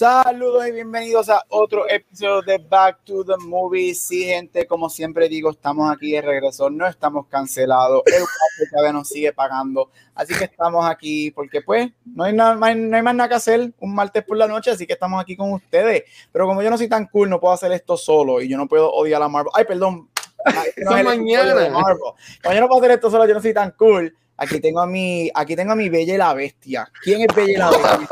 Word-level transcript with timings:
Saludos 0.00 0.66
y 0.66 0.72
bienvenidos 0.72 1.28
a 1.28 1.44
otro 1.50 1.86
episodio 1.86 2.40
de 2.40 2.56
Back 2.56 3.04
to 3.04 3.22
the 3.22 3.34
Movies. 3.36 4.00
Sí, 4.00 4.24
gente, 4.24 4.66
como 4.66 4.88
siempre 4.88 5.28
digo, 5.28 5.50
estamos 5.50 5.92
aquí 5.94 6.12
de 6.12 6.22
regreso, 6.22 6.70
no 6.70 6.86
estamos 6.86 7.26
cancelados. 7.26 8.00
El 8.06 8.24
todavía 8.70 8.94
nos 8.94 9.08
sigue 9.08 9.34
pagando, 9.34 9.90
así 10.14 10.32
que 10.34 10.44
estamos 10.44 10.88
aquí 10.88 11.30
porque, 11.32 11.60
pues, 11.60 11.90
no 12.06 12.24
hay, 12.24 12.32
nada, 12.32 12.54
no 12.54 12.64
hay 12.64 13.02
más 13.02 13.14
nada 13.14 13.28
que 13.28 13.34
hacer 13.34 13.74
un 13.78 13.94
martes 13.94 14.24
por 14.24 14.38
la 14.38 14.48
noche, 14.48 14.70
así 14.70 14.86
que 14.86 14.94
estamos 14.94 15.20
aquí 15.20 15.36
con 15.36 15.52
ustedes. 15.52 16.04
Pero 16.32 16.46
como 16.46 16.62
yo 16.62 16.70
no 16.70 16.78
soy 16.78 16.88
tan 16.88 17.06
cool, 17.08 17.28
no 17.28 17.38
puedo 17.38 17.52
hacer 17.52 17.70
esto 17.72 17.98
solo 17.98 18.40
y 18.40 18.48
yo 18.48 18.56
no 18.56 18.66
puedo 18.66 18.90
odiar 18.90 19.22
a 19.22 19.28
Marvel. 19.28 19.52
Ay, 19.54 19.66
perdón. 19.66 20.08
No 20.78 20.92
mañana. 20.92 21.52
Como 22.42 22.54
yo 22.54 22.60
no 22.62 22.68
puedo 22.68 22.80
hacer 22.80 22.92
esto 22.92 23.10
solo, 23.10 23.26
yo 23.26 23.34
no 23.34 23.42
soy 23.42 23.52
tan 23.52 23.72
cool. 23.72 24.16
Aquí 24.42 24.58
tengo 24.58 24.80
a 24.80 24.86
mi, 24.86 25.30
aquí 25.34 25.54
tengo 25.54 25.72
a 25.72 25.76
mi 25.76 25.90
Bella 25.90 26.14
y 26.14 26.16
la 26.16 26.32
Bestia. 26.32 26.90
¿Quién 27.02 27.20
es 27.20 27.26
Bella 27.36 27.52
y 27.52 27.56
la 27.56 27.70
Bestia? 27.70 28.08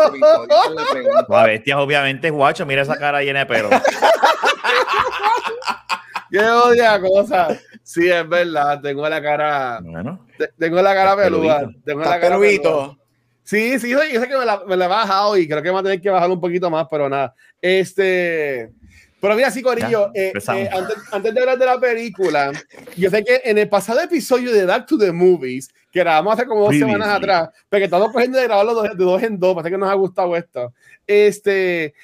La 1.26 1.44
bestia 1.44 1.80
obviamente 1.80 2.28
es 2.28 2.34
guacho, 2.34 2.66
mira 2.66 2.82
esa 2.82 2.98
cara 2.98 3.22
llena 3.22 3.38
de 3.40 3.46
pelo. 3.46 3.70
Qué 6.30 6.40
odia 6.40 7.00
cosa. 7.00 7.58
Sí, 7.82 8.10
es 8.10 8.28
verdad, 8.28 8.78
tengo 8.82 9.08
la 9.08 9.22
cara. 9.22 9.80
Bueno. 9.82 10.26
Tengo 10.58 10.82
la 10.82 10.94
cara 10.94 11.16
peluda. 11.16 11.70
Tengo 11.82 12.02
la 12.02 12.20
cara 12.20 12.38
peluda. 12.38 12.94
Sí, 13.42 13.78
sí, 13.78 13.88
yo 13.88 13.98
sé 13.98 14.28
que 14.28 14.36
me 14.36 14.44
la, 14.44 14.62
me 14.66 14.76
la 14.76 14.84
he 14.84 14.88
bajado 14.88 15.34
y 15.38 15.48
creo 15.48 15.62
que 15.62 15.70
va 15.70 15.80
a 15.80 15.82
tener 15.82 16.02
que 16.02 16.10
bajar 16.10 16.30
un 16.30 16.38
poquito 16.38 16.68
más, 16.68 16.86
pero 16.90 17.08
nada. 17.08 17.34
Este. 17.62 18.70
Pero 19.18 19.34
mira, 19.34 19.50
sí, 19.50 19.62
Corillo, 19.62 20.10
eh, 20.14 20.34
eh, 20.34 20.68
antes, 20.70 20.96
antes, 21.10 21.34
de 21.34 21.40
hablar 21.40 21.58
de 21.58 21.64
la 21.64 21.80
película, 21.80 22.52
yo 22.96 23.10
sé 23.10 23.24
que 23.24 23.40
en 23.42 23.56
el 23.56 23.68
pasado 23.68 24.00
episodio 24.00 24.52
de 24.52 24.66
Back 24.66 24.86
to 24.86 24.98
the 24.98 25.10
Movies, 25.10 25.70
que 25.98 26.04
grabamos 26.04 26.34
hace 26.34 26.46
como 26.46 26.64
dos 26.64 26.76
semanas 26.76 27.08
atrás, 27.08 27.50
porque 27.68 27.84
estamos 27.84 28.12
cogiendo 28.12 28.38
de 28.38 28.44
grabarlo 28.44 28.82
de, 28.82 28.90
dos 28.94 29.22
en 29.22 29.38
dos, 29.38 29.54
parece 29.54 29.70
que 29.72 29.78
nos 29.78 29.90
ha 29.90 29.94
gustado 29.94 30.36
esto. 30.36 30.72
Este, 31.06 31.94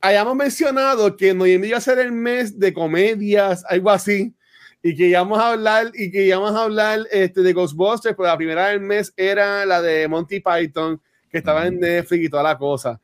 hayamos 0.00 0.34
mencionado 0.34 1.16
que 1.16 1.32
noviembre 1.32 1.68
iba 1.68 1.78
a 1.78 1.82
ser 1.82 1.98
el 1.98 2.12
mes 2.12 2.58
de 2.58 2.72
comedias, 2.72 3.64
algo 3.68 3.90
así, 3.90 4.34
y 4.82 4.96
que 4.96 5.06
íbamos 5.06 5.38
a 5.38 5.52
hablar, 5.52 5.92
y 5.94 6.10
que 6.10 6.24
íbamos 6.24 6.54
a 6.54 6.64
hablar 6.64 7.00
este, 7.10 7.42
de 7.42 7.52
Ghostbusters, 7.52 8.16
pero 8.16 8.28
la 8.28 8.36
primera 8.36 8.68
del 8.68 8.80
mes 8.80 9.12
era 9.16 9.64
la 9.64 9.80
de 9.80 10.08
Monty 10.08 10.40
Python, 10.40 11.00
que 11.30 11.38
estaba 11.38 11.66
en 11.66 11.78
Netflix 11.78 12.24
y 12.24 12.28
toda 12.28 12.42
la 12.42 12.58
cosa. 12.58 13.00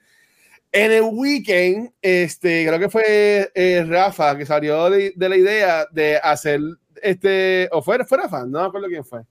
En 0.73 0.91
el 0.91 1.03
weekend, 1.03 1.93
este, 2.03 2.67
creo 2.67 2.79
que 2.79 2.89
fue 2.89 3.51
eh, 3.55 3.85
Rafa 3.87 4.37
que 4.37 4.45
salió 4.45 4.91
de, 4.91 5.13
de, 5.15 5.29
la 5.29 5.37
idea 5.37 5.87
de 5.93 6.17
hacer 6.17 6.61
este, 7.03 7.69
o 7.73 7.83
fue, 7.83 8.05
fue 8.05 8.19
Rafa, 8.19 8.45
no 8.47 8.61
me 8.61 8.67
acuerdo 8.67 8.89
quién 8.89 9.05
fue, 9.05 9.23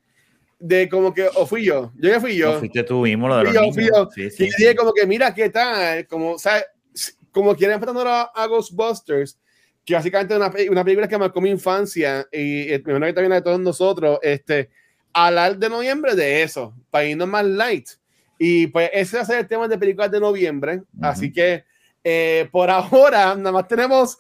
de 0.59 0.89
como 0.89 1.13
que, 1.13 1.27
o 1.35 1.45
fui 1.45 1.63
yo, 1.63 1.91
yo 1.95 2.09
ya 2.09 2.19
fui 2.19 2.35
yo. 2.35 2.53
No 2.53 2.59
fuiste 2.59 2.83
tú 2.83 3.01
mismo, 3.01 3.27
lo 3.27 3.37
de 3.37 3.43
los 3.45 3.53
yo, 3.53 3.73
fui 3.73 3.87
yo. 3.87 4.09
Sí, 4.13 4.29
sí, 4.29 4.45
y 4.45 4.61
dije 4.61 4.75
como 4.75 4.93
que, 4.93 5.05
mira, 5.05 5.33
¿qué 5.33 5.49
tal? 5.49 6.07
Como, 6.07 6.37
¿sabes? 6.37 6.65
Como 7.31 7.55
quieren 7.55 7.75
empezando 7.75 8.01
a, 8.07 8.31
a 8.33 8.45
Ghostbusters, 8.47 9.37
que 9.83 9.93
básicamente 9.93 10.35
una, 10.35 10.51
una 10.69 10.83
película 10.83 11.07
que 11.07 11.17
marcó 11.17 11.41
mi 11.41 11.49
infancia 11.49 12.25
y 12.31 12.67
me 12.69 12.75
imagino 12.75 13.05
que 13.05 13.13
también 13.13 13.29
la 13.29 13.35
de 13.35 13.41
todos 13.41 13.59
nosotros, 13.59 14.19
este, 14.21 14.69
hablar 15.13 15.57
de 15.57 15.69
noviembre 15.69 16.15
de 16.15 16.43
eso, 16.43 16.73
para 16.89 17.05
irnos 17.05 17.27
más 17.27 17.45
light. 17.45 17.89
Y 18.37 18.67
pues 18.67 18.89
ese 18.93 19.17
va 19.17 19.23
a 19.23 19.25
ser 19.25 19.39
el 19.39 19.47
tema 19.47 19.67
de 19.67 19.77
películas 19.77 20.11
de 20.11 20.19
noviembre. 20.19 20.77
Uh 20.77 21.01
-huh. 21.01 21.09
Así 21.09 21.31
que 21.31 21.63
eh, 22.03 22.47
por 22.51 22.69
ahora 22.69 23.35
nada 23.35 23.51
más 23.51 23.67
tenemos 23.67 24.17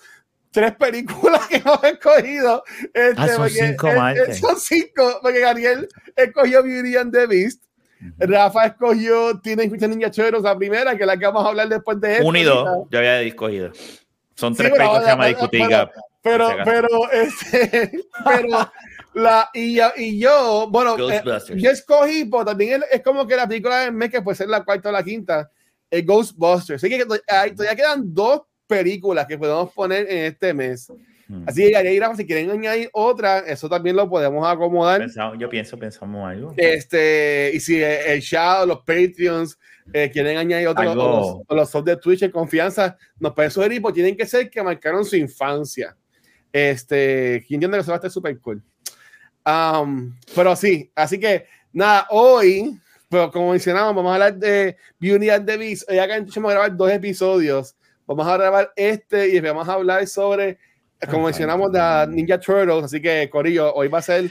tres 0.55 0.75
películas 0.77 1.45
que 1.47 1.57
hemos 1.57 1.83
escogido. 1.83 2.63
Este, 2.93 3.13
ah, 3.17 3.27
son, 3.27 3.49
cinco, 3.49 3.87
eh, 3.89 4.33
son 4.33 4.57
cinco, 4.57 5.19
porque 5.21 5.41
Gabriel 5.41 5.87
escogió 6.15 6.63
Beauty 6.63 6.95
and 6.95 7.11
the 7.11 7.27
Beast. 7.27 7.63
Rafa 8.17 8.67
escogió 8.67 9.39
Teenage 9.41 9.69
Mutant 9.69 9.95
Ninja 9.95 10.11
Turtles, 10.11 10.43
la 10.43 10.57
primera, 10.57 10.95
que 10.95 11.03
es 11.03 11.07
la 11.07 11.17
que 11.17 11.25
vamos 11.25 11.45
a 11.45 11.49
hablar 11.49 11.67
después 11.67 11.99
de 11.99 12.17
esto. 12.17 12.31
Dos, 12.31 12.87
yo 12.89 12.97
había 12.97 13.21
escogido. 13.21 13.71
Son 14.35 14.55
tres 14.55 14.71
sí, 14.71 14.77
películas 14.77 14.99
que 14.99 15.05
se 15.05 15.11
llama 15.11 15.25
discutiga. 15.27 15.91
Pero, 16.21 16.49
pero, 16.63 16.87
este, 17.11 17.91
pero 18.23 18.71
la, 19.13 19.49
y, 19.53 19.79
y 19.97 20.19
yo, 20.19 20.67
bueno, 20.69 20.95
eh, 21.09 21.21
yo 21.55 21.69
escogí, 21.69 22.25
pero 22.25 22.45
también 22.45 22.83
es, 22.83 22.99
es, 22.99 23.01
como 23.01 23.27
que 23.27 23.35
la 23.35 23.47
película 23.47 23.79
del 23.79 23.93
mes 23.93 24.09
que 24.09 24.21
puede 24.21 24.35
ser 24.35 24.47
la 24.47 24.63
cuarta 24.63 24.89
o 24.89 24.91
la 24.91 25.03
quinta, 25.03 25.51
es 25.89 26.05
Ghostbusters. 26.05 26.83
Así 26.83 26.89
que 26.89 27.05
todavía 27.05 27.75
quedan 27.75 28.13
dos 28.13 28.41
películas 28.67 29.25
que 29.27 29.37
podemos 29.37 29.71
poner 29.73 30.09
en 30.09 30.25
este 30.25 30.53
mes. 30.53 30.91
Hmm. 31.27 31.43
Así 31.47 31.69
que 31.69 31.75
ahí, 31.75 31.99
si 32.15 32.25
quieren 32.25 32.51
añadir 32.51 32.89
otra, 32.93 33.39
eso 33.39 33.67
también 33.67 33.95
lo 33.95 34.07
podemos 34.09 34.47
acomodar. 34.47 34.99
Pensamos, 34.99 35.37
yo 35.39 35.49
pienso, 35.49 35.77
pensamos 35.77 36.29
algo. 36.29 36.53
Este, 36.55 37.51
y 37.53 37.59
si 37.59 37.81
el 37.81 38.19
Shadow, 38.19 38.67
los 38.67 38.79
Patreons, 38.79 39.57
eh, 39.93 40.09
quieren 40.11 40.37
añadir 40.37 40.67
otros, 40.67 40.95
los, 40.95 41.37
los 41.49 41.69
subs 41.69 41.85
de 41.85 41.97
Twitch 41.97 42.23
en 42.23 42.31
confianza, 42.31 42.97
nos 43.19 43.33
pueden 43.33 43.51
sugerir, 43.51 43.81
pues 43.81 43.93
tienen 43.93 44.15
que 44.15 44.25
ser 44.25 44.49
que 44.49 44.61
marcaron 44.61 45.03
su 45.05 45.15
infancia. 45.15 45.95
Este, 46.51 47.43
¿quién 47.47 47.57
entiende 47.57 47.77
que 47.77 47.81
eso 47.81 47.91
va 47.91 47.95
a 47.95 47.97
estar 47.97 48.11
súper 48.11 48.39
cool? 48.39 48.63
Um, 49.45 50.15
pero 50.33 50.55
sí, 50.55 50.91
así 50.95 51.19
que 51.19 51.45
nada, 51.71 52.07
hoy, 52.09 52.79
pero 53.09 53.29
como 53.31 53.51
mencionamos, 53.51 53.95
vamos 53.95 54.09
a 54.11 54.13
hablar 54.13 54.35
de 54.37 54.75
and 55.31 55.45
the 55.45 55.57
Beast. 55.57 55.89
Hoy 55.89 55.99
acá 55.99 56.17
vamos 56.17 56.37
a 56.37 56.53
grabar 56.53 56.75
dos 56.75 56.91
episodios. 56.91 57.75
Vamos 58.07 58.27
a 58.27 58.37
grabar 58.37 58.71
este 58.75 59.29
y 59.29 59.39
vamos 59.39 59.67
a 59.67 59.73
hablar 59.73 60.05
sobre, 60.07 60.59
como 61.09 61.25
mencionamos, 61.25 61.71
de 61.71 62.07
Ninja 62.09 62.39
Turtles. 62.39 62.83
Así 62.83 63.01
que, 63.01 63.29
Corillo, 63.29 63.73
hoy 63.73 63.87
va 63.87 63.99
a 63.99 64.03
ser 64.03 64.29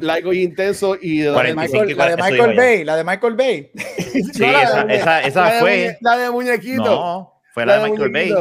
largo 0.00 0.32
y 0.32 0.42
intenso. 0.42 0.96
Y 1.00 1.22
la, 1.22 1.42
de 1.42 1.54
Michael, 1.54 1.96
la 1.96 2.08
de 2.08 2.16
Michael 2.16 2.56
Bay, 2.56 2.84
la 2.84 2.96
de 2.96 3.04
Michael 3.04 3.34
Bay. 3.34 3.70
sí, 3.98 4.40
no, 4.40 4.60
esa, 4.60 4.84
de, 4.84 4.96
esa, 4.96 5.20
esa, 5.22 5.44
la 5.44 5.60
fue. 5.60 5.70
De, 5.70 5.98
la 6.00 6.16
de 6.16 6.30
muñequito. 6.30 6.84
No, 6.84 7.40
fue 7.52 7.66
la, 7.66 7.78
la 7.78 7.84
de, 7.84 7.90
Michael 7.90 8.12
Bay. 8.12 8.34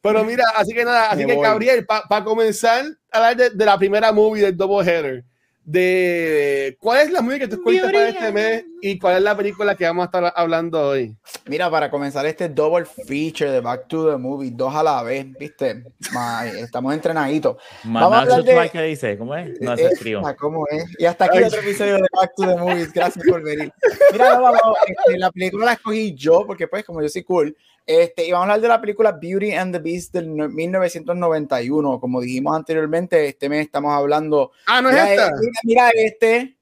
Pero 0.00 0.24
mira, 0.24 0.44
así 0.56 0.72
que 0.74 0.84
nada, 0.84 1.10
así 1.10 1.24
que 1.24 1.36
Gabriel, 1.36 1.86
para 1.86 2.02
pa 2.08 2.24
comenzar 2.24 2.84
a 3.12 3.16
hablar 3.16 3.36
de, 3.36 3.50
de, 3.50 3.64
la 3.64 3.78
primera 3.78 4.10
movie 4.10 4.42
del 4.42 4.56
Double 4.56 4.84
Header, 4.84 5.24
de 5.64 6.76
cuál 6.80 7.02
es 7.02 7.10
la 7.12 7.22
movie 7.22 7.38
que 7.38 7.48
tú 7.48 7.54
escogiste 7.54 7.86
para 7.86 8.08
este 8.08 8.32
mes 8.32 8.64
y 8.80 8.98
cuál 8.98 9.18
es 9.18 9.22
la 9.22 9.36
película 9.36 9.76
que 9.76 9.84
vamos 9.84 10.02
a 10.02 10.06
estar 10.06 10.32
hablando 10.34 10.88
hoy. 10.88 11.16
Mira, 11.46 11.70
para 11.70 11.88
comenzar 11.90 12.26
este 12.26 12.48
double 12.48 12.84
feature 12.84 13.50
de 13.50 13.60
Back 13.60 13.86
to 13.86 14.10
the 14.10 14.16
Movie, 14.16 14.50
dos 14.50 14.74
a 14.74 14.82
la 14.82 15.02
vez, 15.02 15.26
¿viste? 15.38 15.84
Ma, 16.12 16.46
estamos 16.46 16.92
entrenaditos. 16.92 17.56
Vamos 17.84 18.12
a 18.12 18.20
hablar 18.20 18.42
de... 18.42 18.70
¿Qué 18.70 18.82
dice? 18.82 19.16
¿Cómo 19.16 19.36
es? 19.36 19.60
No 19.60 19.76
se 19.76 19.86
escribió. 19.86 20.22
¿Cómo 20.38 20.66
es? 20.68 20.84
Y 20.98 21.04
hasta 21.04 21.26
aquí 21.26 21.42
otro 21.42 21.60
episodio 21.60 21.94
de 21.94 22.08
Back 22.12 22.32
to 22.36 22.46
the 22.46 22.56
Movies. 22.56 22.92
Gracias 22.92 23.24
por 23.24 23.42
venir. 23.42 23.72
Mira, 24.12 24.38
vamos, 24.38 24.60
este, 24.86 25.18
la 25.18 25.30
película 25.30 25.66
la 25.66 25.72
escogí 25.74 26.14
yo 26.14 26.44
porque 26.46 26.66
pues 26.66 26.84
como 26.84 27.00
yo 27.02 27.08
soy 27.08 27.22
cool, 27.22 27.56
este, 27.86 28.26
y 28.26 28.32
vamos 28.32 28.42
a 28.42 28.52
hablar 28.52 28.60
de 28.60 28.68
la 28.68 28.80
película 28.80 29.12
Beauty 29.12 29.52
and 29.52 29.74
the 29.74 29.80
Beast 29.80 30.12
del 30.12 30.28
1991. 30.28 32.00
Como 32.00 32.20
dijimos 32.20 32.56
anteriormente, 32.56 33.26
este 33.26 33.48
mes 33.48 33.66
estamos 33.66 33.92
hablando. 33.92 34.52
Ah, 34.66 34.80
no 34.80 34.90
es 34.90 34.94
mira, 34.94 35.12
esta. 35.12 35.30
Mira, 35.36 35.60
mira 35.64 35.90
este. 35.94 36.56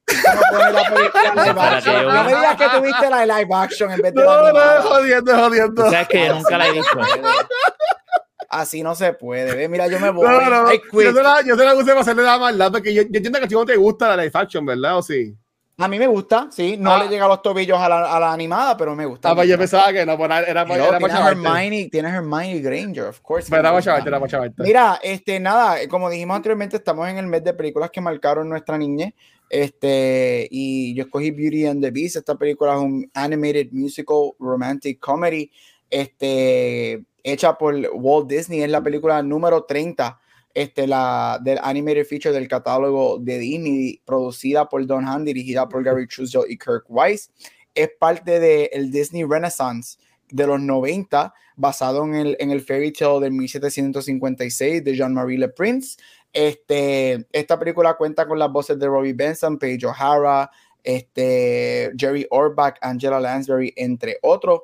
No, 0.53 0.60
no 2.12 2.25
me 2.25 2.34
digas 2.34 2.56
que 2.56 2.69
tuviste 2.78 3.10
la 3.10 3.20
de 3.20 3.26
live 3.26 3.54
action 3.54 3.91
en 3.92 4.00
vez 4.00 4.14
de 4.14 4.25
no, 4.25 4.53
la 4.53 4.53
no, 4.53 4.82
jodiendo, 4.82 5.36
jodiendo. 5.36 5.86
O 5.86 5.91
sea, 5.91 6.03
es 6.03 6.08
que 6.08 6.26
yo 6.26 6.34
nunca 6.34 6.58
la 6.58 6.69
he 6.69 6.72
visto. 6.72 6.98
Así 8.48 8.82
no 8.82 8.97
se 8.97 9.12
puede. 9.12 9.54
Ve, 9.54 9.69
mira, 9.69 9.87
yo 9.87 10.00
me 10.00 10.10
voy. 10.10 10.26
No, 10.26 10.50
no, 10.50 10.72
yo, 10.72 11.14
te 11.14 11.22
la, 11.22 11.42
yo 11.47 11.56
te 11.56 11.64
la 11.64 11.75
puse 11.75 11.87
para 11.87 12.00
hacerle 12.00 12.25
la 12.25 12.38
maldad 12.38 12.72
porque 12.72 12.92
yo, 12.92 13.02
yo 13.02 13.08
entiendo 13.08 13.38
que 13.38 13.44
a 13.44 13.48
ti 13.48 13.54
no 13.54 13.64
te 13.64 13.76
gusta 13.76 14.08
la 14.08 14.25
live 14.25 14.32
action, 14.34 14.66
¿verdad? 14.66 14.98
¿O 14.98 15.02
sí? 15.02 15.37
A 15.81 15.88
mí 15.88 15.99
me 15.99 16.06
gusta, 16.06 16.49
sí. 16.50 16.77
No 16.79 16.93
ah. 16.93 17.03
le 17.03 17.09
llega 17.09 17.25
a 17.25 17.29
los 17.29 17.41
tobillos 17.41 17.79
a 17.79 17.88
la, 17.88 18.15
a 18.15 18.21
la, 18.21 18.35
animada, 18.35 18.77
pero 18.77 18.94
me 18.94 19.06
gusta. 19.06 19.31
Ah, 19.31 19.35
pues 19.35 19.49
yo 19.49 19.56
pensaba 19.56 19.91
que 19.91 20.05
no, 20.05 20.15
pues 20.19 20.27
era, 20.27 20.41
era, 20.41 20.62
era 20.62 20.99
tiene 20.99 21.21
Hermione, 21.21 21.88
tiene 21.91 22.09
Hermione 22.11 22.61
Granger, 22.61 23.05
of 23.05 23.21
course. 23.21 23.49
Pero 23.49 23.67
era 23.67 23.81
chavarte, 23.81 24.09
era 24.11 24.29
chavarte. 24.29 24.62
Mira, 24.62 25.00
este, 25.03 25.41
nada, 25.41 25.79
como 25.88 26.11
dijimos 26.11 26.37
anteriormente, 26.37 26.77
estamos 26.77 27.09
en 27.09 27.17
el 27.17 27.27
mes 27.27 27.43
de 27.44 27.55
películas 27.55 27.91
que 27.91 28.03
marcaron 28.03 28.47
nuestra 28.47 28.77
niñez. 28.77 29.15
Este, 29.49 30.47
y 30.50 30.94
yo 30.94 31.05
escogí 31.05 31.31
Beauty 31.31 31.65
and 31.65 31.83
the 31.83 31.91
Beast. 31.91 32.17
Esta 32.17 32.35
película 32.35 32.75
es 32.75 32.81
un 32.81 33.11
animated 33.15 33.69
musical 33.73 34.33
romantic 34.38 35.00
comedy, 35.00 35.50
este, 35.88 37.03
hecha 37.23 37.56
por 37.56 37.75
Walt 37.94 38.29
Disney. 38.29 38.62
Es 38.62 38.71
la 38.71 38.83
película 38.83 39.23
número 39.23 39.65
30 39.65 40.21
este, 40.55 40.87
la, 40.87 41.38
del 41.43 41.58
animated 41.62 42.06
feature 42.06 42.35
del 42.35 42.49
catálogo 42.49 43.19
de 43.19 43.38
Disney, 43.38 44.02
producida 44.05 44.69
por 44.69 44.85
Don 44.87 45.06
Han, 45.06 45.25
dirigida 45.25 45.69
por 45.69 45.85
Gary 45.85 46.06
Truesdale 46.06 46.47
y 46.49 46.58
Kirk 46.58 46.85
Wise. 46.88 47.31
Es 47.75 47.91
parte 47.99 48.41
del 48.41 48.91
de 48.91 48.99
Disney 48.99 49.25
Renaissance 49.25 49.99
de 50.31 50.47
los 50.47 50.61
90, 50.61 51.32
basado 51.56 52.05
en 52.05 52.14
el, 52.14 52.37
en 52.41 52.50
el 52.50 52.61
fairy 52.62 52.93
tale 52.93 53.20
de 53.20 53.31
1756 53.31 54.85
de 54.85 54.97
Jean-Marie 54.97 55.38
Le 55.38 55.49
Prince. 55.49 55.99
Este, 56.32 57.26
esta 57.32 57.58
película 57.58 57.94
cuenta 57.94 58.26
con 58.26 58.38
las 58.38 58.50
voces 58.50 58.79
de 58.79 58.87
Robbie 58.87 59.12
Benson, 59.12 59.58
Paige 59.58 59.87
O'Hara, 59.87 60.50
este, 60.82 61.93
Jerry 61.97 62.26
Orbach, 62.31 62.76
Angela 62.81 63.20
Lansbury, 63.20 63.73
entre 63.76 64.19
otros. 64.23 64.61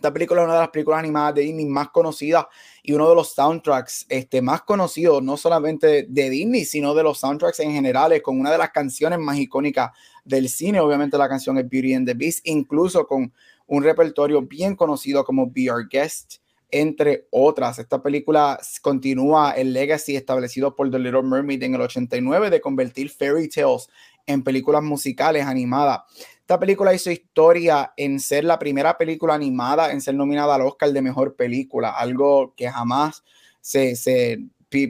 Esta 0.00 0.14
película 0.14 0.40
es 0.40 0.44
una 0.46 0.54
de 0.54 0.60
las 0.60 0.70
películas 0.70 1.00
animadas 1.00 1.34
de 1.34 1.42
Disney 1.42 1.66
más 1.66 1.90
conocidas 1.90 2.46
y 2.82 2.94
uno 2.94 3.06
de 3.06 3.14
los 3.14 3.34
soundtracks 3.34 4.06
este, 4.08 4.40
más 4.40 4.62
conocidos, 4.62 5.22
no 5.22 5.36
solamente 5.36 6.06
de 6.08 6.30
Disney, 6.30 6.64
sino 6.64 6.94
de 6.94 7.02
los 7.02 7.20
soundtracks 7.20 7.60
en 7.60 7.72
general, 7.72 8.22
con 8.22 8.40
una 8.40 8.50
de 8.50 8.56
las 8.56 8.70
canciones 8.70 9.18
más 9.18 9.36
icónicas 9.36 9.90
del 10.24 10.48
cine. 10.48 10.80
Obviamente 10.80 11.18
la 11.18 11.28
canción 11.28 11.58
es 11.58 11.68
Beauty 11.68 11.92
and 11.92 12.06
the 12.06 12.14
Beast, 12.14 12.40
incluso 12.44 13.06
con 13.06 13.30
un 13.66 13.82
repertorio 13.84 14.40
bien 14.40 14.74
conocido 14.74 15.22
como 15.22 15.50
Be 15.50 15.70
Our 15.70 15.86
Guest, 15.86 16.36
entre 16.70 17.26
otras. 17.30 17.78
Esta 17.78 18.02
película 18.02 18.58
continúa 18.80 19.50
el 19.50 19.74
legacy 19.74 20.16
establecido 20.16 20.74
por 20.74 20.90
The 20.90 20.98
Little 20.98 21.24
Mermaid 21.24 21.62
en 21.62 21.74
el 21.74 21.82
89 21.82 22.48
de 22.48 22.60
convertir 22.62 23.10
fairy 23.10 23.50
tales 23.50 23.88
en 24.30 24.42
películas 24.42 24.82
musicales 24.82 25.46
animadas. 25.46 26.00
Esta 26.40 26.58
película 26.58 26.94
hizo 26.94 27.10
historia 27.10 27.92
en 27.96 28.18
ser 28.18 28.44
la 28.44 28.58
primera 28.58 28.98
película 28.98 29.34
animada 29.34 29.92
en 29.92 30.00
ser 30.00 30.14
nominada 30.14 30.54
al 30.54 30.62
Oscar 30.62 30.92
de 30.92 31.02
Mejor 31.02 31.36
Película, 31.36 31.90
algo 31.90 32.54
que 32.56 32.68
jamás 32.68 33.22
se, 33.60 33.94
se 33.94 34.40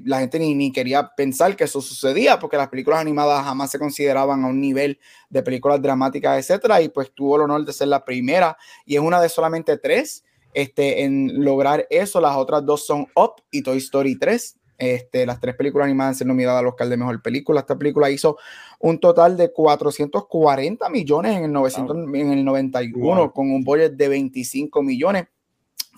la 0.04 0.20
gente 0.20 0.38
ni, 0.38 0.54
ni, 0.54 0.72
quería 0.72 1.10
pensar 1.16 1.56
que 1.56 1.64
eso 1.64 1.80
sucedía 1.80 2.38
porque 2.38 2.56
las 2.56 2.68
películas 2.68 3.00
animadas 3.00 3.44
jamás 3.44 3.70
se 3.70 3.78
consideraban 3.78 4.44
a 4.44 4.48
un 4.48 4.60
nivel 4.60 4.98
de 5.30 5.42
películas 5.42 5.80
dramáticas, 5.80 6.38
etcétera, 6.38 6.82
y 6.82 6.90
pues 6.90 7.12
tuvo 7.12 7.36
el 7.36 7.42
honor 7.42 7.64
de 7.64 7.72
ser 7.72 7.88
la 7.88 8.04
primera 8.04 8.56
y 8.84 8.96
es 8.96 9.00
una 9.00 9.20
de 9.20 9.28
solamente 9.28 9.78
tres 9.78 10.24
este, 10.52 11.04
en 11.04 11.44
lograr 11.44 11.86
eso. 11.90 12.20
Las 12.20 12.36
otras 12.36 12.64
dos 12.64 12.86
son 12.86 13.06
Up 13.14 13.42
y 13.50 13.62
Toy 13.62 13.78
Story 13.78 14.18
3. 14.18 14.56
Este, 14.80 15.26
las 15.26 15.38
tres 15.38 15.54
películas 15.56 15.84
animadas 15.84 16.22
han 16.22 16.28
nominadas 16.28 16.60
al 16.60 16.68
Oscar 16.68 16.88
de 16.88 16.96
Mejor 16.96 17.20
Película. 17.20 17.60
Esta 17.60 17.76
película 17.76 18.10
hizo 18.10 18.38
un 18.78 18.98
total 18.98 19.36
de 19.36 19.52
440 19.52 20.88
millones 20.88 21.36
en 21.36 21.44
el, 21.44 21.52
900, 21.52 21.96
en 22.14 22.32
el 22.32 22.42
91 22.42 23.32
con 23.32 23.52
un 23.52 23.62
budget 23.62 23.92
de 23.92 24.08
25 24.08 24.82
millones. 24.82 25.26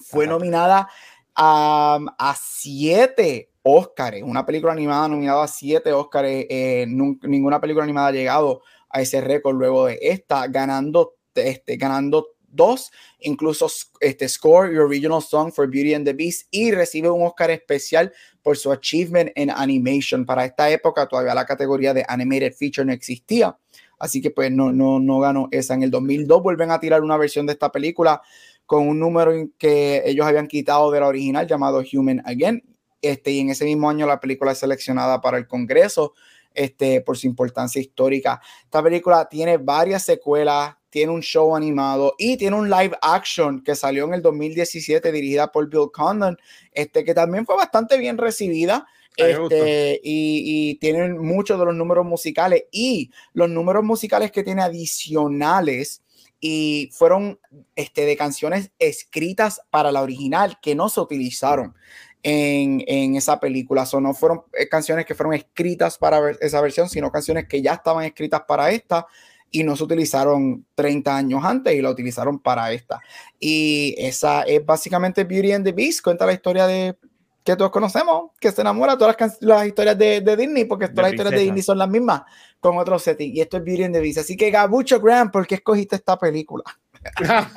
Fue 0.05 0.27
nominada 0.27 0.89
a, 1.37 2.01
a 2.19 2.35
siete 2.37 3.51
Oscars, 3.63 4.21
una 4.23 4.45
película 4.45 4.73
animada 4.73 5.07
nominada 5.07 5.45
a 5.45 5.49
siete 5.49 5.93
Oscars. 5.93 6.29
Eh, 6.29 6.85
ninguna 6.89 7.61
película 7.61 7.85
animada 7.85 8.09
ha 8.09 8.13
llegado 8.13 8.63
a 8.91 9.01
ese 9.01 9.21
récord 9.21 9.57
luego 9.57 9.87
de 9.87 10.01
esta, 10.03 10.49
ganando, 10.49 11.15
este, 11.37 11.77
ganando 11.77 12.33
dos, 12.53 12.93
incluso 13.21 13.67
este, 14.01 14.29
score 14.29 14.73
y 14.73 14.79
original 14.79 15.23
song 15.23 15.51
for 15.53 15.69
Beauty 15.69 15.95
and 15.95 16.05
the 16.05 16.13
Beast 16.13 16.47
y 16.51 16.71
recibe 16.71 17.11
un 17.11 17.27
Oscar 17.27 17.51
especial 17.51 18.13
por 18.43 18.57
su 18.57 18.73
achievement 18.73 19.31
en 19.35 19.51
animation. 19.51 20.27
Para 20.27 20.45
esta 20.45 20.71
época 20.71 21.07
todavía 21.07 21.35
la 21.35 21.47
categoría 21.47 21.95
de 21.95 22.05
animated 22.09 22.53
feature 22.53 22.85
no 22.85 22.93
existía, 22.93 23.57
así 23.99 24.21
que 24.21 24.31
pues 24.31 24.51
no, 24.51 24.73
no, 24.73 25.01
no 25.01 25.21
ganó 25.21 25.49
esa. 25.51 25.75
En 25.75 25.83
el 25.83 25.91
2002 25.91 26.43
vuelven 26.43 26.71
a 26.71 26.81
tirar 26.81 27.03
una 27.03 27.17
versión 27.17 27.47
de 27.47 27.53
esta 27.53 27.71
película 27.71 28.21
con 28.67 28.89
un 28.89 28.99
número 28.99 29.33
que 29.59 30.03
ellos 30.07 30.27
habían 30.27 30.47
quitado 30.47 30.91
de 30.91 31.01
la 31.01 31.07
original 31.07 31.47
llamado 31.47 31.83
Human 31.93 32.23
Again. 32.25 32.63
Este, 33.01 33.33
y 33.33 33.41
en 33.41 33.51
ese 33.51 33.65
mismo 33.65 33.91
año 33.91 34.07
la 34.07 34.21
película 34.21 34.53
es 34.53 34.59
seleccionada 34.59 35.21
para 35.21 35.37
el 35.37 35.47
Congreso 35.47 36.15
este, 36.55 37.01
por 37.01 37.17
su 37.17 37.27
importancia 37.27 37.81
histórica. 37.81 38.41
Esta 38.65 38.83
película 38.83 39.29
tiene 39.29 39.57
varias 39.57 40.05
secuelas, 40.05 40.77
tiene 40.93 41.11
un 41.11 41.23
show 41.23 41.57
animado 41.57 42.15
y 42.19 42.37
tiene 42.37 42.55
un 42.55 42.69
live 42.69 42.93
action 43.01 43.63
que 43.63 43.75
salió 43.75 44.05
en 44.05 44.13
el 44.13 44.21
2017 44.21 45.11
dirigida 45.11 45.51
por 45.51 45.67
Bill 45.71 45.91
Condon, 45.91 46.37
este, 46.71 47.03
que 47.03 47.15
también 47.15 47.47
fue 47.47 47.57
bastante 47.57 47.97
bien 47.97 48.19
recibida. 48.19 48.87
Este, 49.15 50.01
y, 50.03 50.71
y 50.71 50.75
tienen 50.77 51.19
muchos 51.19 51.59
de 51.59 51.67
los 51.67 51.75
números 51.75 52.07
musicales 52.07 52.65
y 52.71 53.11
los 53.35 53.51
números 53.51 53.85
musicales 53.85 54.33
que 54.33 54.43
tiene 54.43 54.63
adicionales 54.63 56.03
y 56.41 56.91
fueron 56.93 57.39
este, 57.77 58.07
de 58.07 58.17
canciones 58.17 58.71
escritas 58.79 59.63
para 59.71 59.93
la 59.93 60.03
original 60.03 60.59
que 60.61 60.75
no 60.75 60.89
se 60.89 61.01
utilizaron 61.01 61.75
en, 62.23 62.85
en 62.87 63.17
esa 63.17 63.41
película. 63.41 63.87
So, 63.87 64.01
no 64.01 64.13
fueron 64.13 64.43
eh, 64.53 64.69
canciones 64.69 65.07
que 65.07 65.15
fueron 65.15 65.35
escritas 65.35 65.99
para 65.99 66.33
esa 66.41 66.61
versión, 66.61 66.89
sino 66.89 67.11
canciones 67.11 67.47
que 67.49 67.63
ya 67.63 67.75
estaban 67.75 68.05
escritas 68.05 68.43
para 68.47 68.71
esta 68.71 69.07
y 69.53 69.63
no 69.63 69.77
se 69.77 69.85
utilizaron 69.85 70.67
30 70.75 71.15
años 71.15 71.45
antes 71.45 71.75
y 71.75 71.83
la 71.83 71.91
utilizaron 71.91 72.41
para 72.41 72.73
esta. 72.73 73.01
Y 73.39 73.95
esa 73.99 74.43
es 74.43 74.65
básicamente 74.65 75.25
Beauty 75.25 75.53
and 75.53 75.65
the 75.65 75.73
Beast, 75.73 76.03
cuenta 76.03 76.27
la 76.27 76.33
historia 76.33 76.67
de 76.67 76.97
que 77.45 77.55
todos 77.57 77.71
conocemos, 77.71 78.31
que 78.41 78.51
se 78.51 78.63
enamora 78.63 78.97
todas 78.97 79.17
las, 79.41 79.67
historias 79.67 79.99
de, 79.99 80.21
de, 80.21 80.37
Disney, 80.37 80.65
porque 80.65 80.89
todas 80.89 81.05
las 81.05 81.13
historias 81.13 81.35
de 81.35 81.45
Disney 81.45 81.63
son 81.63 81.77
las 81.77 81.89
mismas, 81.89 82.23
con 82.61 82.79
otro 82.79 82.99
setting. 82.99 83.37
Y 83.37 83.41
esto 83.41 83.59
es 83.59 83.65
Beauty 83.65 83.85
and 83.85 83.95
the 83.95 84.01
Beast. 84.01 84.19
Así 84.19 84.37
que 84.37 84.51
Gabucho 84.51 85.01
Graham, 85.01 85.31
¿por 85.31 85.47
qué 85.47 85.57
escogiste 85.57 85.97
esta 85.97 86.19
película? 86.19 86.65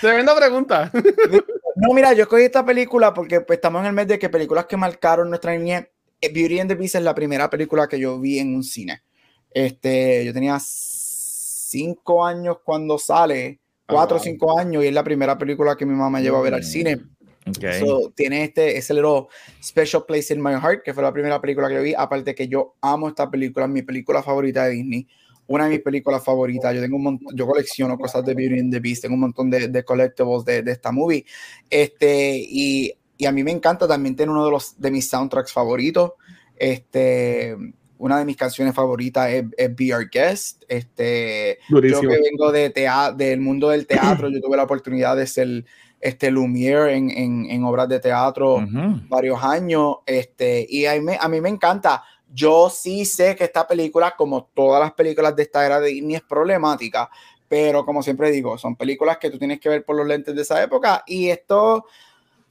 Tremenda 0.00 0.36
pregunta. 0.36 0.90
no, 1.76 1.94
mira, 1.94 2.12
yo 2.12 2.22
escogí 2.22 2.42
esta 2.42 2.66
película 2.66 3.14
porque 3.14 3.40
pues, 3.40 3.58
estamos 3.58 3.80
en 3.80 3.86
el 3.86 3.92
mes 3.92 4.08
de 4.08 4.18
que 4.18 4.28
películas 4.28 4.66
que 4.66 4.76
marcaron 4.76 5.30
nuestra 5.30 5.56
niñez. 5.56 5.88
Eh, 6.20 6.30
Beauty 6.32 6.60
and 6.60 6.70
the 6.70 6.74
Beast 6.74 6.96
es 6.96 7.02
la 7.02 7.14
primera 7.14 7.48
película 7.48 7.88
que 7.88 7.98
yo 7.98 8.18
vi 8.18 8.40
en 8.40 8.54
un 8.54 8.64
cine. 8.64 9.02
Este, 9.50 10.24
yo 10.24 10.34
tenía 10.34 10.58
cinco 11.74 12.24
años 12.24 12.58
cuando 12.64 12.98
sale, 12.98 13.60
cuatro 13.86 14.18
o 14.18 14.20
cinco 14.20 14.58
años, 14.58 14.84
y 14.84 14.86
es 14.86 14.94
la 14.94 15.02
primera 15.02 15.36
película 15.36 15.76
que 15.76 15.84
mi 15.84 15.94
mamá 15.94 16.20
llevó 16.20 16.38
a 16.38 16.42
ver 16.42 16.54
al 16.54 16.60
mm, 16.60 16.64
cine. 16.64 17.00
Okay. 17.46 17.82
tiene 18.14 18.44
este, 18.44 18.78
ese 18.78 18.94
little 18.94 19.26
special 19.62 20.04
place 20.06 20.32
in 20.32 20.42
my 20.42 20.52
heart, 20.52 20.82
que 20.82 20.94
fue 20.94 21.02
la 21.02 21.12
primera 21.12 21.40
película 21.40 21.68
que 21.68 21.74
yo 21.74 21.82
vi. 21.82 21.94
Aparte 21.94 22.34
que 22.34 22.48
yo 22.48 22.76
amo 22.80 23.08
esta 23.08 23.30
película, 23.30 23.66
mi 23.66 23.82
película 23.82 24.22
favorita 24.22 24.64
de 24.64 24.70
Disney 24.70 25.08
una 25.46 25.64
de 25.64 25.70
mis 25.70 25.80
películas 25.80 26.24
favoritas. 26.24 26.74
Yo 26.74 26.80
tengo 26.80 26.96
un 26.96 27.02
montón, 27.02 27.36
yo 27.36 27.46
colecciono 27.46 27.98
cosas 27.98 28.24
de 28.24 28.34
Beauty 28.34 28.60
and 28.60 28.72
the 28.72 28.80
Beast, 28.80 29.02
tengo 29.02 29.14
un 29.14 29.20
montón 29.20 29.50
de, 29.50 29.68
de 29.68 29.84
collectibles 29.84 30.44
de, 30.44 30.62
de, 30.62 30.72
esta 30.72 30.92
movie. 30.92 31.24
Este, 31.68 32.36
y, 32.36 32.92
y, 33.16 33.26
a 33.26 33.32
mí 33.32 33.44
me 33.44 33.50
encanta 33.50 33.86
también 33.86 34.16
tener 34.16 34.30
uno 34.30 34.44
de 34.44 34.50
los 34.50 34.80
de 34.80 34.90
mis 34.90 35.08
soundtracks 35.08 35.52
favoritos. 35.52 36.12
Este, 36.56 37.56
una 38.04 38.18
de 38.18 38.26
mis 38.26 38.36
canciones 38.36 38.74
favoritas 38.74 39.30
es, 39.30 39.44
es 39.56 39.74
Be 39.74 39.94
Our 39.94 40.10
Guest. 40.10 40.62
Este, 40.68 41.58
yo 41.70 41.80
que 41.80 42.06
vengo 42.06 42.52
de 42.52 42.70
del 43.16 43.40
mundo 43.40 43.70
del 43.70 43.86
teatro, 43.86 44.28
yo 44.28 44.42
tuve 44.42 44.58
la 44.58 44.64
oportunidad 44.64 45.16
de 45.16 45.26
ser 45.26 45.64
este 46.02 46.30
Lumière 46.30 46.92
en, 46.92 47.08
en, 47.08 47.46
en 47.50 47.64
obras 47.64 47.88
de 47.88 48.00
teatro 48.00 48.58
varios 49.08 49.42
años. 49.42 49.96
Este, 50.04 50.66
y 50.68 50.84
a 50.84 51.00
mí, 51.00 51.12
a 51.18 51.28
mí 51.28 51.40
me 51.40 51.48
encanta 51.48 52.04
yo 52.30 52.68
sí 52.68 53.06
sé 53.06 53.34
que 53.36 53.44
esta 53.44 53.66
película, 53.66 54.14
como 54.16 54.50
todas 54.52 54.82
las 54.82 54.92
películas 54.92 55.34
de 55.34 55.44
esta 55.44 55.64
era 55.64 55.80
de 55.80 55.88
Disney, 55.88 56.16
es 56.16 56.22
problemática, 56.22 57.08
pero 57.48 57.86
como 57.86 58.02
siempre 58.02 58.30
digo, 58.30 58.58
son 58.58 58.76
películas 58.76 59.16
que 59.16 59.30
tú 59.30 59.38
tienes 59.38 59.60
que 59.60 59.70
ver 59.70 59.82
por 59.82 59.96
los 59.96 60.06
lentes 60.06 60.34
de 60.34 60.42
esa 60.42 60.62
época 60.62 61.04
y 61.06 61.28
esto, 61.28 61.86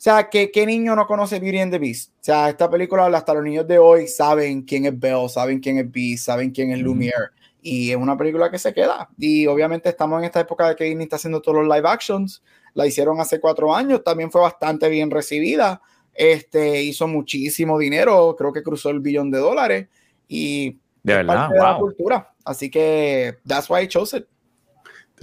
sea, 0.04 0.30
¿qué, 0.30 0.52
qué 0.52 0.66
niño 0.66 0.98
no 0.98 1.08
conoce 1.08 1.40
Beauty 1.40 1.60
and 1.60 1.72
the 1.72 1.80
Beast? 1.80 2.12
O 2.12 2.24
sea, 2.24 2.50
esta 2.50 2.70
película, 2.70 3.06
hasta 3.06 3.34
los 3.34 3.44
niños 3.44 3.66
de 3.66 3.80
hoy 3.80 4.08
saben 4.08 4.64
quién 4.64 4.86
es 4.86 5.00
Belle, 5.00 5.30
saben 5.30 5.62
quién 5.62 5.78
es 5.78 5.90
Beast, 5.90 6.26
saben 6.26 6.52
quién 6.52 6.72
es 6.72 6.80
Lumiere. 6.80 7.30
Y 7.62 7.92
es 7.92 7.96
una 7.96 8.18
película 8.18 8.52
que 8.52 8.60
se 8.60 8.74
queda. 8.74 9.10
Y 9.18 9.48
obviamente 9.48 9.88
estamos 9.88 10.20
en 10.20 10.26
esta 10.26 10.42
época 10.42 10.68
de 10.68 10.76
que 10.76 10.84
Disney 10.84 11.06
está 11.06 11.16
haciendo 11.16 11.42
todos 11.42 11.64
los 11.64 11.74
live 11.74 11.88
actions. 11.88 12.44
La 12.74 12.86
hicieron 12.86 13.22
hace 13.22 13.40
cuatro 13.40 13.74
años, 13.74 14.04
también 14.04 14.30
fue 14.30 14.42
bastante 14.42 14.90
bien 14.90 15.10
recibida. 15.10 15.82
Este, 16.14 16.84
hizo 16.84 17.08
muchísimo 17.08 17.80
dinero, 17.80 18.36
creo 18.38 18.52
que 18.52 18.62
cruzó 18.62 18.90
el 18.90 19.00
billón 19.00 19.32
de 19.32 19.40
dólares 19.40 19.88
y 20.28 20.80
de 21.02 21.16
verdad, 21.16 21.50
de 21.50 21.60
la 21.60 21.78
cultura. 21.78 22.34
Así 22.44 22.70
que 22.70 23.38
that's 23.48 23.70
why 23.70 23.84
I 23.84 23.88
chose 23.88 24.18
it. 24.18 24.26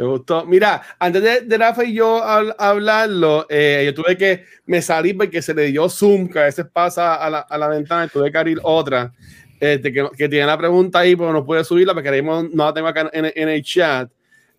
¿Te 0.01 0.07
gustó? 0.07 0.47
Mira, 0.47 0.81
antes 0.99 1.23
de, 1.23 1.41
de 1.43 1.59
Rafa 1.59 1.85
y 1.85 1.93
yo 1.93 2.25
hablarlo, 2.25 3.45
eh, 3.51 3.83
yo 3.85 3.93
tuve 3.93 4.17
que 4.17 4.47
me 4.65 4.81
salí 4.81 5.13
porque 5.13 5.43
se 5.43 5.53
le 5.53 5.65
dio 5.65 5.91
zoom, 5.91 6.27
que 6.27 6.39
a 6.39 6.45
veces 6.45 6.65
pasa 6.73 7.17
a 7.17 7.29
la, 7.29 7.41
a 7.41 7.59
la 7.59 7.69
ventana, 7.69 8.09
tuve 8.09 8.33
que 8.33 8.39
abrir 8.39 8.59
otra, 8.63 9.13
este, 9.61 9.93
que, 9.93 10.09
que, 10.17 10.27
tiene 10.31 10.47
la 10.47 10.57
pregunta 10.57 11.01
ahí, 11.01 11.15
pero 11.15 11.35
no 11.35 11.45
puede 11.45 11.65
subirla 11.65 11.93
porque 11.93 12.09
queremos, 12.09 12.49
no 12.51 12.65
la 12.65 12.73
tengo 12.73 12.89
acá 12.89 13.11
en, 13.13 13.31
en 13.35 13.49
el 13.51 13.63
chat. 13.63 14.11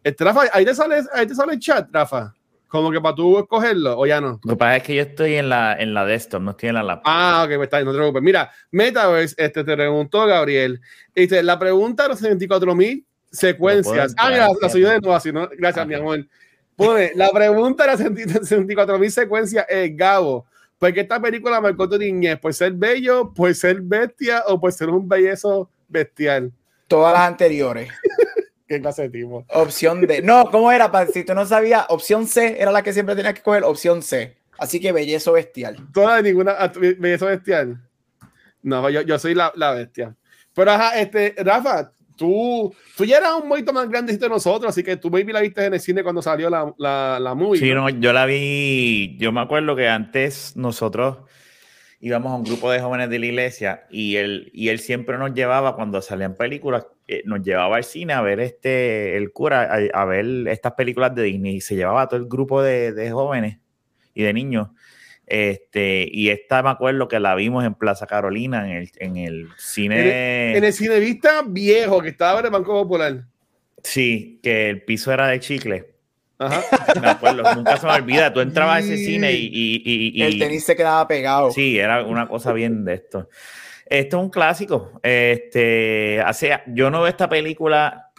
Este, 0.04 0.24
Rafa, 0.24 0.42
ahí 0.54 0.64
te, 0.64 0.76
sale, 0.76 1.02
ahí 1.12 1.26
te 1.26 1.34
sale 1.34 1.54
el 1.54 1.60
chat, 1.60 1.90
Rafa 1.92 2.36
como 2.68 2.90
que 2.92 3.02
para 3.02 3.16
tú 3.16 3.38
escogerlo 3.40 3.98
o 4.00 4.06
ya 4.06 4.22
no. 4.22 4.40
Lo 4.44 4.54
que 4.54 4.58
pasa 4.58 4.78
es 4.78 4.84
que 4.84 4.96
yo 4.96 5.02
estoy 5.02 5.36
en 5.36 5.50
la, 5.50 5.74
en 5.74 5.94
la 5.94 6.06
desktop, 6.06 6.42
no 6.42 6.52
estoy 6.52 6.70
en 6.70 6.76
la 6.76 6.84
laptop. 6.84 7.12
Ah, 7.14 7.44
ok, 7.46 7.56
pues 7.56 7.64
está, 7.64 7.84
no 7.84 7.92
te 7.92 7.98
preocupes. 7.98 8.24
Mira, 8.24 8.50
Metaverse, 8.70 9.36
este, 9.38 9.64
te 9.66 9.76
preguntó 9.76 10.26
Gabriel. 10.26 10.80
Dice, 11.14 11.44
la 11.44 11.60
pregunta 11.60 12.04
de 12.04 12.10
los 12.10 12.20
74 12.20 12.74
mil 12.74 13.06
secuencias. 13.32 14.14
ah, 14.18 14.30
mira, 14.30 14.48
la, 14.62 14.70
suya 14.70 14.92
de 14.92 15.00
nuevo, 15.00 15.16
así, 15.16 15.32
¿no? 15.32 15.50
Gracias, 15.58 15.88
mi 15.88 15.96
amor. 15.96 16.26
Pone, 16.76 17.12
la 17.16 17.30
pregunta 17.32 17.84
de 17.84 17.90
las 17.90 18.00
74 18.48 18.98
mil 19.00 19.12
secuencias 19.12 19.66
es, 19.70 19.96
Gabo, 19.96 20.46
¿por 20.78 20.94
qué 20.94 21.02
esta 21.02 21.22
película 21.22 21.62
marcó 21.62 21.88
tu 21.88 21.98
niñez? 21.98 22.40
¿Por 22.40 22.54
ser 22.54 22.74
bello, 22.74 23.34
por 23.34 23.54
ser 23.54 23.82
bestia 23.82 24.44
o 24.48 24.60
por 24.60 24.72
ser 24.72 24.90
un 24.90 25.08
bellezo 25.08 25.70
bestial? 25.88 26.52
Todas 26.88 27.14
las 27.14 27.24
anteriores. 27.24 27.90
¿Qué 28.68 28.82
clase 28.82 29.04
de 29.04 29.10
tipo? 29.10 29.46
Opción 29.50 30.02
D. 30.08 30.22
No, 30.22 30.50
¿cómo 30.50 30.72
era? 30.72 30.90
Si 31.14 31.26
tú 31.26 31.34
no 31.34 31.46
sabías, 31.46 31.86
opción 31.90 32.26
C 32.26 32.56
era 32.58 32.72
la 32.72 32.82
que 32.82 32.94
siempre 32.94 33.16
tenías 33.16 33.34
que 33.34 33.42
coger, 33.42 33.64
opción 33.64 34.02
C. 34.02 34.38
Así 34.58 34.80
que 34.80 34.92
bellezo 34.92 35.34
bestial. 35.34 35.76
Toda 35.94 36.22
ninguna, 36.22 36.52
ah, 36.58 36.72
bellezo 36.98 37.26
bestial. 37.26 37.82
No, 38.64 38.90
yo, 38.90 39.02
yo 39.02 39.20
soy 39.20 39.34
la, 39.34 39.52
la, 39.56 39.72
bestia. 39.72 40.16
Pero 40.54 40.72
ajá, 40.72 41.00
este, 41.00 41.36
Rafa, 41.38 41.92
tú, 42.22 42.72
tú 42.96 43.04
ya 43.04 43.18
eras 43.18 43.34
un 43.42 43.50
poquito 43.50 43.74
más 43.74 43.90
grande 43.90 44.16
de 44.16 44.30
nosotros, 44.30 44.70
así 44.70 44.84
que 44.84 44.96
tú 44.96 45.10
maybe 45.10 45.34
la 45.34 45.42
viste 45.42 45.66
en 45.66 45.74
el 45.74 45.80
cine 45.80 46.04
cuando 46.04 46.22
salió 46.22 46.52
la, 46.52 46.72
la, 46.78 47.18
la 47.20 47.34
movie. 47.34 47.60
Sí, 47.60 47.74
no, 47.74 47.90
yo 47.90 48.14
la 48.14 48.28
vi, 48.28 49.18
yo 49.18 49.32
me 49.32 49.42
acuerdo 49.42 49.76
que 49.76 49.90
antes 49.90 50.56
nosotros 50.56 51.18
íbamos 52.00 52.32
a 52.32 52.36
un 52.36 52.44
grupo 52.44 52.70
de 52.70 52.80
jóvenes 52.80 53.10
de 53.10 53.18
la 53.18 53.26
iglesia 53.26 53.88
y 53.90 54.18
él, 54.18 54.52
y 54.54 54.70
él 54.70 54.78
siempre 54.78 55.18
nos 55.18 55.34
llevaba, 55.34 55.76
cuando 55.76 56.00
salían 56.04 56.36
películas, 56.36 56.86
eh, 57.08 57.24
nos 57.26 57.42
llevaba 57.42 57.78
al 57.78 57.84
cine 57.84 58.14
a 58.14 58.22
ver 58.22 58.40
este, 58.40 59.18
el 59.18 59.32
cura, 59.32 59.68
a, 59.92 60.06
ver 60.06 60.48
estas 60.48 60.74
películas 60.74 61.16
de 61.16 61.24
Disney 61.24 61.56
y 61.56 61.62
se 61.62 61.76
llevaba 61.76 62.04
a 62.04 62.08
todo 62.08 62.20
el 62.20 62.28
grupo 62.28 62.62
de, 62.62 62.94
de 62.94 63.12
jóvenes 63.12 63.58
y 64.14 64.22
de 64.22 64.34
niños. 64.34 64.68
Este, 65.32 66.10
y 66.12 66.28
esta 66.28 66.62
me 66.62 66.72
acuerdo 66.72 67.08
que 67.08 67.18
la 67.22 67.36
vimos 67.36 67.64
en 67.64 67.74
Plaza 67.74 68.06
Carolina, 68.06 68.70
en 68.70 68.76
el, 68.76 68.92
en 68.98 69.16
el 69.16 69.48
cine. 69.58 70.58
En 70.58 70.62
el, 70.62 70.74
cine 70.74 71.00
vista 71.00 71.42
viejo 71.48 72.02
que 72.02 72.10
estaba 72.10 72.42
en 72.42 72.48
el 72.48 72.52
Banco 72.52 72.74
Popular. 72.74 73.24
Sí, 73.82 74.42
que 74.44 74.70
el 74.70 74.84
piso 74.84 75.10
era 75.14 75.28
de 75.28 75.40
chicle. 75.40 75.94
Ajá. 76.38 76.62
Me 77.02 77.08
acuerdo, 77.08 77.44
nunca 77.56 77.78
se 77.78 77.88
me 77.88 77.94
olvida. 77.94 78.34
Tú 78.34 78.42
entrabas 78.42 78.76
a 78.76 78.80
ese 78.80 78.98
cine 78.98 79.32
y, 79.32 79.46
y, 79.46 80.12
y, 80.16 80.22
El 80.22 80.38
tenis 80.38 80.66
se 80.66 80.76
quedaba 80.76 81.08
pegado. 81.08 81.50
Sí, 81.52 81.80
era 81.80 82.04
una 82.04 82.28
cosa 82.28 82.52
bien 82.52 82.84
de 82.84 82.96
esto. 82.96 83.30
Esto 83.86 84.18
es 84.18 84.24
un 84.24 84.30
clásico. 84.30 85.00
Este, 85.02 86.22
hace, 86.26 86.60
yo 86.68 86.92
no 86.92 87.04
veo 87.04 87.08
esta 87.08 87.30
película 87.30 88.11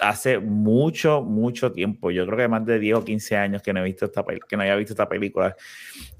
hace 0.00 0.38
mucho, 0.38 1.22
mucho 1.22 1.72
tiempo. 1.72 2.10
Yo 2.10 2.24
creo 2.26 2.38
que 2.38 2.48
más 2.48 2.64
de 2.64 2.78
10 2.78 2.96
o 2.96 3.04
15 3.04 3.36
años 3.36 3.62
que 3.62 3.72
no 3.72 3.80
he 3.80 3.84
visto 3.84 4.06
esta 4.06 4.24
que 4.24 4.56
no 4.56 4.62
había 4.62 4.76
visto 4.76 4.92
esta 4.92 5.08
película. 5.08 5.54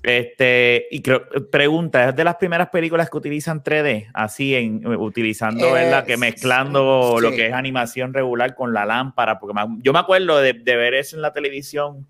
Este, 0.03 0.87
y 0.91 1.01
creo, 1.01 1.29
pregunta, 1.51 2.09
¿es 2.09 2.17
de 2.17 2.25
las 2.25 2.37
primeras 2.37 2.69
películas 2.69 3.09
que 3.09 3.17
utilizan 3.17 3.63
3D? 3.63 4.11
Así 4.13 4.55
en 4.55 4.87
utilizando, 4.87 5.73
¿verdad? 5.73 6.05
Que 6.05 6.17
mezclando 6.17 7.19
lo 7.21 7.31
que 7.31 7.49
es 7.49 7.53
animación 7.53 8.13
regular 8.13 8.55
con 8.55 8.73
la 8.73 8.85
lámpara, 8.85 9.39
porque 9.39 9.59
yo 9.79 9.93
me 9.93 9.99
acuerdo 9.99 10.41
de, 10.41 10.53
ver 10.53 10.95
eso 10.95 11.17
en 11.17 11.23
la 11.23 11.33
televisión 11.33 12.07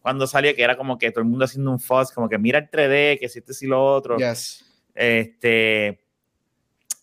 cuando 0.00 0.26
salía 0.26 0.54
que 0.54 0.62
era 0.62 0.76
como 0.76 0.98
que 0.98 1.10
todo 1.10 1.20
el 1.20 1.28
mundo 1.28 1.44
haciendo 1.44 1.70
un 1.70 1.80
fuzz, 1.80 2.12
como 2.12 2.28
que 2.28 2.38
mira 2.38 2.58
el 2.58 2.70
3D, 2.70 3.18
que 3.18 3.28
si 3.28 3.40
este 3.40 3.64
y 3.64 3.68
lo 3.68 3.84
otro. 3.84 4.16
Este, 4.94 6.00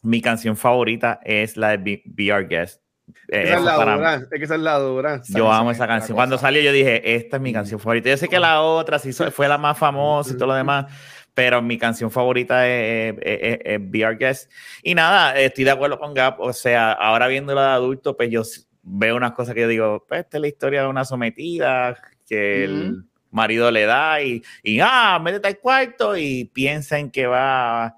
mi 0.02 0.22
canción 0.22 0.56
favorita 0.56 1.20
es 1.24 1.58
la 1.58 1.78
de 1.78 2.02
VR 2.06 2.48
Guest 2.48 2.83
esa 3.28 3.58
es 3.58 3.64
la 3.64 3.76
dura, 3.76 4.16
es 4.16 4.28
que 4.30 4.44
esa 4.44 4.56
es 4.56 4.62
la 4.62 4.80
dura. 4.80 5.22
Yo 5.30 5.52
amo 5.52 5.72
esa 5.72 5.88
canción. 5.88 6.16
Cuando 6.16 6.38
salió 6.38 6.62
yo 6.62 6.72
dije, 6.72 7.16
esta 7.16 7.38
es 7.38 7.42
mi 7.42 7.54
canción 7.54 7.80
favorita. 7.80 8.10
Yo 8.10 8.18
sé 8.18 8.28
que 8.28 8.40
la 8.40 8.62
otra 8.62 9.00
sí 9.00 9.12
fue 9.14 9.48
la 9.48 9.58
más 9.58 9.78
famosa 9.78 10.34
y 10.34 10.38
todo 10.38 10.48
lo 10.48 10.56
demás, 10.56 10.86
pero 11.34 11.62
mi 11.62 11.78
canción 11.78 12.12
favorita 12.12 12.68
es, 12.68 13.16
es, 13.22 13.92
Guest. 13.92 14.52
Y 14.84 14.96
nada, 14.96 15.38
estoy 15.40 15.64
de 15.64 15.72
acuerdo 15.72 16.00
con 16.00 16.14
Gap. 16.14 16.40
O 16.40 16.54
sea, 16.54 16.92
ahora 16.94 17.28
viéndola 17.28 17.62
de 17.62 17.74
adulto, 17.74 18.16
pues 18.16 18.30
yo 18.30 18.44
veo 18.84 19.16
unas 19.16 19.32
cosas 19.32 19.56
que 19.56 19.62
yo 19.62 19.68
digo, 19.68 20.06
pues 20.08 20.22
esta 20.22 20.38
es 20.38 20.42
la 20.42 20.48
historia 20.48 20.82
de 20.84 20.88
una 20.88 21.06
sometida 21.06 21.98
que 22.28 22.66
el 22.66 23.06
marido 23.32 23.72
le 23.72 23.86
da 23.86 24.22
y, 24.22 24.44
y 24.62 24.80
ah, 24.82 25.20
métete 25.22 25.48
al 25.48 25.58
cuarto 25.58 26.16
y 26.16 26.46
piensa 26.46 27.00
en 27.00 27.10
que 27.10 27.26
va 27.26 27.98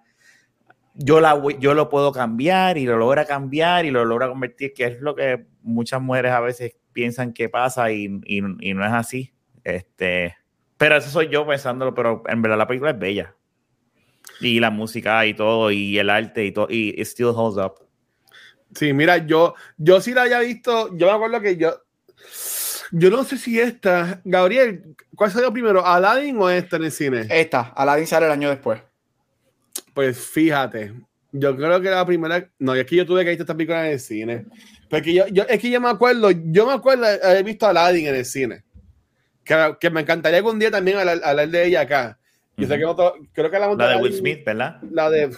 yo, 0.96 1.20
la, 1.20 1.42
yo 1.60 1.74
lo 1.74 1.90
puedo 1.90 2.12
cambiar 2.12 2.78
y 2.78 2.86
lo 2.86 2.98
logra 2.98 3.25
cambiar 3.25 3.86
y 3.86 3.92
lo 3.92 4.06
logra 4.06 4.28
convertir, 4.28 4.74
que 4.74 4.86
es 4.86 5.02
lo 5.02 5.16
que 5.16 5.46
muchas 5.62 6.02
mujeres 6.02 6.32
a 6.32 6.40
veces 6.40 6.75
piensan 6.94 7.34
que 7.34 7.50
pasa 7.50 7.92
y, 7.92 8.22
y, 8.25 8.42
no 8.42 8.86
es 8.86 8.94
así. 8.94 9.34
Este, 9.64 10.36
pero 10.78 10.96
eso 10.96 11.10
soy 11.10 11.28
yo 11.28 11.46
pensándolo, 11.46 11.94
pero 11.94 12.24
en 12.28 12.42
verdad 12.42 12.58
la 12.58 12.68
película 12.68 12.92
es 12.92 13.00
bella. 13.00 13.36
Y 14.40 14.60
la 14.60 14.70
música 14.70 15.25
y 15.25 15.34
todo, 15.34 15.72
y 15.72 15.98
el 15.98 16.10
arte 16.10 16.46
y 16.46 16.52
todo, 16.52 16.68
y 16.70 16.90
it 16.90 17.06
still 17.06 17.32
holds 17.36 17.58
up. 17.58 17.86
Sí, 18.74 18.94
mira, 18.94 19.18
yo, 19.18 19.56
yo 19.78 20.02
sí 20.02 20.14
la 20.14 20.24
había 20.24 20.40
visto, 20.40 20.96
yo 20.98 21.08
me 21.08 21.14
acuerdo 21.14 21.40
que 21.40 21.56
yo, 21.56 21.82
yo 22.92 23.10
no 23.10 23.24
sé 23.24 23.38
si 23.38 23.60
esta, 23.60 24.22
Gabriel, 24.25 24.96
¿cuál 25.16 25.32
salió 25.32 25.52
primero, 25.52 25.86
Aladdin 25.86 26.38
o 26.38 26.50
esta 26.50 26.78
en 26.78 26.84
el 26.84 26.92
cine? 26.92 27.28
Esta, 27.30 27.74
Aladdin 27.75 28.08
sale 28.08 28.25
el 28.25 28.32
año 28.32 28.50
después. 28.50 28.82
Pues 29.96 30.20
fíjate, 30.20 30.94
yo 31.32 31.56
creo 31.56 31.80
que 31.80 31.90
la 31.90 32.06
primera, 32.06 32.48
no, 32.60 32.75
es 32.75 32.86
que 32.86 32.98
yo 32.98 33.06
tuve 33.06 33.22
que 33.22 33.30
ver 33.30 33.40
esta 33.40 33.56
película 33.56 33.88
en 33.88 33.94
el 33.94 34.00
cine. 34.00 34.46
Porque 34.90 35.14
yo, 35.14 35.25
yo, 35.28 35.44
es 35.50 35.60
que 35.60 35.72
yo 35.72 35.80
me 35.80 35.90
acuerdo, 35.90 36.30
yo 36.32 36.68
me 36.68 36.74
acuerdo 36.74 37.06
de 37.06 37.20
haber 37.24 37.46
visto 37.46 37.66
a 37.66 37.70
Aladdin 37.70 38.08
en 38.08 38.16
el 38.16 38.25
cine. 38.25 38.64
Que, 39.44 39.75
que 39.80 39.90
me 39.90 40.02
encantaría 40.02 40.40
algún 40.40 40.60
día 40.60 40.70
también 40.70 40.98
hablar, 40.98 41.50
de 41.50 41.66
ella 41.66 41.82
acá. 41.82 42.20
Yo 42.58 42.68
sé 42.68 42.78
que 42.78 42.86
creo 43.34 43.52
que 43.52 43.60
la, 43.60 43.74
la 43.74 43.90
de 43.90 43.96
Will 43.98 44.14
Smith, 44.14 44.44
¿verdad? 44.46 44.82
La 44.92 45.10
de, 45.10 45.30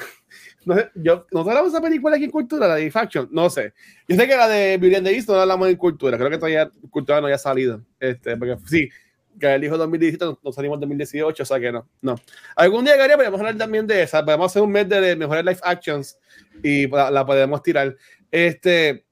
no 0.66 0.76
sé, 0.76 0.90
yo, 0.96 1.26
¿no 1.32 1.42
hablamos 1.42 1.72
de 1.72 1.78
esa 1.78 1.82
película 1.82 2.16
aquí 2.16 2.26
en 2.26 2.32
cultura, 2.32 2.68
la 2.68 2.76
de 2.76 2.92
Faction? 2.92 3.30
No 3.32 3.50
sé. 3.50 3.74
Yo 4.08 4.16
sé 4.18 4.28
que 4.28 4.36
la 4.36 4.48
de 4.48 4.78
Beauty 4.78 4.96
and 4.98 5.06
the 5.06 5.14
Beast 5.14 5.30
no 5.30 5.36
hablamos 5.36 5.70
en 5.70 5.76
cultura, 5.78 6.18
creo 6.18 6.30
que 6.30 6.38
todavía 6.38 6.70
cultura 6.90 7.22
no 7.22 7.28
haya 7.28 7.38
salido. 7.38 7.82
Este, 8.00 8.36
porque 8.36 8.58
sí, 8.66 8.90
que 9.39 9.53
el 9.53 9.63
hijo 9.63 9.77
2017, 9.77 10.38
nos 10.44 10.56
salimos 10.56 10.77
en 10.77 10.82
2018, 10.82 11.44
o 11.44 11.46
sea 11.46 11.60
que 11.60 11.72
no, 11.72 11.88
no. 12.01 12.15
Algún 12.56 12.86
día, 12.86 12.96
Gary, 12.96 13.15
podemos 13.15 13.39
hablar 13.39 13.58
también 13.58 13.86
de 13.88 14.03
esa, 14.03 14.24
podemos 14.24 14.51
hacer 14.51 14.62
un 14.62 14.72
mes 14.72 14.88
de 14.89 15.15
mejores 15.15 15.44
live 15.44 15.60
actions 15.63 16.17
y 16.63 16.88
la, 16.88 17.25
podemos 17.25 17.62
tirar. 17.62 17.96
Este, 18.32 19.06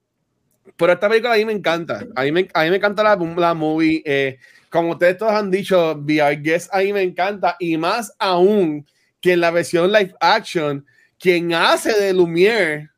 pero 0.76 0.92
esta 0.92 1.08
película 1.08 1.34
a 1.34 1.36
mí 1.36 1.44
me 1.44 1.52
encanta, 1.52 2.06
a 2.14 2.22
mí 2.22 2.32
me, 2.32 2.48
a 2.52 2.64
mí 2.64 2.70
me 2.70 2.76
encanta 2.76 3.02
la, 3.02 3.16
la 3.16 3.54
movie, 3.54 4.02
eh, 4.04 4.38
como 4.70 4.90
ustedes 4.90 5.16
todos 5.16 5.32
han 5.32 5.50
dicho, 5.50 5.92
VR 5.96 6.36
Guess 6.36 6.68
a 6.72 6.78
mí 6.78 6.92
me 6.92 7.02
encanta, 7.02 7.56
y 7.58 7.76
más 7.76 8.12
aún 8.18 8.86
que 9.20 9.32
en 9.32 9.40
la 9.40 9.50
versión 9.50 9.90
live 9.90 10.14
action, 10.20 10.84
quien 11.18 11.54
hace 11.54 11.92
de 11.98 12.12
Lumiere 12.12 12.90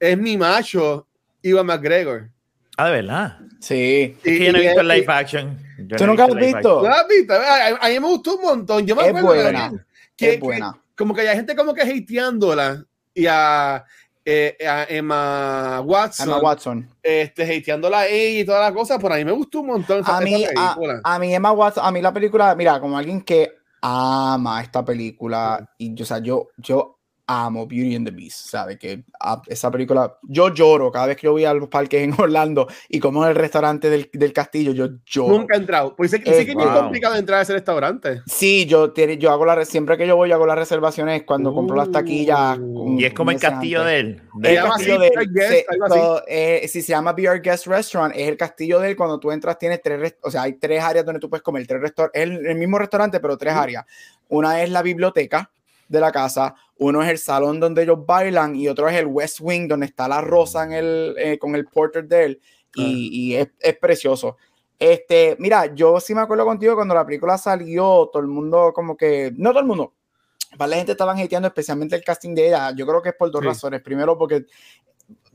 es 0.00 0.18
mi 0.18 0.36
macho, 0.36 1.06
Ivan 1.42 1.66
McGregor. 1.66 2.30
Ah, 2.76 2.86
de 2.86 3.02
verdad. 3.02 3.38
Sí. 3.60 4.16
Es 4.24 4.38
que 4.38 4.46
yo 4.46 4.52
no 4.52 4.58
he 4.58 4.62
visto 4.62 4.80
el 4.80 4.88
live 4.88 5.06
action. 5.08 5.58
¿Tú 5.88 6.06
nunca 6.06 6.24
has 6.24 6.34
visto? 6.34 6.82
¿No 6.82 6.88
has 6.88 7.06
visto? 7.08 7.34
A, 7.34 7.88
mí 7.88 8.00
me 8.00 8.08
gustó 8.08 8.36
un 8.36 8.42
montón. 8.42 8.86
Yo 8.86 8.96
me 8.96 9.06
es 9.06 9.22
buena. 9.22 9.72
Que, 10.16 10.34
es 10.34 10.40
buena. 10.40 10.78
como 10.96 11.14
que 11.14 11.22
hay 11.22 11.36
gente 11.36 11.56
como 11.56 11.74
que 11.74 11.82
hateándola 11.82 12.84
y 13.14 13.26
a, 13.26 13.84
eh, 14.24 14.56
a 14.66 14.86
Emma 14.88 15.80
Watson. 15.80 16.28
Emma 16.28 16.38
Watson. 16.38 16.88
Este, 17.02 17.42
hateándola 17.42 18.00
a 18.00 18.06
ella 18.06 18.40
y 18.40 18.44
todas 18.44 18.60
las 18.60 18.72
cosas, 18.72 18.98
pero 19.00 19.14
a 19.14 19.16
mí 19.16 19.24
me 19.24 19.32
gustó 19.32 19.60
un 19.60 19.68
montón 19.68 20.02
a 20.04 20.20
mí, 20.20 20.44
A, 21.02 21.18
mí 21.18 21.34
Emma 21.34 21.52
Watson, 21.52 21.84
a 21.84 21.90
mí 21.90 22.00
la 22.00 22.12
película, 22.12 22.54
mira, 22.54 22.80
como 22.80 22.96
alguien 22.96 23.22
que 23.22 23.52
ama 23.80 24.62
esta 24.62 24.84
película 24.84 25.68
y 25.76 25.94
yo, 25.94 26.04
o 26.04 26.06
sea, 26.06 26.18
yo, 26.18 26.50
yo 26.56 27.01
amo 27.32 27.66
Beauty 27.66 27.96
and 27.96 28.06
the 28.06 28.12
Beast, 28.12 28.48
¿sabe? 28.48 28.78
Que 28.78 29.04
ah, 29.20 29.40
esa 29.46 29.70
película, 29.70 30.18
yo 30.22 30.52
lloro 30.52 30.90
cada 30.90 31.06
vez 31.06 31.16
que 31.16 31.26
yo 31.26 31.32
voy 31.32 31.44
a 31.44 31.54
los 31.54 31.68
parques 31.68 32.02
en 32.02 32.14
Orlando 32.18 32.66
y 32.88 33.00
como 33.00 33.24
en 33.24 33.30
el 33.30 33.36
restaurante 33.36 33.90
del, 33.90 34.10
del 34.12 34.32
castillo, 34.32 34.72
yo 34.72 34.88
lloro. 35.06 35.38
Nunca 35.38 35.54
he 35.54 35.58
entrado. 35.58 35.94
Pues 35.96 36.10
sé, 36.10 36.22
que 36.22 36.30
es 36.30 36.54
muy 36.54 36.64
complicado 36.64 37.16
entrar 37.16 37.40
a 37.40 37.42
ese 37.42 37.52
restaurante. 37.52 38.22
Sí, 38.26 38.66
yo, 38.66 38.92
yo 38.94 39.30
hago 39.30 39.44
la, 39.44 39.64
siempre 39.64 39.96
que 39.96 40.06
yo 40.06 40.16
voy, 40.16 40.32
hago 40.32 40.46
las 40.46 40.58
reservaciones 40.58 41.22
cuando 41.24 41.54
compro 41.54 41.76
las 41.76 41.90
taquillas. 41.90 42.58
Uh. 42.60 42.98
y 42.98 43.04
es 43.04 43.14
como 43.14 43.30
el 43.30 43.40
castillo 43.40 43.84
de 43.84 43.98
él. 43.98 44.22
El 44.42 44.56
castillo 44.56 44.98
de 44.98 45.08
él. 45.08 46.68
si 46.68 46.82
se 46.82 46.92
llama 46.92 47.12
Beer 47.12 47.40
Guest 47.40 47.66
Restaurant, 47.66 48.14
es 48.14 48.28
el 48.28 48.36
castillo 48.36 48.80
de 48.80 48.90
él. 48.90 48.96
Cuando 48.96 49.18
tú 49.18 49.30
entras, 49.30 49.58
tienes 49.58 49.80
tres, 49.82 50.16
o 50.22 50.30
sea, 50.30 50.42
hay 50.42 50.54
tres 50.54 50.82
áreas 50.82 51.04
donde 51.04 51.20
tú 51.20 51.28
puedes 51.28 51.42
comer. 51.42 51.66
Tres 51.66 51.92
es 52.12 52.22
el, 52.22 52.56
mismo 52.56 52.78
restaurante, 52.78 53.20
pero 53.20 53.36
tres 53.36 53.54
áreas. 53.54 53.84
Una 54.28 54.62
es 54.62 54.70
la 54.70 54.82
biblioteca 54.82 55.50
de 55.88 56.00
la 56.00 56.10
casa, 56.10 56.54
uno 56.82 57.02
es 57.02 57.10
el 57.10 57.18
salón 57.18 57.60
donde 57.60 57.82
ellos 57.82 58.04
bailan 58.04 58.56
y 58.56 58.68
otro 58.68 58.88
es 58.88 58.96
el 58.96 59.06
West 59.06 59.38
Wing 59.40 59.68
donde 59.68 59.86
está 59.86 60.08
la 60.08 60.20
rosa 60.20 60.64
en 60.64 60.72
el, 60.72 61.14
eh, 61.18 61.38
con 61.38 61.54
el 61.54 61.66
portrait 61.66 62.06
de 62.06 62.24
él 62.24 62.40
y, 62.74 63.34
es, 63.34 63.48
es, 63.60 63.76
precioso. 63.76 64.36
Este, 64.78 65.36
mira, 65.38 65.74
yo 65.74 66.00
sí 66.00 66.14
me 66.14 66.22
acuerdo 66.22 66.44
contigo 66.44 66.74
cuando 66.74 66.94
la 66.94 67.04
película 67.04 67.36
salió, 67.36 68.08
todo 68.12 68.22
el 68.22 68.28
mundo 68.28 68.72
como 68.74 68.96
que, 68.96 69.32
no 69.36 69.50
todo 69.50 69.60
el 69.60 69.66
mundo, 69.66 69.92
para 70.56 70.68
la 70.70 70.76
gente 70.76 70.92
estaban 70.92 71.18
hateando 71.18 71.48
especialmente 71.48 71.96
el 71.96 72.02
casting 72.02 72.34
de 72.34 72.48
ella. 72.48 72.72
Yo 72.74 72.86
creo 72.86 73.02
que 73.02 73.10
es 73.10 73.14
por 73.14 73.30
dos 73.30 73.44
razones. 73.44 73.80
Primero, 73.82 74.18
porque 74.18 74.46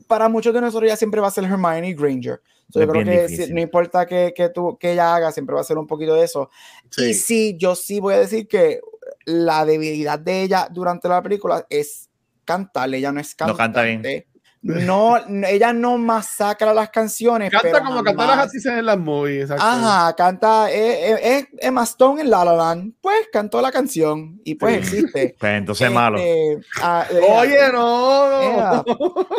para 0.06 0.28
muchos 0.28 0.54
de 0.54 0.60
nosotros 0.60 0.88
ella 0.88 0.96
siempre 0.96 1.20
va 1.20 1.28
a 1.28 1.30
ser 1.30 1.44
Hermione 1.44 1.94
Granger. 1.94 2.40
yo 2.68 2.88
creo 2.88 3.04
que 3.04 3.48
no 3.50 3.60
importa 3.60 4.06
que, 4.06 4.32
que, 4.34 4.48
tú, 4.48 4.76
que 4.78 4.92
ella 4.92 5.14
haga, 5.14 5.32
siempre 5.32 5.54
va 5.54 5.60
a 5.60 5.64
ser 5.64 5.78
un 5.78 5.86
poquito 5.86 6.14
de 6.14 6.24
eso. 6.24 6.50
Y 6.96 7.14
sí, 7.14 7.56
yo 7.58 7.74
sí 7.74 8.00
voy 8.00 8.14
a 8.14 8.18
decir 8.18 8.48
que 8.48 8.80
la 9.28 9.66
debilidad 9.66 10.18
de 10.18 10.42
ella 10.42 10.68
durante 10.70 11.06
la 11.06 11.22
película 11.22 11.66
es 11.68 12.08
cantar, 12.46 12.92
ella 12.94 13.12
no 13.12 13.20
es 13.20 13.34
cantante. 13.34 13.52
No 13.52 13.58
canta 13.58 13.82
bien. 13.82 14.24
No, 14.62 15.16
ella 15.46 15.74
no 15.74 15.98
masacra 15.98 16.72
las 16.72 16.88
canciones. 16.88 17.50
Canta 17.50 17.84
como 17.84 18.02
cantar 18.02 18.26
las 18.26 18.46
así 18.46 18.66
en 18.66 18.86
las 18.86 18.98
movies. 18.98 19.50
Ajá, 19.50 20.16
canta. 20.16 20.70
Es, 20.70 21.46
Emma 21.58 21.82
Stone 21.84 22.22
en 22.22 22.30
La 22.30 22.42
La 22.42 22.56
Land. 22.56 22.94
Pues 23.02 23.28
cantó 23.30 23.60
la 23.60 23.70
canción 23.70 24.40
y 24.44 24.54
pues 24.54 24.78
existe. 24.78 25.36
Pues 25.38 25.58
entonces 25.58 25.88
es 25.88 25.92
malo. 25.92 26.16
Este, 26.18 26.66
ah, 26.80 27.06
Oye, 27.38 27.70
no. 27.70 28.84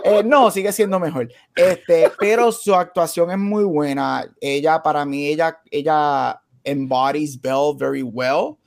Eh, 0.03 0.24
no, 0.24 0.51
sigue 0.51 0.72
siendo 0.72 1.00
mejor. 1.00 1.27
Este, 1.55 2.12
pero 2.19 2.51
su 2.51 2.75
actuación 2.75 3.31
es 3.31 3.39
muy 3.39 3.63
buena. 3.63 4.24
Ella, 4.39 4.84
para 4.84 5.03
mí, 5.03 5.27
ella, 5.27 5.60
ella 5.72 6.39
embodies 6.63 7.41
Belle 7.41 7.74
very 7.75 8.03
well. 8.03 8.60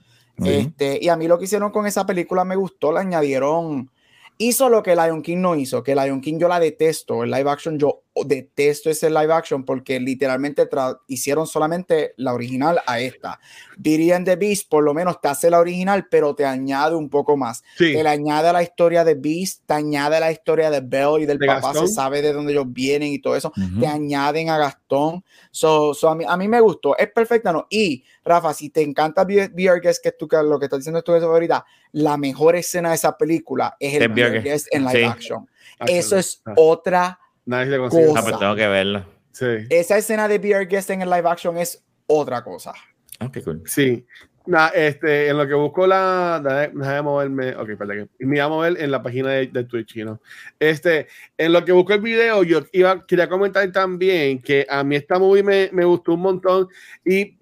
Este, 0.45 0.99
y 1.01 1.09
a 1.09 1.17
mí 1.17 1.29
lo 1.29 1.39
que 1.39 1.45
hicieron 1.45 1.71
con 1.71 1.87
esa 1.87 2.07
película 2.07 2.45
me 2.45 2.57
gustó, 2.57 2.93
le 2.93 3.01
añadieron 3.01 3.91
hizo 4.39 4.69
lo 4.69 4.83
que 4.83 4.97
Lion 4.97 5.23
King 5.23 5.39
no 5.39 5.55
hizo, 5.55 5.83
que 5.83 5.95
Lion 5.95 6.21
King 6.21 6.39
yo 6.39 6.49
la 6.49 6.61
detesto, 6.61 7.23
el 7.23 7.31
live 7.31 7.51
action 7.51 7.79
yo 7.79 8.03
detesto 8.15 8.91
ese 8.91 9.09
live 9.09 9.33
action 9.33 9.65
porque 9.65 9.99
literalmente 9.99 10.69
hicieron 11.07 11.47
solamente 11.47 12.13
la 12.17 12.35
original 12.35 12.81
a 12.87 13.01
esta. 13.01 13.41
Beauty 13.79 14.13
and 14.13 14.27
the 14.27 14.37
Beast 14.37 14.69
por 14.69 14.85
lo 14.85 14.93
menos 14.93 15.21
te 15.21 15.29
hace 15.29 15.49
la 15.49 15.59
original, 15.59 16.07
pero 16.11 16.35
te 16.35 16.45
añade 16.45 16.95
un 16.95 17.09
poco 17.09 17.37
más. 17.37 17.63
Te 17.79 18.03
le 18.03 18.09
añade 18.09 18.53
la 18.53 18.63
historia 18.63 19.05
de 19.05 19.15
Beast, 19.15 19.63
te 19.67 19.75
añade 19.75 20.21
la 20.21 20.31
historia 20.31 20.71
de 20.71 20.81
Belle 20.81 21.23
y 21.23 21.27
del 21.27 21.39
papá, 21.39 21.73
se 21.73 21.89
sabe 21.89 22.21
de 22.21 22.33
dónde 22.33 22.53
ellos 22.53 22.67
vienen 22.69 23.13
y 23.13 23.19
todo 23.19 23.35
eso. 23.35 23.53
Te 23.81 23.87
añaden 23.87 24.51
a 24.51 24.59
Gastón. 24.59 25.25
So, 25.51 25.95
a, 26.09 26.15
mí, 26.15 26.25
a 26.29 26.37
mí 26.37 26.49
me 26.49 26.61
gustó, 26.61 26.97
es 26.99 27.11
perfecta, 27.11 27.53
¿no? 27.53 27.67
Y 27.71 28.05
Rafa, 28.25 28.53
si 28.53 28.69
te 28.71 28.83
encanta 28.83 29.23
VR 29.23 29.81
Guest, 29.81 30.03
que 30.03 30.11
es 30.11 30.19
tu, 30.19 30.29
lo 30.31 30.59
que 30.59 30.67
estás 30.67 30.81
diciendo 30.81 31.03
tú 31.03 31.13
ahorita, 31.13 31.65
la 31.93 32.17
mejor 32.17 32.57
escena 32.57 32.91
de 32.91 32.97
esa 32.97 33.17
película 33.17 33.77
es 33.81 33.95
el 33.95 34.11
VR 34.11 34.43
Guest 34.43 34.69
en 34.71 34.85
live 34.85 35.07
action. 35.07 35.49
Eso 35.87 36.17
es 36.17 36.43
otra 36.57 37.19
Nadie 37.45 37.79
cosa. 37.79 37.99
Ah, 38.17 38.23
pues 38.23 38.39
tengo 38.39 38.55
que 38.55 38.69
verla. 38.69 39.07
Sí. 39.33 39.47
Esa 39.71 39.97
escena 39.97 40.29
de 40.29 40.39
VR 40.39 40.67
Guest 40.67 40.91
en 40.91 41.03
el 41.03 41.11
live 41.11 41.29
action 41.29 41.57
es 41.57 41.85
otra 42.07 42.43
cosa. 42.45 42.73
Ah, 43.19 43.31
qué 43.33 43.43
cool. 43.43 43.63
Sí. 43.67 44.07
Nah, 44.45 44.69
este, 44.75 45.29
en 45.29 45.39
lo 45.39 45.47
que 45.47 45.55
busco 45.55 45.87
la. 45.87 46.41
Déjame 46.43 47.03
moverme. 47.03 47.57
Ok, 47.57 47.71
espérate. 47.71 48.09
Me 48.19 48.27
voy 48.27 48.39
a 48.41 48.49
mover 48.49 48.81
en 48.81 48.91
la 48.91 49.03
página 49.03 49.31
de, 49.31 49.47
de, 49.47 49.65
Twitch, 49.65 49.97
¿no? 49.99 50.21
Este, 50.59 51.07
en 51.39 51.53
lo 51.53 51.65
que 51.65 51.73
busco 51.73 51.93
el 51.93 52.01
video, 52.01 52.43
yo 52.43 52.61
iba, 52.73 53.07
quería 53.07 53.29
comentar 53.29 53.71
también 53.71 54.41
que 54.41 54.67
a 54.69 54.83
mí 54.83 54.97
esta 54.97 55.19
movie 55.19 55.45
me, 55.45 55.71
me 55.73 55.85
gustó 55.85 56.15
un 56.15 56.23
montón. 56.23 56.69
Y 57.05 57.39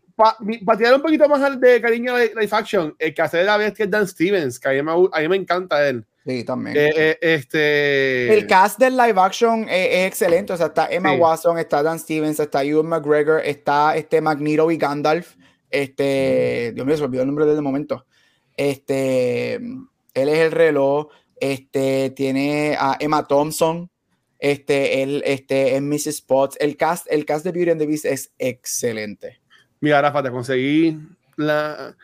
para 0.64 0.78
tirar 0.78 0.94
un 0.94 1.02
poquito 1.02 1.26
más 1.28 1.60
de 1.60 1.80
cariño 1.80 2.14
a 2.14 2.20
Live 2.20 2.48
Action, 2.50 2.94
el 2.98 3.14
que 3.14 3.22
hace 3.22 3.38
de 3.38 3.44
la 3.44 3.56
bestia 3.56 3.84
es 3.86 3.90
Dan 3.90 4.06
Stevens, 4.06 4.60
que 4.60 4.68
a 4.68 4.72
mí 4.72 4.82
me, 4.82 4.92
a 4.92 5.20
mí 5.20 5.28
me 5.28 5.36
encanta 5.36 5.88
él. 5.88 6.04
Sí, 6.26 6.44
también. 6.44 6.76
Eh, 6.76 6.92
eh, 6.94 7.18
este... 7.20 8.34
El 8.34 8.46
cast 8.46 8.78
del 8.78 8.96
live 8.96 9.18
action 9.18 9.66
es, 9.68 10.06
excelente. 10.06 10.52
O 10.52 10.56
sea, 10.56 10.66
está 10.66 10.88
Emma 10.90 11.12
Watson, 11.14 11.58
está 11.58 11.82
Dan 11.82 11.98
Stevens, 11.98 12.38
está 12.38 12.62
Ewan 12.62 12.86
McGregor, 12.86 13.40
está 13.44 13.96
este 13.96 14.20
Magneto 14.20 14.70
y 14.70 14.76
Gandalf. 14.76 15.36
Este, 15.70 16.72
Dios 16.74 16.86
mío, 16.86 16.96
se 16.96 17.04
olvidó 17.04 17.22
el 17.22 17.28
nombre 17.28 17.46
desde 17.46 17.62
momento. 17.62 18.06
Este, 18.56 19.54
él 19.54 20.28
es 20.28 20.38
el 20.38 20.52
reloj. 20.52 21.08
Este, 21.40 22.10
tiene 22.10 22.76
a 22.78 22.96
Emma 23.00 23.26
Thompson. 23.26 23.90
Este, 24.38 25.02
él, 25.02 25.22
este, 25.24 25.76
es 25.76 25.82
Mrs. 25.82 26.20
Potts. 26.22 26.56
El 26.60 26.76
cast, 26.76 27.06
el 27.10 27.24
cast 27.24 27.44
de 27.44 27.52
Beauty 27.52 27.70
and 27.70 27.80
the 27.80 27.86
Beast 27.86 28.04
es 28.04 28.32
excelente. 28.38 29.40
Mira, 29.80 30.02
Rafa, 30.02 30.22
te 30.22 30.30
conseguí 30.30 30.98
la, 31.36 31.96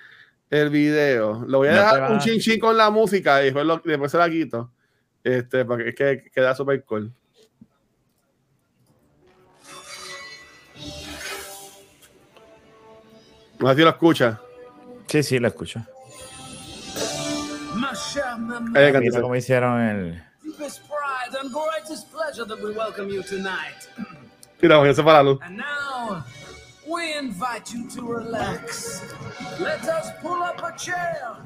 el 0.51 0.71
video. 0.71 1.45
Lo 1.47 1.59
voy 1.59 1.69
a 1.69 1.73
dejar 1.73 2.13
un 2.13 2.19
chin 2.19 2.41
chin 2.41 2.61
con 2.61 2.77
la 2.77 2.91
música 2.91 3.41
y 3.43 3.47
después, 3.47 3.67
lo, 3.67 3.79
después 3.85 4.11
se 4.11 4.19
la 4.19 4.29
quito. 4.29 4.71
Este, 5.23 5.65
porque 5.65 5.89
es 5.89 5.95
que 5.95 6.31
queda 6.33 6.55
súper 6.55 6.85
cool. 6.85 7.13
No 13.59 13.69
sé 13.71 13.77
si 13.77 13.83
lo 13.83 13.91
escucha. 13.91 14.41
Sí, 15.07 15.23
sí, 15.23 15.39
lo 15.39 15.49
escucho. 15.49 15.81
Mira 18.71 19.21
cómo 19.21 19.37
hicieron 19.37 19.81
el. 19.81 20.23
Mira, 24.61 24.79
voy 24.79 24.91
a 24.91 24.95
separarlo. 24.95 25.39
We 26.87 27.17
invite 27.19 27.73
you 27.73 27.89
to 27.91 28.03
relax. 28.03 29.03
Let 29.61 29.85
us 29.89 30.11
pull 30.23 30.43
up 30.43 30.63
a 30.63 30.77
chair 30.77 31.37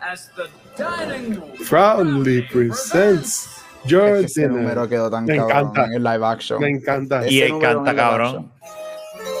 as 0.00 0.28
the 0.36 0.48
dining 0.76 1.40
room 1.40 1.52
proudly 1.64 2.42
presents 2.42 3.48
your 3.86 4.16
es 4.18 4.34
que 4.34 4.42
ese 4.42 4.48
número 4.48 4.86
quedó 4.88 5.10
tan 5.10 5.24
Me 5.24 5.36
cabrón 5.36 5.50
encanta. 5.50 5.84
en 5.86 5.92
el 5.94 6.02
live 6.02 6.24
action. 6.26 6.60
Me 6.60 6.68
encanta. 6.68 7.26
Y 7.28 7.42
encanta, 7.42 7.94
cabrón. 7.94 8.52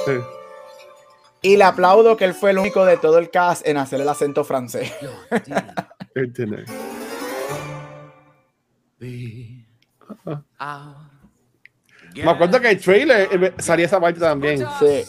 Sí. 0.06 0.12
Y 1.42 1.56
le 1.56 1.64
aplaudo 1.64 2.16
que 2.16 2.24
él 2.24 2.34
fue 2.34 2.50
el 2.50 2.58
único 2.58 2.84
de 2.84 2.96
todo 2.96 3.18
el 3.18 3.30
cast 3.30 3.66
en 3.66 3.76
hacer 3.76 4.00
el 4.00 4.08
acento 4.08 4.44
francés. 4.44 4.92
Me 12.24 12.30
acuerdo 12.30 12.60
que 12.60 12.70
el 12.70 12.80
trailer 12.80 13.28
eh, 13.32 13.52
salía 13.58 13.86
esa 13.86 14.00
parte 14.00 14.20
también. 14.20 14.58
Sí. 14.78 15.04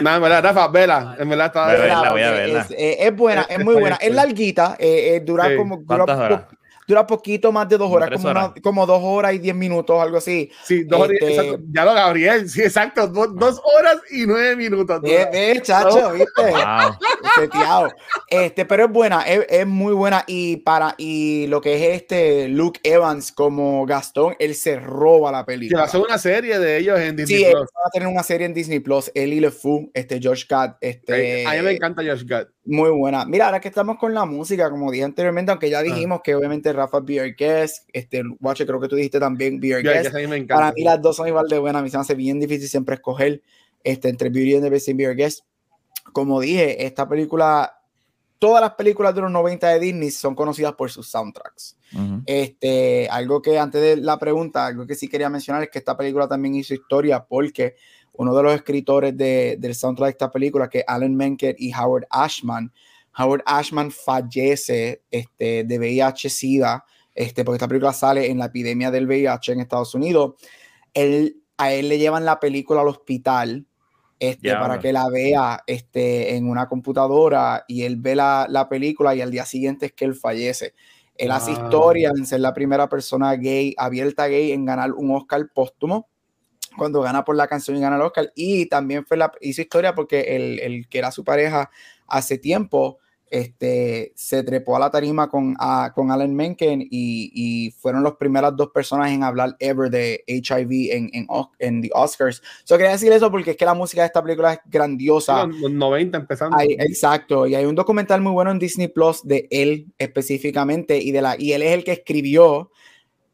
Nada, 0.00 0.16
en 0.16 0.22
verdad, 0.22 0.42
Rafa, 0.44 0.68
vela. 0.68 1.16
En 1.18 1.28
verdad 1.28 1.46
está. 1.46 1.64
Voy 1.66 1.74
a 1.74 1.78
verla, 1.78 2.10
voy 2.12 2.22
a 2.22 2.30
verla. 2.30 2.60
Es, 2.60 2.70
es, 2.70 2.96
es 3.00 3.16
buena, 3.16 3.42
es 3.48 3.64
muy 3.64 3.74
buena. 3.74 3.96
Es 3.96 4.14
larguita, 4.14 4.76
eh, 4.78 5.16
eh, 5.16 5.20
dura 5.20 5.48
Sí. 5.48 5.56
como. 5.56 5.76
Dura, 5.78 5.86
¿Cuántas 6.04 6.18
horas? 6.18 6.42
Dura 6.86 7.06
poquito 7.06 7.52
más 7.52 7.68
de 7.68 7.78
dos 7.78 7.90
horas, 7.90 8.10
como, 8.10 8.30
una- 8.30 8.44
horas. 8.46 8.60
como 8.62 8.86
dos 8.86 9.00
horas 9.02 9.34
y 9.34 9.38
diez 9.38 9.54
minutos, 9.54 10.00
algo 10.00 10.18
así. 10.18 10.50
Sí, 10.64 10.84
dos 10.84 11.00
horas, 11.00 11.16
Este- 11.20 11.34
exacto. 11.34 11.64
Ya 11.70 11.84
lo 11.84 11.94
Gabriel, 11.94 12.48
sí, 12.48 12.62
exacto. 12.62 13.06
Dos, 13.08 13.34
dos 13.36 13.60
horas 13.76 13.96
y 14.10 14.26
nueve 14.26 14.56
minutos. 14.56 15.00
Ve, 15.02 15.28
ve, 15.32 15.60
chacho, 15.62 16.12
¿viste? 16.12 16.42
Wow. 16.42 16.96
Seteado. 17.34 17.88
Este, 18.28 18.64
pero 18.64 18.84
es 18.84 18.90
buena, 18.90 19.22
es, 19.22 19.46
es 19.48 19.66
muy 19.66 19.92
buena. 19.94 20.24
Y 20.26 20.58
para, 20.58 20.94
y 20.98 21.46
lo 21.48 21.60
que 21.60 21.74
es 21.74 22.02
este 22.02 22.48
Luke 22.48 22.80
Evans 22.82 23.32
como 23.32 23.84
Gastón, 23.86 24.36
él 24.38 24.54
se 24.54 24.78
roba 24.78 25.32
la 25.32 25.44
película. 25.44 25.84
a 25.84 25.88
ser 25.88 26.00
una 26.00 26.18
serie 26.18 26.58
de 26.58 26.78
ellos 26.78 26.98
en 26.98 27.16
Disney 27.16 27.44
Sí, 27.44 27.50
Plus. 27.50 27.62
va 27.62 27.86
a 27.86 27.90
tener 27.90 28.08
una 28.08 28.22
serie 28.22 28.46
en 28.46 28.54
Disney 28.54 28.80
Plus, 28.80 29.10
él 29.14 29.32
y 29.32 29.40
Le 29.40 29.50
Fou, 29.50 29.90
este 29.94 30.20
George 30.20 30.44
Gad, 30.48 30.76
este, 30.80 31.46
A 31.46 31.52
mí 31.52 31.62
me 31.62 31.72
encanta 31.72 32.02
Josh 32.02 32.24
Gad. 32.24 32.46
Muy 32.66 32.90
buena. 32.90 33.24
Mira, 33.24 33.46
ahora 33.46 33.60
que 33.60 33.68
estamos 33.68 33.96
con 33.98 34.12
la 34.12 34.24
música, 34.24 34.68
como 34.70 34.90
dije 34.90 35.04
anteriormente, 35.04 35.50
aunque 35.52 35.66
Ah. 35.66 35.70
ya 35.70 35.82
dijimos 35.82 36.20
que 36.22 36.34
obviamente 36.34 36.72
Rafa 36.72 37.00
Beer 37.00 37.34
Guest, 37.36 37.88
este 37.92 38.22
Watcher, 38.40 38.66
creo 38.66 38.80
que 38.80 38.88
tú 38.88 38.96
dijiste 38.96 39.20
también 39.20 39.60
Beer 39.60 39.82
Yo, 39.82 39.90
Guest. 39.92 40.14
a 40.14 40.18
mí 40.18 40.26
me 40.26 40.36
encanta. 40.36 40.56
Para 40.56 40.72
mí 40.72 40.82
las 40.82 41.00
dos 41.00 41.16
son 41.16 41.28
igual 41.28 41.46
de 41.48 41.58
buenas, 41.58 41.80
a 41.80 41.82
mí 41.82 41.90
se 41.90 41.96
me 41.96 42.00
hace 42.02 42.14
bien 42.14 42.40
difícil 42.40 42.68
siempre 42.68 42.96
escoger 42.96 43.40
este, 43.84 44.08
entre 44.08 44.28
Beauty 44.30 44.54
and 44.56 44.64
the 44.64 44.70
Beast 44.70 44.88
y 44.88 44.92
Beer 44.94 45.14
Guest. 45.14 45.44
Como 46.12 46.40
dije, 46.40 46.84
esta 46.86 47.08
película, 47.08 47.80
todas 48.38 48.60
las 48.60 48.74
películas 48.74 49.14
de 49.14 49.20
los 49.22 49.30
90 49.30 49.68
de 49.68 49.78
Disney 49.80 50.10
son 50.10 50.34
conocidas 50.34 50.72
por 50.74 50.90
sus 50.90 51.08
soundtracks. 51.08 51.76
Ujú. 51.94 52.22
Este, 52.26 53.08
algo 53.10 53.40
que 53.42 53.58
antes 53.58 53.80
de 53.80 53.96
la 53.96 54.18
pregunta, 54.18 54.66
algo 54.66 54.86
que 54.86 54.94
sí 54.94 55.08
quería 55.08 55.30
mencionar 55.30 55.62
es 55.62 55.70
que 55.70 55.78
esta 55.78 55.96
película 55.96 56.26
también 56.28 56.54
hizo 56.56 56.74
historia 56.74 57.24
porque 57.24 57.76
uno 58.18 58.34
de 58.34 58.42
los 58.42 58.54
escritores 58.54 59.16
de- 59.16 59.56
del 59.58 59.74
soundtrack 59.74 60.06
de 60.08 60.10
esta 60.12 60.30
película, 60.30 60.68
que 60.68 60.78
es 60.78 60.84
Alan 60.86 61.14
Menken 61.14 61.54
y 61.58 61.72
Howard 61.74 62.06
Ashman, 62.10 62.72
Howard 63.18 63.42
Ashman 63.46 63.90
fallece 63.90 65.02
este, 65.10 65.64
de 65.64 65.78
VIH-Sida, 65.78 66.84
este, 67.14 67.44
porque 67.44 67.56
esta 67.56 67.68
película 67.68 67.92
sale 67.92 68.30
en 68.30 68.38
la 68.38 68.46
epidemia 68.46 68.90
del 68.90 69.06
VIH 69.06 69.52
en 69.52 69.60
Estados 69.60 69.94
Unidos. 69.94 70.34
Él, 70.94 71.42
a 71.56 71.72
él 71.72 71.88
le 71.88 71.98
llevan 71.98 72.24
la 72.24 72.38
película 72.40 72.82
al 72.82 72.88
hospital 72.88 73.64
este, 74.18 74.48
para 74.60 74.78
que 74.80 74.92
la 74.92 75.08
vea 75.10 75.62
este, 75.66 76.36
en 76.36 76.48
una 76.48 76.68
computadora 76.68 77.64
y 77.68 77.82
él 77.82 77.96
ve 77.96 78.14
la, 78.16 78.46
la 78.48 78.68
película 78.68 79.14
y 79.14 79.20
al 79.20 79.30
día 79.30 79.44
siguiente 79.46 79.86
es 79.86 79.92
que 79.92 80.04
él 80.06 80.14
fallece. 80.14 80.74
Él 81.16 81.30
hace 81.30 81.52
Wow. 81.52 81.64
historia 81.64 82.10
en 82.14 82.26
ser 82.26 82.40
la 82.40 82.52
primera 82.52 82.88
persona 82.88 83.32
gay, 83.36 83.74
abierta 83.78 84.26
gay, 84.26 84.52
en 84.52 84.64
ganar 84.66 84.92
un 84.92 85.14
Oscar 85.14 85.48
póstumo 85.54 86.08
cuando 86.76 87.00
gana 87.02 87.24
por 87.24 87.36
la 87.36 87.46
canción 87.48 87.76
y 87.76 87.80
gana 87.80 87.96
el 87.96 88.02
Oscar. 88.02 88.32
Y 88.34 88.66
también 88.66 89.04
fue 89.06 89.16
la, 89.16 89.32
hizo 89.40 89.62
historia 89.62 89.94
porque 89.94 90.36
el, 90.36 90.60
el 90.60 90.88
que 90.88 90.98
era 90.98 91.10
su 91.10 91.24
pareja 91.24 91.70
hace 92.06 92.38
tiempo 92.38 92.98
este, 93.28 94.12
se 94.14 94.44
trepó 94.44 94.76
a 94.76 94.78
la 94.78 94.88
tarima 94.90 95.28
con, 95.28 95.56
a- 95.58 95.90
con 95.92 96.12
Alan 96.12 96.32
Menken 96.32 96.80
y, 96.82 97.32
y 97.34 97.70
fueron 97.72 98.04
las 98.04 98.12
primeras 98.14 98.54
dos 98.56 98.68
personas 98.68 99.10
en 99.10 99.24
hablar 99.24 99.56
ever 99.58 99.90
de 99.90 100.22
HIV 100.28 100.92
en, 100.92 101.10
en, 101.12 101.26
en 101.58 101.82
the 101.82 101.90
Oscars. 101.92 102.40
So, 102.62 102.76
quería 102.76 102.92
decir 102.92 103.10
eso 103.12 103.28
porque 103.30 103.50
es 103.50 103.56
que 103.56 103.64
la 103.64 103.74
música 103.74 104.02
de 104.02 104.06
esta 104.06 104.22
película 104.22 104.52
es 104.52 104.60
grandiosa. 104.66 105.44
Los 105.46 105.72
90 105.72 106.18
empezando. 106.18 106.56
Hay- 106.56 106.74
exacto, 106.78 107.48
y 107.48 107.56
hay 107.56 107.64
un 107.64 107.74
documental 107.74 108.20
muy 108.20 108.30
bueno 108.32 108.52
en 108.52 108.60
Disney 108.60 108.86
Plus 108.86 109.22
de 109.24 109.48
él 109.50 109.92
específicamente 109.98 110.98
y 110.98 111.10
de 111.12 111.22
la 111.22 111.34
y 111.36 111.52
él 111.52 111.62
es 111.62 111.72
el 111.72 111.82
que 111.84 111.92
escribió 111.92 112.70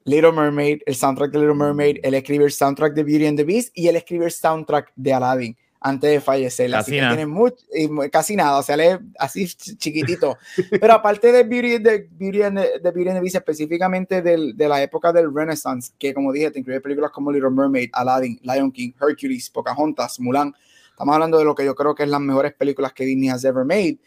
Little 0.05 0.33
Mermaid, 0.33 0.81
el 0.87 0.95
soundtrack 0.95 1.31
de 1.33 1.39
Little 1.39 1.55
Mermaid, 1.55 1.99
él 2.03 2.15
escribió 2.15 2.47
el 2.47 2.53
soundtrack 2.53 2.95
de 2.95 3.05
Beauty 3.05 3.27
and 3.27 3.37
the 3.39 3.45
Beast 3.45 3.71
y 3.75 3.89
él 3.89 3.97
escribió 3.97 4.27
el 4.27 4.33
soundtrack 4.33 4.93
de 4.97 5.13
Aladdin 5.15 5.57
antes 5.85 6.11
de 6.11 6.21
fallecer. 6.21 6.71
Casi 6.71 6.81
así 6.81 6.91
que 6.93 7.01
nada. 7.01 7.17
tiene 7.17 7.27
mucho, 7.27 7.57
y 7.75 7.89
mu- 7.89 8.09
casi 8.11 8.37
nada, 8.37 8.59
o 8.59 8.63
sea, 8.63 8.77
él 8.77 8.81
es 8.83 8.99
así 9.19 9.45
ch- 9.45 9.77
chiquitito. 9.79 10.39
Pero 10.81 10.93
aparte 10.93 11.33
de 11.33 11.43
Beauty, 11.43 11.79
de 11.79 12.09
Beauty 12.13 12.43
and 12.43 12.59
the, 12.61 12.79
de 12.79 12.91
Beauty 12.93 13.09
and 13.09 13.17
the 13.19 13.21
Beast, 13.21 13.35
específicamente 13.37 14.23
del- 14.23 14.57
de 14.57 14.69
la 14.69 14.81
época 14.83 15.13
del 15.13 15.35
Renaissance, 15.35 15.93
que 15.99 16.15
como 16.15 16.33
dije, 16.33 16.51
te 16.53 16.61
incluye 16.61 16.81
películas 16.81 17.11
como 17.11 17.33
Little 17.33 17.51
Mermaid, 17.51 17.91
Aladdin, 17.93 18.39
Lion 18.43 18.71
King, 18.71 18.93
Hercules, 19.01 19.51
Pocahontas, 19.51 20.21
Mulan. 20.21 20.55
Estamos 20.91 21.15
hablando 21.15 21.39
de 21.39 21.45
lo 21.45 21.55
que 21.55 21.65
yo 21.65 21.75
creo 21.75 21.95
que 21.97 22.05
es 22.05 22.09
las 22.09 22.21
mejores 22.21 22.53
películas 22.55 22.93
que 22.93 23.05
Disney 23.05 23.29
has 23.31 23.43
ever 23.45 23.65
made. 23.65 23.99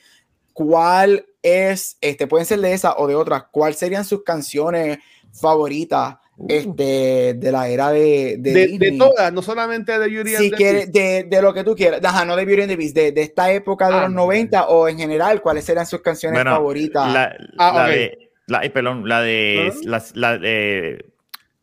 ¿Cuál 0.54 1.26
es, 1.42 1.98
este, 2.00 2.28
pueden 2.28 2.46
ser 2.46 2.62
de 2.62 2.72
esas 2.72 2.94
o 2.98 3.08
de 3.08 3.16
otras, 3.16 3.44
cuáles 3.52 3.78
serían 3.78 4.06
sus 4.06 4.24
canciones 4.24 5.00
favoritas 5.40 6.16
este, 6.50 7.34
de 7.36 7.52
la 7.52 7.68
era 7.70 7.92
de. 7.92 8.36
De, 8.40 8.52
De, 8.54 8.68
Disney. 8.68 8.92
de 8.92 8.98
todas, 8.98 9.32
no 9.34 9.42
solamente 9.42 9.98
de 9.98 10.12
Yuri 10.12 10.32
Si 10.32 10.36
and 10.36 10.50
the 10.52 10.56
quieres, 10.58 10.92
de, 10.92 11.24
de 11.30 11.42
lo 11.42 11.54
que 11.54 11.64
tú 11.64 11.76
quieras. 11.76 12.02
Ajá, 12.04 12.26
no 12.26 12.36
de 12.36 12.46
Beauty 12.46 12.62
and 12.64 12.72
the 12.72 12.76
Beast, 12.76 12.96
de, 12.96 13.12
de 13.12 13.22
esta 13.22 13.52
época 13.52 13.88
de 13.90 13.96
Ah, 13.96 14.02
los 14.02 14.10
no. 14.12 14.22
90 14.24 14.66
o 14.68 14.88
en 14.90 14.98
general, 14.98 15.42
¿cuáles 15.42 15.64
serán 15.66 15.86
sus 15.86 16.02
canciones 16.02 16.38
Bueno, 16.38 16.52
favoritas? 16.52 17.14
La, 17.14 17.36
Ah, 17.58 17.72
la 17.76 17.88
de. 17.88 18.30
La, 18.48 18.62
perdón, 18.74 19.08
la 19.08 19.22
de. 19.22 19.74
La, 19.84 20.04
la 20.14 20.38
de. 20.38 21.06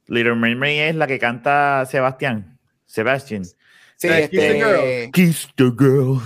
Little 0.09 0.35
Mermaid 0.37 0.81
es 0.89 0.95
la 0.97 1.07
que 1.07 1.19
canta 1.19 1.85
Sebastián. 1.87 2.59
Sebastian. 2.87 3.45
sí, 3.45 4.09
eh, 4.09 4.29
Kiss 4.31 4.39
the 4.41 5.05
este. 5.05 5.11
Kiss 5.13 5.49
the 5.57 5.65
girl. 5.79 6.19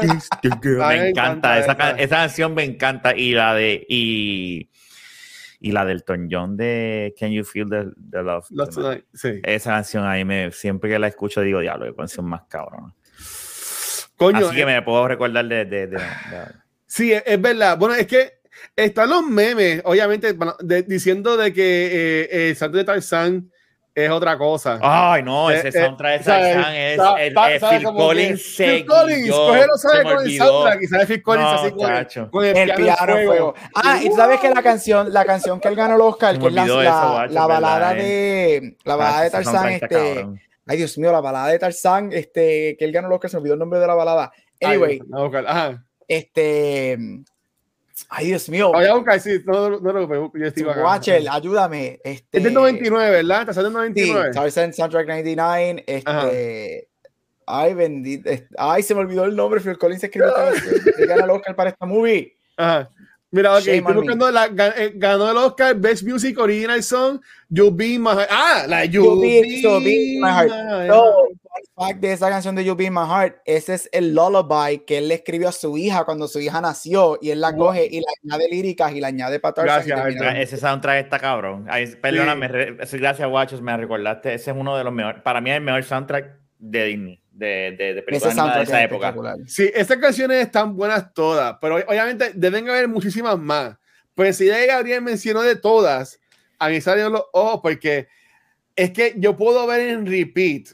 Kiss 0.00 0.28
the 0.42 0.50
girl. 0.62 0.86
Me 0.88 1.08
encanta. 1.10 1.58
Esa, 1.58 1.72
esa. 1.72 1.76
ca- 1.76 1.90
esa 1.98 2.16
canción 2.16 2.54
me 2.54 2.64
encanta. 2.64 3.16
Y 3.16 3.32
la 3.32 3.54
de. 3.54 3.84
Y, 3.88 4.68
y 5.62 5.72
la 5.72 5.84
del 5.84 6.02
John 6.30 6.56
de 6.56 7.14
Can 7.18 7.30
You 7.30 7.44
Feel 7.44 7.68
the, 7.70 7.84
the 8.10 8.22
Love. 8.22 8.46
Tonight, 8.74 9.04
Sí. 9.14 9.40
Esa 9.44 9.70
canción 9.70 10.04
ahí 10.04 10.24
me, 10.24 10.50
siempre 10.50 10.90
que 10.90 10.98
la 10.98 11.06
escucho 11.08 11.40
digo, 11.40 11.60
diablo, 11.60 11.86
qué 11.86 11.94
canción 11.94 12.26
más 12.26 12.42
cabrón. 12.48 12.94
Coño, 14.16 14.46
Así 14.46 14.56
que 14.56 14.62
eh, 14.62 14.66
me 14.66 14.82
puedo 14.82 15.06
recordar 15.08 15.46
de, 15.46 15.64
de, 15.64 15.86
de- 15.86 15.96
de- 15.96 16.62
Sí, 16.86 17.12
es, 17.12 17.22
es 17.24 17.40
verdad. 17.40 17.78
Bueno, 17.78 17.94
es 17.94 18.06
que 18.06 18.32
están 18.76 19.08
los 19.10 19.24
memes, 19.24 19.80
obviamente, 19.84 20.36
diciendo 20.86 21.36
de 21.36 21.52
que 21.52 21.86
eh, 21.86 22.28
eh, 22.30 22.48
el 22.50 22.56
santo 22.56 22.76
de 22.78 22.84
Tarzán 22.84 23.50
es 23.94 24.10
otra 24.10 24.38
cosa. 24.38 24.78
Ay, 24.80 25.22
no, 25.22 25.50
Eh, 25.50 25.58
ese 25.58 25.68
eh, 25.68 25.72
soundtrack 25.72 26.18
de. 26.20 26.24
Tarzán 26.24 26.74
es 26.74 26.96
sabe 27.60 27.78
Phil 27.78 27.88
Collins 27.92 28.42
Phil 28.42 28.78
se 28.78 28.86
Collins, 28.86 29.30
cógelo, 29.30 29.76
se 29.76 29.88
sabe 29.88 30.02
con 30.04 30.24
el 30.26 30.38
soundtrack 30.38 30.82
y 30.82 30.86
sale 30.86 31.06
Phil 31.06 31.22
Collins 31.22 31.44
No, 31.44 31.60
así 31.60 31.70
con 31.72 31.80
el, 31.80 31.96
chacho. 31.96 32.30
con 32.30 32.44
el 32.44 32.56
El 32.56 32.74
piano 32.74 33.12
fuego. 33.12 33.54
Ah, 33.74 33.98
y 34.02 34.08
tú 34.08 34.16
sabes 34.16 34.40
que 34.40 34.50
la 34.50 34.62
canción, 34.62 35.12
la 35.12 35.24
canción 35.24 35.60
que 35.60 35.68
él 35.68 35.76
ganó 35.76 35.96
el 35.96 36.00
Oscar, 36.00 36.38
que 36.38 36.46
es 36.46 36.52
la, 36.52 37.26
la, 37.28 37.46
balada 37.46 37.92
eh. 37.98 38.02
de 38.02 38.76
la 38.84 38.96
balada 38.96 39.22
de 39.22 39.30
Tarzán, 39.30 39.68
este, 39.68 39.88
cabrón. 39.88 40.40
ay 40.66 40.76
Dios 40.76 40.96
mío, 40.98 41.12
la 41.12 41.20
balada 41.20 41.48
de 41.48 41.58
Tarzán, 41.58 42.10
este, 42.12 42.76
que 42.78 42.84
él 42.84 42.92
ganó 42.92 43.08
el 43.08 43.14
Oscar, 43.14 43.30
se 43.30 43.36
me 43.36 43.40
olvidó 43.40 43.54
el 43.54 43.60
nombre 43.60 43.78
de 43.78 43.86
la 43.86 43.94
balada. 43.94 44.32
Anyway, 44.60 45.00
Ay, 45.46 45.76
este, 46.08 46.98
ay 48.08 48.26
Dios 48.26 48.48
mío, 48.48 48.72
Voy 48.72 48.84
a 48.84 48.94
buscar, 48.94 49.20
sí, 49.20 49.40
no, 49.44 49.70
no, 49.70 49.80
no, 49.80 49.92
no, 50.06 50.32
yo 50.34 50.46
estoy. 50.46 50.64
Watcher, 50.64 51.22
ayúdame. 51.30 52.00
Este, 52.04 52.38
Es 52.38 52.44
del 52.44 52.54
99, 52.54 53.10
¿verdad? 53.10 53.46
Del 53.46 53.54
Sí, 53.54 53.70
99. 53.70 54.30
Tarzan 54.32 54.72
Soundtrack 54.72 55.06
99, 55.08 55.84
este, 55.86 56.88
ay 57.46 57.74
bendito, 57.74 58.30
ay 58.58 58.82
se 58.82 58.94
me 58.94 59.00
olvidó 59.00 59.24
el 59.24 59.34
nombre, 59.34 59.60
Phil 59.60 59.76
Collins 59.78 60.04
escribió 60.04 60.32
que 60.96 61.06
gana 61.06 61.24
el 61.24 61.30
Oscar 61.30 61.56
para 61.56 61.70
esta 61.70 61.86
movie. 61.86 62.36
Ajá. 62.56 62.90
Mira, 63.34 63.54
ok, 63.56 63.60
Shame 63.62 63.78
estoy 63.78 63.94
buscando 63.94 64.30
la, 64.30 64.44
eh, 64.76 64.92
ganó 64.94 65.30
el 65.30 65.36
Oscar 65.38 65.74
Best 65.74 66.02
Music 66.02 66.38
Original 66.38 66.82
Song, 66.82 67.18
You 67.48 67.70
Be 67.74 67.98
My 67.98 68.10
Heart. 68.10 68.28
Ah, 68.30 68.64
la 68.68 68.84
You, 68.84 69.04
You 69.04 69.20
Be- 69.22 69.40
Be, 69.42 69.62
So 69.62 69.80
Be 69.80 70.18
My 70.20 70.28
Heart. 70.28 70.50
No, 70.88 71.28
fact 71.74 72.00
de 72.00 72.12
esa 72.12 72.28
canción 72.28 72.54
de 72.54 72.64
You 72.64 72.74
Be 72.74 72.90
My 72.90 73.06
Heart, 73.06 73.36
ese 73.44 73.74
es 73.74 73.88
el 73.92 74.14
lullaby 74.14 74.84
que 74.86 74.98
él 74.98 75.08
le 75.08 75.14
escribió 75.14 75.48
a 75.48 75.52
su 75.52 75.76
hija 75.76 76.04
cuando 76.04 76.28
su 76.28 76.40
hija 76.40 76.60
nació 76.60 77.18
y 77.20 77.30
él 77.30 77.40
la 77.40 77.50
Wow. 77.50 77.66
coge 77.66 77.86
y 77.90 78.00
la 78.00 78.06
añade 78.24 78.48
líricas 78.50 78.92
y 78.92 79.00
la 79.00 79.08
añade 79.08 79.40
para 79.40 79.62
Gracias, 79.62 80.00
Ese 80.36 80.56
soundtrack 80.56 81.04
está 81.04 81.18
cabrón. 81.18 81.66
Ay, 81.68 81.86
perdóname, 82.00 82.48
sí, 82.86 82.98
gracias, 82.98 83.28
Guachos, 83.28 83.60
me 83.62 83.76
recordaste. 83.76 84.34
Ese 84.34 84.50
es 84.50 84.56
uno 84.56 84.76
de 84.76 84.84
los 84.84 84.92
mejores, 84.92 85.22
para 85.22 85.40
mí 85.40 85.50
es 85.50 85.56
el 85.56 85.62
mejor 85.62 85.84
soundtrack 85.84 86.38
de 86.58 86.84
Disney, 86.84 87.22
de, 87.32 87.74
de, 87.78 87.94
de 87.94 88.02
películas 88.02 88.34
de 88.56 88.62
esa 88.62 88.78
es 88.80 88.84
época. 88.86 89.14
Sí, 89.46 89.70
esas 89.74 89.96
canciones 89.98 90.38
están 90.46 90.76
buenas 90.76 91.12
todas, 91.12 91.56
pero 91.60 91.76
obviamente 91.76 92.32
deben 92.34 92.68
haber 92.68 92.88
muchísimas 92.88 93.38
más. 93.38 93.76
Pues 94.14 94.36
si 94.36 94.44
de 94.44 94.66
Gabriel 94.66 95.02
mencionó 95.02 95.42
de 95.42 95.56
todas, 95.56 96.20
a 96.58 96.68
mí 96.68 96.80
salieron 96.80 97.14
los 97.14 97.24
ojos 97.32 97.60
porque 97.62 98.08
es 98.76 98.90
que 98.92 99.14
yo 99.16 99.36
puedo 99.36 99.66
ver 99.66 99.80
en 99.80 100.06
repeat, 100.06 100.68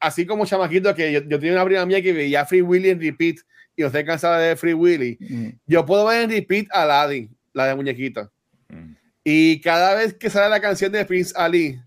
así 0.00 0.26
como 0.26 0.46
chamaquito 0.46 0.94
que 0.94 1.12
yo, 1.12 1.20
yo 1.20 1.38
tenía 1.38 1.54
una 1.54 1.64
prima 1.64 1.86
mía 1.86 2.02
que 2.02 2.12
veía 2.12 2.44
Free 2.46 2.62
Willy 2.62 2.90
en 2.90 3.00
repeat 3.00 3.36
y 3.76 3.82
yo 3.82 3.88
estoy 3.88 4.04
cansada 4.04 4.38
de 4.38 4.56
Free 4.56 4.74
Willy. 4.74 5.18
Mm. 5.20 5.48
Yo 5.66 5.84
puedo 5.84 6.06
ver 6.06 6.22
en 6.22 6.30
repeat 6.30 6.66
a 6.72 6.82
Aladdin, 6.82 7.34
la 7.52 7.66
de 7.66 7.74
muñequito. 7.74 8.30
Mm. 8.68 8.92
Y 9.24 9.60
cada 9.60 9.94
vez 9.94 10.14
que 10.14 10.30
sale 10.30 10.48
la 10.48 10.60
canción 10.60 10.92
de 10.92 11.04
Prince 11.04 11.32
Ali 11.36 11.80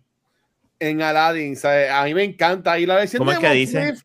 en 0.80 1.02
Aladdin, 1.02 1.56
¿sabes? 1.56 1.90
a 1.90 2.04
mí 2.04 2.14
me 2.14 2.24
encanta. 2.24 2.78
Y 2.80 2.86
la 2.86 2.96
versión 2.96 3.20
¿Cómo 3.20 3.32
de 3.32 3.38
es 3.38 3.44
que 3.44 3.52
dice? 3.52 3.96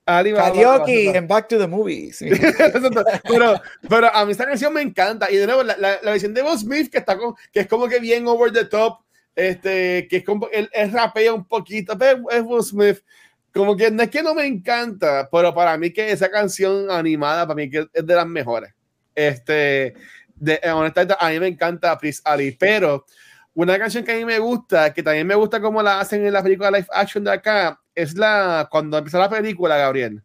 Karaoke 0.09 1.15
and 1.15 1.27
Back 1.27 1.47
to 1.49 1.57
the 1.57 1.67
Movies. 1.67 2.19
pero, 3.23 3.61
pero 3.87 4.15
a 4.15 4.25
mí 4.25 4.31
esta 4.31 4.45
canción 4.45 4.73
me 4.73 4.81
encanta. 4.81 5.31
Y 5.31 5.37
de 5.37 5.45
nuevo, 5.45 5.63
la, 5.63 5.77
la, 5.77 5.99
la 6.01 6.11
versión 6.11 6.33
de 6.33 6.41
Will 6.41 6.57
Smith, 6.57 6.91
que, 6.91 6.97
está 6.97 7.17
con, 7.17 7.35
que 7.51 7.61
es 7.61 7.67
como 7.67 7.87
que 7.87 7.99
bien 7.99 8.27
over 8.27 8.51
the 8.51 8.65
top, 8.65 8.99
este, 9.35 10.07
que 10.09 10.17
es 10.17 10.23
como, 10.23 10.47
él, 10.51 10.69
él 10.73 10.91
rapea 10.91 11.33
un 11.33 11.45
poquito, 11.45 11.97
pero 11.97 12.29
es 12.31 12.41
Will 12.43 12.63
Smith. 12.63 13.03
Como 13.53 13.75
que 13.75 13.89
no 13.89 14.03
es 14.03 14.09
que 14.09 14.21
no 14.21 14.35
me 14.35 14.45
encanta, 14.45 15.27
pero 15.31 15.53
para 15.53 15.77
mí 15.77 15.91
que 15.91 16.11
esa 16.11 16.29
canción 16.29 16.91
animada, 16.91 17.47
para 17.47 17.55
mí 17.55 17.69
que 17.69 17.87
es 17.91 18.05
de 18.05 18.15
las 18.15 18.27
mejores. 18.27 18.73
Este, 19.15 19.95
de, 20.35 20.59
eh, 20.61 20.71
honestamente, 20.71 21.15
a 21.19 21.29
mí 21.29 21.39
me 21.39 21.47
encanta 21.47 21.97
Prince 21.97 22.21
Ali, 22.23 22.51
pero 22.51 23.05
una 23.53 23.77
canción 23.77 24.03
que 24.03 24.13
a 24.13 24.15
mí 24.15 24.23
me 24.23 24.39
gusta, 24.39 24.93
que 24.93 25.03
también 25.03 25.27
me 25.27 25.35
gusta 25.35 25.59
como 25.59 25.81
la 25.81 25.99
hacen 25.99 26.25
en 26.25 26.31
la 26.31 26.43
película 26.43 26.71
live 26.71 26.87
action 26.91 27.23
de 27.23 27.31
acá, 27.31 27.79
es 28.01 28.17
la 28.17 28.67
cuando 28.71 28.97
empieza 28.97 29.19
la 29.19 29.29
película, 29.29 29.77
Gabriel. 29.77 30.21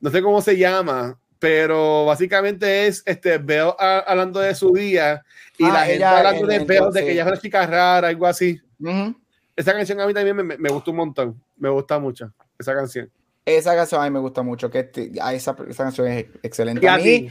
No 0.00 0.10
sé 0.10 0.20
cómo 0.22 0.40
se 0.42 0.56
llama, 0.56 1.18
pero 1.38 2.04
básicamente 2.06 2.86
es 2.86 3.02
este 3.06 3.34
a- 3.78 3.98
hablando 4.06 4.40
de 4.40 4.54
su 4.54 4.72
día 4.72 5.22
y 5.58 5.64
Ah, 5.64 5.72
la 5.72 5.84
gente 5.86 6.04
hablando 6.04 6.46
de 6.46 6.58
Belle, 6.60 6.90
de 6.92 7.04
que 7.04 7.12
ella 7.12 7.22
es 7.22 7.28
una 7.28 7.36
chica 7.40 7.66
rara, 7.66 8.08
algo 8.08 8.26
así. 8.26 8.60
Ujú. 8.80 9.14
Esa 9.54 9.72
canción 9.72 10.00
a 10.00 10.06
mí 10.06 10.14
también 10.14 10.34
me, 10.36 10.56
me, 10.56 10.68
gusta 10.70 10.90
un 10.90 10.96
montón. 10.96 11.42
Me 11.56 11.68
gusta 11.68 11.98
mucho 11.98 12.32
esa 12.58 12.74
canción. 12.74 13.10
Esa 13.44 13.74
canción 13.74 14.00
a 14.00 14.04
mí 14.04 14.10
me 14.10 14.18
gusta 14.20 14.42
mucho, 14.42 14.70
que 14.70 14.80
este- 14.80 15.12
ah, 15.20 15.34
esa, 15.34 15.54
esa 15.68 15.84
canción 15.84 16.08
es 16.08 16.26
excelente. 16.42 16.84
Y 16.84 16.88
A 16.88 16.96
mí, 16.96 17.30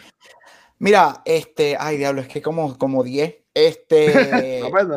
mira, 0.79 1.21
este, 1.25 1.75
ay 1.79 1.97
diablo, 1.97 2.21
es 2.21 2.27
que 2.27 2.41
como, 2.41 2.77
como 2.77 3.03
10. 3.03 3.35
Este, 3.53 4.11
No, 4.61 4.69
pues. 4.69 4.87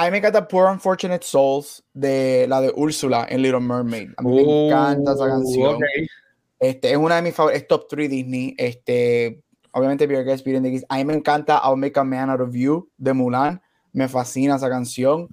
A 0.00 0.04
mí 0.04 0.10
me 0.12 0.18
encanta 0.18 0.46
Poor 0.48 0.70
Unfortunate 0.70 1.24
Souls 1.24 1.82
de 1.92 2.46
la 2.48 2.60
de 2.60 2.72
Úrsula 2.74 3.26
en 3.28 3.42
Little 3.42 3.60
Mermaid. 3.60 4.10
A 4.16 4.22
mí 4.22 4.30
me 4.34 4.42
Oh, 4.46 4.66
encanta 4.68 5.12
esa 5.12 5.26
canción. 5.28 5.74
ok. 5.74 5.82
Este, 6.60 6.90
es 6.90 6.96
una 6.96 7.16
de 7.16 7.22
mis 7.22 7.34
favoritas, 7.34 7.62
es 7.62 7.68
top 7.68 7.86
3 7.88 8.08
Disney. 8.10 8.54
Este, 8.58 9.42
obviamente, 9.72 10.06
Beer 10.06 10.24
Guest, 10.24 10.44
the. 10.44 10.84
A 10.88 10.96
mí 10.96 11.04
me 11.04 11.14
encanta 11.14 11.60
I'll 11.64 11.76
Make 11.76 11.98
a 11.98 12.04
Man 12.04 12.30
Out 12.30 12.40
of 12.40 12.54
You 12.54 12.88
de 12.96 13.12
Mulan. 13.12 13.60
Me 13.92 14.08
fascina 14.08 14.56
esa 14.56 14.68
canción. 14.68 15.28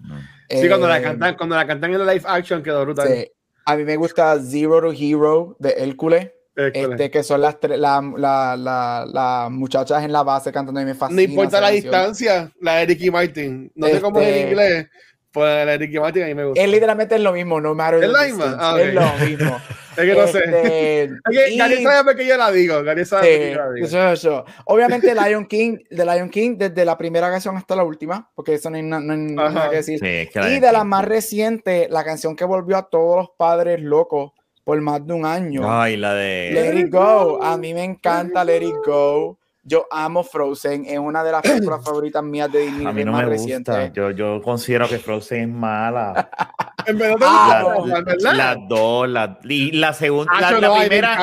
Sí, 0.50 0.68
cuando 0.68 0.88
la 0.88 1.00
Eh, 1.00 1.02
cantan, 1.04 1.36
cuando 1.36 1.56
la 1.56 1.66
cantan 1.66 1.92
en 1.94 2.06
la 2.06 2.14
live 2.14 2.26
action 2.28 2.62
quedó 2.64 2.82
brutal. 2.86 3.08
sí. 3.08 3.28
A 3.66 3.76
mí 3.76 3.84
me 3.84 3.96
gusta 3.96 4.40
Zero 4.40 4.80
to 4.82 4.92
Hero 4.92 5.56
de 5.60 5.72
Hércules. 5.78 6.32
Este, 6.56 7.12
que 7.12 7.22
son 7.24 7.42
las 7.42 7.60
tres, 7.60 7.78
la, 7.78 8.02
la, 8.18 8.56
la, 8.58 9.06
las 9.12 9.52
muchachas 9.52 10.04
en 10.04 10.12
la 10.14 10.24
base 10.24 10.52
cantando 10.52 10.80
y 10.80 10.86
me 10.86 10.94
fascina. 10.96 11.22
no 11.22 11.28
importa 11.28 11.60
la 11.60 11.68
canción. 11.68 11.84
distancia, 11.84 12.52
la 12.62 12.76
de 12.78 12.86
Ricky 12.86 13.12
Martin. 13.12 13.72
No 13.76 13.88
sé 13.88 14.00
cómo 14.02 14.22
es 14.22 14.28
en 14.28 14.34
Este- 14.36 14.50
inglés, 14.50 14.88
pues 15.32 15.66
la 15.66 15.72
de 15.74 15.78
Ricky 15.78 16.00
Martin 16.00 16.24
a 16.24 16.26
mí 16.28 16.34
me 16.36 16.46
gusta. 16.46 16.62
Es 16.62 16.70
literalmente 16.70 17.16
es 17.16 17.22
lo 17.22 17.34
mismo, 17.34 17.60
no 17.60 17.76
matter 17.76 18.04
¿Es 18.04 18.10
la 18.10 18.24
misma? 18.24 18.56
Ah, 18.58 18.78
Es 18.80 18.88
ok. 18.88 18.94
lo 18.94 19.26
mismo. 19.26 19.58
es 19.98 20.04
que 20.06 20.14
no 20.16 20.28
sé. 20.28 20.40
Este, 20.46 21.04
Es 21.30 21.38
que 21.38 21.50
y- 21.54 21.58
Gary 21.58 21.84
sabe 21.84 22.16
qué 22.16 22.26
yo 22.26 22.38
la 22.38 22.52
digo. 22.54 22.82
Gary 22.84 23.04
sabe 23.04 23.28
Sí, 23.48 23.52
yo 23.54 23.58
la 23.60 23.72
digo. 23.74 23.88
eso 23.88 24.08
es 24.14 24.20
eso. 24.20 24.46
Obviamente 24.66 25.14
Lion 25.14 25.46
King, 25.48 25.78
de 25.90 26.06
Lion 26.06 26.30
King, 26.30 26.56
desde 26.58 26.86
la 26.86 26.98
primera 26.98 27.30
canción 27.30 27.58
hasta 27.58 27.76
la 27.76 27.84
última, 27.84 28.32
porque 28.34 28.54
eso 28.54 28.70
no 28.70 28.78
hay, 28.78 28.84
na- 28.84 29.02
no 29.02 29.12
hay 29.12 29.20
nada 29.20 29.70
que 29.70 29.76
decir. 29.76 30.00
Sí, 30.00 30.08
es 30.08 30.30
que 30.30 30.40
la 30.40 30.50
Y 30.54 30.60
de 30.62 30.72
la 30.72 30.86
más 30.86 31.04
reciente, 31.04 31.88
la 31.92 32.06
canción 32.06 32.34
que 32.38 32.46
volvió 32.46 32.78
a 32.78 32.90
todos 32.90 33.18
los 33.18 33.30
padres 33.38 33.82
locos 33.82 34.32
por 34.66 34.82
más 34.82 35.06
de 35.08 35.14
un 35.14 35.26
año. 35.26 35.62
Ay, 35.64 35.96
la 35.96 36.14
de. 36.14 36.50
Let 36.54 36.80
It 36.80 36.92
Go. 36.92 37.42
A 37.42 37.56
mí 37.56 37.74
me 37.74 37.84
encanta 37.86 38.44
Let 38.44 38.64
It 38.64 38.76
Go. 38.86 39.38
Yo 39.64 39.88
amo 39.90 40.24
Frozen. 40.24 40.86
Es 40.86 41.00
una 41.00 41.24
de 41.24 41.32
las 41.32 41.42
películas 41.44 41.84
favoritas 41.86 42.22
mías 42.24 42.52
de 42.52 42.60
Disney. 42.62 42.86
A 42.86 42.92
mí 42.92 43.06
no 43.06 43.14
más 43.14 43.24
me 43.24 43.30
reciente. 43.30 43.72
gusta. 43.72 43.94
Yo, 43.94 44.12
yo 44.12 44.42
considero 44.42 44.90
que 44.90 44.98
Frozen 45.00 45.42
es 45.42 45.48
mala. 45.48 46.30
En 46.88 47.00
verdad 47.00 47.18
Ah, 47.28 47.64
¿verdad? 48.06 48.34
Las 48.36 48.58
dos, 48.70 49.10
la, 49.10 49.40
y 49.44 49.72
la 49.72 49.92
segunda, 49.94 50.32
Ah, 50.36 50.52
la, 50.52 50.60
la 50.60 50.80
primera, 50.82 51.16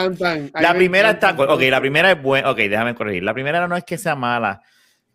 la 0.54 0.72
me 0.72 0.76
primera 0.76 1.10
está, 1.10 1.36
ok, 1.38 1.60
la 1.70 1.80
primera 1.80 2.10
es 2.10 2.20
buena, 2.20 2.50
ok, 2.50 2.56
déjame 2.56 2.96
corregir, 2.96 3.22
la 3.22 3.32
primera 3.32 3.68
no 3.68 3.76
es 3.76 3.84
que 3.84 3.96
sea 3.96 4.16
mala, 4.16 4.60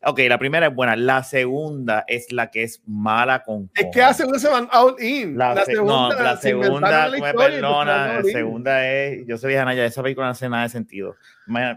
ok, 0.07 0.19
la 0.27 0.39
primera 0.39 0.67
es 0.67 0.73
buena, 0.73 0.95
la 0.95 1.23
segunda 1.23 2.03
es 2.07 2.31
la 2.31 2.49
que 2.49 2.63
es 2.63 2.81
mala 2.85 3.43
con 3.43 3.69
Es 3.75 3.87
que 3.91 3.99
la 3.99 4.13
segunda 4.13 4.39
se 4.39 4.47
van 4.49 4.69
all 4.71 4.95
in. 4.99 5.37
la, 5.37 5.65
se- 5.65 5.73
no, 5.73 6.09
la 6.13 6.35
se 6.37 6.49
segunda, 6.49 7.09
la 7.09 7.09
me 7.19 7.33
perdona, 7.33 8.07
la 8.07 8.23
segunda 8.23 8.89
es, 8.91 9.25
yo 9.27 9.37
soy 9.37 9.49
vieja 9.49 9.65
Naya, 9.65 9.85
esa 9.85 10.01
película 10.01 10.27
no 10.27 10.31
hace 10.31 10.49
nada 10.49 10.63
de 10.63 10.69
sentido, 10.69 11.15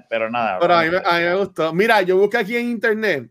pero 0.08 0.30
nada. 0.30 0.58
Pero 0.60 0.74
a 0.74 0.82
mí, 0.84 0.88
a 1.04 1.18
mí 1.18 1.24
me 1.24 1.34
gustó. 1.36 1.72
Mira, 1.72 2.02
yo 2.02 2.16
busqué 2.16 2.38
aquí 2.38 2.56
en 2.56 2.70
internet 2.70 3.30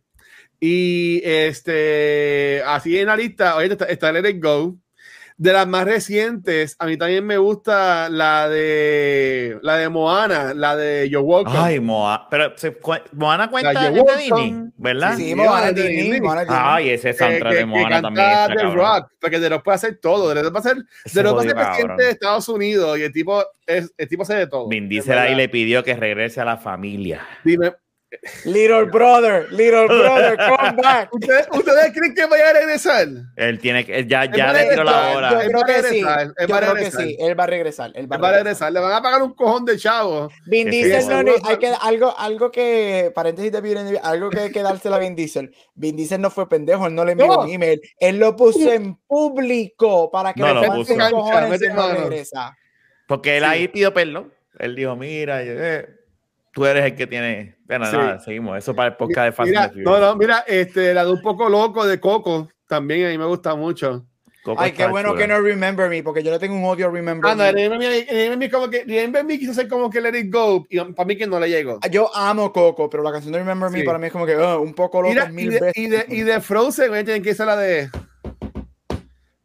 y 0.59 1.21
este, 1.23 2.61
así 2.65 2.97
en 2.99 3.07
la 3.07 3.15
lista, 3.15 3.55
oye, 3.55 3.71
está, 3.71 3.85
está 3.85 4.11
Let 4.11 4.29
It 4.29 4.43
Go. 4.43 4.77
De 5.39 5.53
las 5.53 5.65
más 5.65 5.85
recientes, 5.85 6.75
a 6.79 6.85
mí 6.85 6.97
también 6.97 7.25
me 7.25 7.37
gusta 7.37 8.09
la 8.09 8.49
de 8.49 9.57
la 9.61 9.77
de 9.77 9.87
Moana, 9.87 10.53
la 10.53 10.75
de 10.75 11.09
Yo 11.09 11.21
Welcome. 11.21 11.57
Ay, 11.57 11.79
Moana, 11.79 12.27
pero 12.29 12.57
se, 12.57 12.77
Moana 13.13 13.49
cuenta 13.49 13.89
de 13.89 14.03
Disney, 14.17 14.69
¿verdad? 14.75 15.15
Sí, 15.15 15.29
sí 15.29 15.35
Moana 15.35 15.71
de 15.71 15.87
Disney. 15.87 16.21
Ay, 16.49 16.89
ese 16.89 17.13
soundtrack 17.13 17.53
de 17.53 17.65
Moana 17.65 18.01
también. 18.01 18.27
Está 18.29 18.47
de 18.49 18.63
rock, 18.63 19.11
porque 19.21 19.39
de 19.39 19.49
los 19.49 19.63
puede 19.63 19.75
hacer 19.75 19.97
todo. 20.01 20.27
De 20.33 20.43
los 20.43 20.51
puede 20.51 20.59
hacer, 20.59 20.77
de 21.05 21.23
los 21.23 21.33
puede 21.33 21.47
ser 21.47 21.55
presidente 21.55 22.03
de 22.03 22.09
Estados 22.09 22.49
Unidos 22.49 22.99
y 22.99 23.03
el 23.03 23.13
tipo, 23.13 23.41
es, 23.65 23.93
el 23.97 24.09
tipo 24.09 24.23
hace 24.23 24.35
de 24.35 24.47
todo. 24.47 24.67
Vin 24.67 24.89
Diesel 24.89 25.17
ahí 25.17 25.35
le 25.35 25.47
pidió 25.47 25.85
que 25.85 25.95
regrese 25.95 26.41
a 26.41 26.45
la 26.45 26.57
familia. 26.57 27.25
Dime, 27.45 27.71
Little 28.43 28.85
brother, 28.85 29.47
little 29.51 29.85
brother, 29.87 30.35
come 30.35 30.81
back. 30.81 31.09
¿Ustedes, 31.13 31.47
¿Ustedes, 31.51 31.93
creen 31.93 32.15
que 32.15 32.25
vaya 32.25 32.49
a 32.49 32.53
regresar? 32.53 33.07
Él 33.35 33.59
tiene 33.59 33.85
que, 33.85 34.07
ya, 34.07 34.25
ya 34.25 34.51
le 34.51 34.69
tiró 34.69 34.83
la 34.83 35.09
hora. 35.11 35.43
Yo 35.43 35.51
creo 35.51 35.63
que 35.63 35.83
sí. 35.83 36.01
Yo 36.01 36.57
creo 36.57 36.75
que 36.75 36.91
sí. 36.91 37.17
Él 37.19 37.39
va 37.39 37.43
a 37.43 37.47
regresar. 37.47 37.91
Él 37.93 38.11
va, 38.11 38.15
a 38.15 38.31
regresar. 38.31 38.71
Le 38.73 38.79
van 38.79 38.93
a 38.93 39.01
pagar 39.01 39.21
un 39.21 39.33
cojón 39.35 39.63
de 39.63 39.77
chavo. 39.77 40.29
Vin 40.47 40.71
Diesel 40.71 41.07
no, 41.07 41.33
hay 41.43 41.57
que, 41.57 41.67
algo, 41.81 42.17
algo 42.17 42.51
que, 42.51 43.11
paréntesis 43.13 43.51
de 43.51 43.99
algo 44.01 44.31
que 44.31 44.39
hay 44.39 44.51
que 44.51 44.63
dársela 44.63 44.95
a 44.95 44.99
Vin 44.99 45.15
Diesel. 45.15 45.53
Vin 45.75 45.95
Diesel 45.95 46.19
no 46.19 46.31
fue 46.31 46.49
pendejo, 46.49 46.87
él 46.87 46.95
no 46.95 47.05
le 47.05 47.11
envió 47.11 47.41
un 47.41 47.49
email. 47.49 47.79
Él 47.99 48.17
lo 48.17 48.35
puso 48.35 48.71
en 48.71 48.95
público 48.95 50.09
para 50.09 50.33
que 50.33 50.41
no, 50.41 50.61
le 50.61 50.67
puso. 50.67 50.95
no 50.95 51.91
regresa. 51.91 52.57
Porque 53.07 53.37
él 53.37 53.43
ahí 53.43 53.67
pidió 53.67 53.93
perdón. 53.93 54.33
Él 54.57 54.75
dijo, 54.75 54.95
mira, 54.95 55.41
eh, 55.43 55.87
tú 56.51 56.65
eres 56.65 56.85
el 56.85 56.95
que 56.95 57.07
tiene. 57.07 57.58
Bueno, 57.69 57.91
nada, 57.91 58.19
seguimos. 58.19 58.57
Eso 58.57 58.73
para 58.73 58.89
el 58.89 58.95
podcast 58.95 59.25
de 59.25 59.31
Fast 59.31 59.49
mira, 59.49 59.71
No, 59.75 59.99
no, 59.99 60.15
mira, 60.15 60.43
este, 60.47 60.91
la 60.91 61.05
de 61.05 61.11
un 61.11 61.21
poco 61.21 61.47
loco 61.47 61.85
de 61.85 61.99
Coco 61.99 62.49
también 62.67 63.05
a 63.05 63.09
mí 63.09 63.17
me 63.19 63.25
gusta 63.25 63.53
mucho. 63.53 64.07
Coco 64.43 64.59
Ay, 64.59 64.71
qué 64.71 64.87
bueno 64.87 65.13
que 65.13 65.27
no 65.27 65.39
Remember 65.39 65.87
Me, 65.87 66.01
porque 66.01 66.23
yo 66.23 66.31
le 66.31 66.39
tengo 66.39 66.55
un 66.55 66.65
odio 66.65 66.87
a 66.87 66.89
Remember 66.89 67.35
Me. 67.35 67.51
Remember 67.51 68.37
Me, 68.37 68.49
como 68.49 68.71
que 68.71 68.85
Remember 68.85 69.23
Me 69.23 69.37
quiso 69.37 69.53
ser 69.53 69.67
como 69.67 69.87
que 69.87 70.01
Let 70.01 70.17
It 70.17 70.33
Go, 70.33 70.65
y 70.67 70.79
para 70.79 71.05
mí 71.05 71.15
que 71.15 71.27
no 71.27 71.39
le 71.39 71.47
llegó. 71.47 71.79
Yo 71.91 72.09
amo 72.15 72.51
Coco, 72.51 72.89
pero 72.89 73.03
la 73.03 73.11
canción 73.11 73.33
de 73.33 73.37
Remember 73.37 73.69
Me 73.69 73.83
para 73.83 73.99
mí 73.99 74.07
es 74.07 74.13
como 74.13 74.25
que 74.25 74.35
oh, 74.35 74.61
un 74.61 74.73
poco 74.73 75.03
loco. 75.03 75.13
Y, 75.29 75.31
mil 75.31 75.51
de, 75.51 75.71
y, 75.75 75.87
de, 75.89 76.05
y 76.07 76.21
de 76.21 76.41
Frozen, 76.41 76.91
tienen 77.05 77.21
que 77.21 77.35
ser 77.35 77.45
la 77.45 77.55
de. 77.55 77.91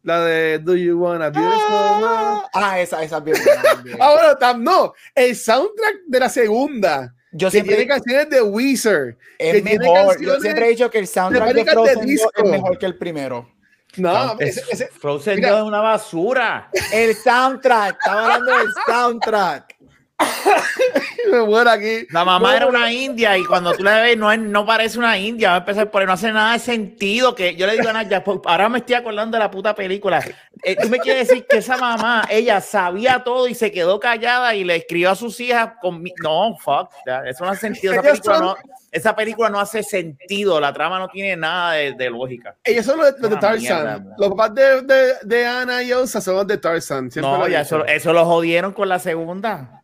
La 0.03 0.25
de 0.25 0.61
Do 0.61 0.75
You 0.75 0.99
Wanna 0.99 1.29
Be 1.29 1.41
Ah, 1.41 2.49
ah 2.55 2.81
esa, 2.81 3.03
esa 3.03 3.19
es 3.19 3.25
bien 3.25 3.37
Ahora, 4.01 4.35
no, 4.59 4.95
el 5.15 5.37
soundtrack 5.37 5.97
de 6.07 6.21
la 6.21 6.29
segunda 6.31 7.15
yo 7.35 7.51
siempre 7.51 7.75
tiene 7.75 7.89
canciones 7.89 8.31
de 8.31 8.43
Weezer. 8.43 9.19
Es 9.39 9.63
mejor. 9.63 10.21
Yo 10.21 10.41
siempre 10.41 10.67
he 10.67 10.71
dicho 10.71 10.89
que 10.89 11.01
el 11.01 11.09
soundtrack 11.09 11.53
de, 11.53 11.65
Frozen 11.65 12.09
es 12.09 12.45
mejor 12.45 12.79
que 12.79 12.87
el 12.87 12.97
primero. 12.97 13.51
No, 13.97 14.39
ese, 14.41 14.63
ese, 14.71 14.89
Frozen 14.89 15.37
mira, 15.37 15.59
es 15.59 15.63
una 15.63 15.81
basura. 15.81 16.71
El 16.93 17.15
soundtrack, 17.15 17.97
estaba 17.99 18.35
hablando 18.35 18.59
del 18.59 18.69
soundtrack. 18.87 19.74
me 21.31 21.41
muero 21.43 21.71
aquí. 21.71 22.07
La 22.11 22.25
mamá 22.25 22.57
era 22.57 22.67
una 22.67 22.93
india 22.93 23.37
y 23.37 23.45
cuando 23.45 23.73
tú 23.73 23.83
la 23.83 24.01
ves 24.01 24.17
no, 24.17 24.31
es, 24.31 24.39
no 24.39 24.65
parece 24.65 24.99
una 24.99 25.19
india. 25.19 25.51
Va 25.51 25.55
a 25.57 25.59
empezar 25.59 25.91
por 25.91 26.01
ahí, 26.01 26.07
no 26.07 26.13
hace 26.13 26.33
nada 26.33 26.53
de 26.53 26.59
sentido. 26.59 27.35
Que 27.35 27.57
yo 27.57 27.67
le 27.67 27.75
digo 27.75 27.89
a 27.89 27.93
Naya, 27.93 28.23
pues, 28.23 28.39
ahora 28.45 28.69
me 28.69 28.79
estoy 28.79 28.95
acordando 28.95 29.37
de 29.37 29.43
la 29.43 29.51
puta 29.51 29.75
película. 29.75 30.25
Eh, 30.63 30.77
tú 30.81 30.89
me 30.89 30.99
quieres 30.99 31.29
decir 31.29 31.47
que 31.49 31.59
esa 31.59 31.77
mamá, 31.77 32.27
ella 32.31 32.61
sabía 32.61 33.23
todo 33.25 33.49
y 33.49 33.55
se 33.55 33.71
quedó 33.73 33.99
callada 33.99 34.55
y 34.55 34.65
le 34.65 34.77
escribió 34.77 35.11
a 35.11 35.15
sus 35.15 35.39
hijas 35.41 35.73
con 35.81 36.03
No, 36.23 36.57
fuck, 36.59 36.91
eso 37.27 37.45
no 37.45 37.51
hace 37.51 37.61
sentido. 37.73 37.93
Esa 37.93 38.03
película, 38.03 38.39
no, 38.39 38.57
esa 38.91 39.17
película 39.17 39.51
no 39.51 39.61
hace 39.61 39.83
sentido. 39.83 40.61
La 40.61 40.73
trama 40.73 40.99
no 40.99 41.09
tiene 41.09 41.37
nada 41.37 41.73
de, 41.73 42.11
lógica. 42.11 42.57
Ellos 42.63 42.87
son 42.87 42.99
los, 42.99 43.17
de 43.21 43.37
Tarzan. 43.37 44.15
los 44.17 44.29
papás 44.31 44.55
de, 44.55 44.83
de, 44.83 45.15
de, 45.23 45.47
Ana 45.47 45.83
y 45.83 45.91
Elsa 45.91 46.21
son 46.21 46.37
los 46.37 46.47
de 46.47 46.59
Tarzan. 46.59 47.11
no, 47.17 47.49
ya 47.49 47.63
eso, 47.63 47.85
eso 47.87 48.13
lo 48.13 48.25
jodieron 48.25 48.73
con 48.73 48.89
la 48.89 48.99
segunda. 48.99 49.84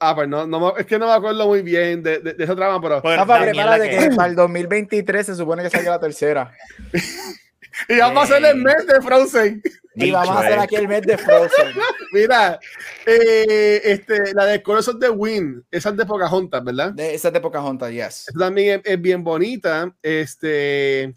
Ah, 0.00 0.14
pues 0.14 0.28
no, 0.28 0.46
no, 0.46 0.76
es 0.76 0.86
que 0.86 0.96
no 0.98 1.06
me 1.06 1.12
acuerdo 1.12 1.48
muy 1.48 1.62
bien 1.62 2.04
de, 2.04 2.20
de, 2.20 2.36
esa 2.38 2.54
trama, 2.54 2.80
pero. 2.80 3.02
Pues, 3.02 3.18
prepárate 3.18 3.90
que... 3.90 4.10
para 4.14 4.28
el 4.28 4.36
2023 4.36 5.26
se 5.26 5.34
supone 5.34 5.64
que 5.64 5.70
salga 5.70 5.90
la 5.92 6.00
tercera. 6.00 6.52
y 7.88 7.98
vamos 7.98 8.22
a 8.22 8.24
hacer 8.24 8.44
el 8.44 8.56
mes 8.56 8.86
de 8.86 9.02
Frozen. 9.02 9.60
Y 9.96 10.12
vamos 10.12 10.36
a 10.36 10.40
hacer 10.40 10.58
aquí 10.60 10.76
el 10.76 10.86
mes 10.86 11.02
de 11.02 11.18
Frozen. 11.18 11.74
Mira, 12.12 12.60
eh, 13.06 13.80
este, 13.82 14.32
la 14.34 14.46
de 14.46 14.62
Corazón 14.62 15.00
de 15.00 15.10
Wind, 15.10 15.64
esa 15.72 15.88
es 15.88 15.96
de 15.96 16.06
Pocahontas, 16.06 16.62
¿verdad? 16.62 16.92
De, 16.92 17.14
esa 17.14 17.26
es 17.28 17.34
de 17.34 17.40
Pocahontas, 17.40 17.90
yes. 17.90 18.28
Esa 18.28 18.38
también 18.38 18.80
es, 18.84 19.00
bien 19.00 19.24
bonita. 19.24 19.92
Este. 20.00 21.12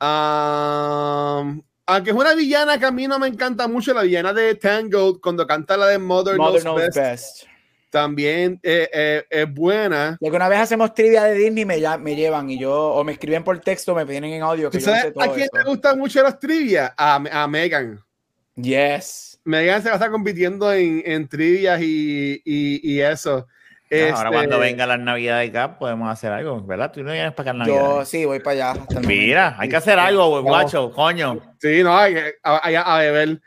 aunque 0.00 2.10
es 2.10 2.16
una 2.16 2.32
villana 2.32 2.78
que 2.78 2.86
a 2.86 2.90
mí 2.90 3.06
no 3.06 3.18
me 3.18 3.28
encanta 3.28 3.68
mucho, 3.68 3.92
la 3.92 4.00
villana 4.00 4.32
de 4.32 4.54
Tangled, 4.54 5.16
cuando 5.20 5.46
canta 5.46 5.76
la 5.76 5.88
de 5.88 5.98
Mother, 5.98 6.36
Knows, 6.36 6.64
Best 6.94 7.48
también 7.90 8.60
eh, 8.62 8.88
eh, 8.92 9.24
es 9.30 9.52
buena. 9.52 10.16
Y 10.20 10.28
una 10.28 10.48
vez 10.48 10.60
hacemos 10.60 10.94
trivia 10.94 11.24
de 11.24 11.34
Disney, 11.34 11.64
me, 11.64 11.80
ya, 11.80 11.98
me 11.98 12.14
llevan 12.14 12.50
y 12.50 12.58
yo, 12.58 12.74
o 12.74 13.04
me 13.04 13.12
escriben 13.12 13.44
por 13.44 13.58
texto, 13.60 13.94
me 13.94 14.04
piden 14.06 14.24
en 14.24 14.42
audio. 14.42 14.70
Que 14.70 14.80
yo 14.80 14.94
sé 14.94 15.12
todo 15.12 15.24
¿A 15.24 15.34
quién 15.34 15.48
le 15.52 15.64
gustan 15.64 15.98
mucho 15.98 16.22
las 16.22 16.38
trivias? 16.38 16.92
A, 16.96 17.14
a 17.14 17.48
Megan. 17.48 18.00
Yes. 18.56 19.40
Megan 19.44 19.82
se 19.82 19.88
va 19.88 19.94
a 19.94 19.96
estar 19.96 20.10
compitiendo 20.10 20.72
en, 20.72 21.02
en 21.06 21.28
trivias 21.28 21.80
y, 21.80 22.42
y, 22.44 22.80
y 22.82 23.00
eso. 23.00 23.46
Ahora 23.90 24.30
cuando 24.30 24.56
este 24.56 24.66
venga 24.66 24.86
la 24.86 24.98
Navidad 24.98 25.38
de 25.38 25.46
acá 25.46 25.78
podemos 25.78 26.10
hacer 26.10 26.30
algo, 26.30 26.62
¿verdad? 26.62 26.92
Tú 26.92 27.02
no 27.02 27.10
vienes 27.10 27.32
para 27.32 27.52
acá 27.52 27.58
Navidad. 27.58 27.78
Yo 27.78 28.04
sí, 28.04 28.26
voy 28.26 28.38
para 28.40 28.72
allá. 28.74 28.86
Mira, 29.00 29.56
hay 29.58 29.70
que 29.70 29.76
hacer 29.76 29.98
algo, 29.98 30.42
guacho, 30.42 30.92
coño. 30.92 31.40
Sí, 31.58 31.82
no, 31.82 31.96
hay 31.96 32.12
que 32.12 32.34
a, 32.42 32.56
a, 32.56 32.96
a 32.96 32.98
beber. 32.98 33.40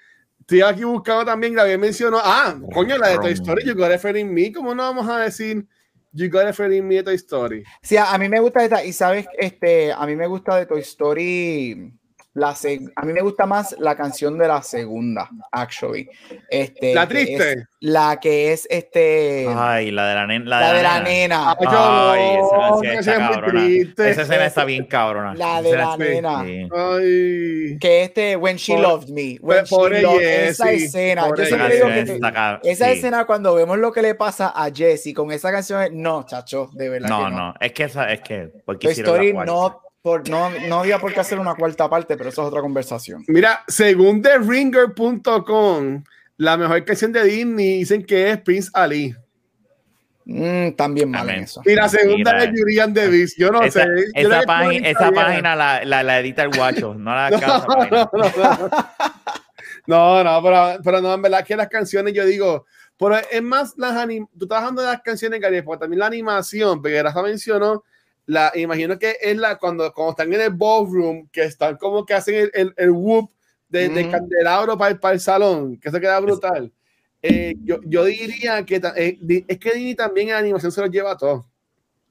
Estoy 0.51 0.69
aquí 0.69 0.83
buscando 0.83 1.23
también, 1.23 1.53
Gabriel 1.53 1.79
mencionó, 1.79 2.19
ah, 2.21 2.59
coño, 2.73 2.97
la 2.97 3.07
de 3.07 3.19
Toy 3.19 3.31
Story, 3.31 3.63
You 3.65 3.73
Got 3.73 3.93
It 3.93 4.17
In 4.17 4.33
Me, 4.33 4.51
¿cómo 4.51 4.75
no 4.75 4.83
vamos 4.83 5.07
a 5.07 5.19
decir 5.19 5.65
You 6.11 6.29
Got 6.29 6.49
It 6.49 6.73
In 6.73 6.85
Me 6.85 6.95
de 6.95 7.03
Toy 7.03 7.15
Story? 7.15 7.63
Sí, 7.81 7.95
a, 7.95 8.11
a 8.11 8.17
mí 8.17 8.27
me 8.27 8.37
gusta 8.41 8.61
esta, 8.61 8.83
y 8.83 8.91
sabes, 8.91 9.27
este, 9.37 9.93
a 9.93 10.05
mí 10.05 10.13
me 10.17 10.27
gusta 10.27 10.57
de 10.57 10.65
Toy 10.65 10.81
Story 10.81 11.93
la 12.33 12.55
a 12.95 13.05
mí 13.05 13.11
me 13.11 13.21
gusta 13.21 13.45
más 13.45 13.75
la 13.77 13.95
canción 13.95 14.37
de 14.37 14.47
la 14.47 14.61
segunda, 14.61 15.29
actually. 15.51 16.09
Este, 16.49 16.93
la 16.93 17.05
triste. 17.05 17.67
la 17.81 18.19
que 18.21 18.53
es 18.53 18.65
este. 18.69 19.47
Ay, 19.53 19.91
la 19.91 20.07
de 20.07 20.15
la, 20.15 20.27
nena. 20.27 20.45
La, 20.45 20.73
de 20.73 20.83
la 20.83 20.99
nena. 21.01 21.55
Ay, 21.59 22.39
esa, 22.79 22.99
está 22.99 23.17
cabrona. 23.17 23.67
Esa 23.67 24.21
escena 24.21 24.45
está 24.45 24.63
bien 24.63 24.85
cabrona. 24.85 25.35
La 25.35 25.61
de 25.61 25.75
la 25.75 25.97
nena. 25.97 26.39
Ay. 26.39 27.77
Que 27.79 28.03
este, 28.03 28.37
When 28.37 28.55
She 28.55 28.77
Loved 28.77 29.09
Me. 29.09 29.37
When 29.41 29.65
she 29.65 30.01
loved, 30.01 30.21
esa 30.21 30.71
escena. 30.71 31.27
Yo 31.35 31.45
siempre 31.45 31.75
digo 31.75 31.87
que 31.87 32.71
esa 32.71 32.91
escena 32.91 33.25
cuando 33.25 33.55
vemos 33.55 33.77
lo 33.77 33.91
que 33.91 34.01
le 34.01 34.15
pasa 34.15 34.53
a 34.55 34.71
Jesse 34.71 35.13
con 35.13 35.33
esa 35.33 35.51
canción, 35.51 36.01
no, 36.01 36.25
chacho, 36.25 36.69
de 36.73 36.87
verdad. 36.87 37.09
No, 37.09 37.29
no, 37.29 37.37
no, 37.37 37.53
es 37.59 37.73
que 37.73 37.83
esa, 37.83 38.09
es 38.11 38.21
que. 38.21 38.49
Porque 38.65 38.91
Story 38.91 39.33
no 39.33 39.90
no, 40.03 40.49
no 40.67 40.79
había 40.79 40.99
por 40.99 41.13
qué 41.13 41.19
hacer 41.19 41.39
una 41.39 41.55
cuarta 41.55 41.89
parte, 41.89 42.17
pero 42.17 42.29
eso 42.29 42.41
es 42.41 42.47
otra 42.47 42.61
conversación. 42.61 43.23
Mira, 43.27 43.63
según 43.67 44.21
TheRinger.com, 44.21 46.03
la 46.37 46.57
mejor 46.57 46.83
canción 46.85 47.11
de 47.11 47.23
Disney 47.23 47.79
dicen 47.79 48.03
que 48.03 48.31
es 48.31 48.37
Prince 48.41 48.69
Ali. 48.73 49.15
Mm, 50.25 50.71
también 50.71 51.09
mal 51.11 51.29
en 51.29 51.43
eso. 51.43 51.61
Y 51.65 51.75
la 51.75 51.87
segunda 51.89 52.43
es 52.43 52.49
Julian 52.49 52.93
Davis. 52.93 53.35
Yo 53.37 53.51
no 53.51 53.61
sé. 53.69 53.85
esa, 54.15 54.41
página, 54.43 54.89
esa 54.89 55.11
página 55.11 55.55
la, 55.55 55.83
la, 55.83 56.19
edita 56.19 56.43
el 56.43 56.49
guacho, 56.55 56.93
no 56.93 57.13
la 57.13 57.29
no, 59.87 60.23
no, 60.23 60.23
no, 60.23 60.43
pero, 60.43 60.79
pero 60.83 61.01
no, 61.01 61.13
en 61.13 61.21
verdad 61.21 61.45
que 61.45 61.55
las 61.55 61.67
canciones 61.67 62.13
yo 62.13 62.25
digo, 62.25 62.65
pero 62.97 63.17
es 63.17 63.41
más 63.41 63.73
las 63.77 63.97
anim 63.97 64.27
tú 64.37 64.45
estás 64.45 64.59
hablando 64.59 64.81
de 64.81 64.89
las 64.89 65.01
canciones, 65.01 65.39
Gary, 65.41 65.61
porque 65.63 65.81
también 65.81 65.99
la 65.99 66.07
animación, 66.07 66.81
porque 66.81 67.01
Rafa 67.01 67.23
mencionó 67.23 67.83
la, 68.25 68.51
imagino 68.55 68.97
que 68.97 69.17
es 69.21 69.37
la 69.37 69.57
cuando, 69.57 69.91
cuando 69.93 70.11
están 70.11 70.33
en 70.33 70.41
el 70.41 70.51
ballroom, 70.51 71.27
que 71.29 71.43
están 71.43 71.77
como 71.77 72.05
que 72.05 72.13
hacen 72.13 72.35
el, 72.35 72.51
el, 72.53 72.73
el 72.77 72.91
whoop 72.91 73.31
de, 73.69 73.89
de 73.89 74.09
candelabro 74.09 74.77
para, 74.77 74.99
para, 74.99 75.13
el 75.13 75.19
salón, 75.19 75.77
que 75.77 75.89
se 75.89 75.99
queda 75.99 76.19
brutal. 76.19 76.71
Eh, 77.21 77.55
yo, 77.63 77.79
yo, 77.85 78.03
diría 78.05 78.65
que 78.65 78.81
eh, 78.95 79.45
es 79.47 79.59
que 79.59 79.71
Disney 79.73 79.95
también 79.95 80.29
en 80.29 80.35
animación 80.35 80.71
se 80.71 80.81
lo 80.81 80.87
lleva 80.87 81.17
todo. 81.17 81.47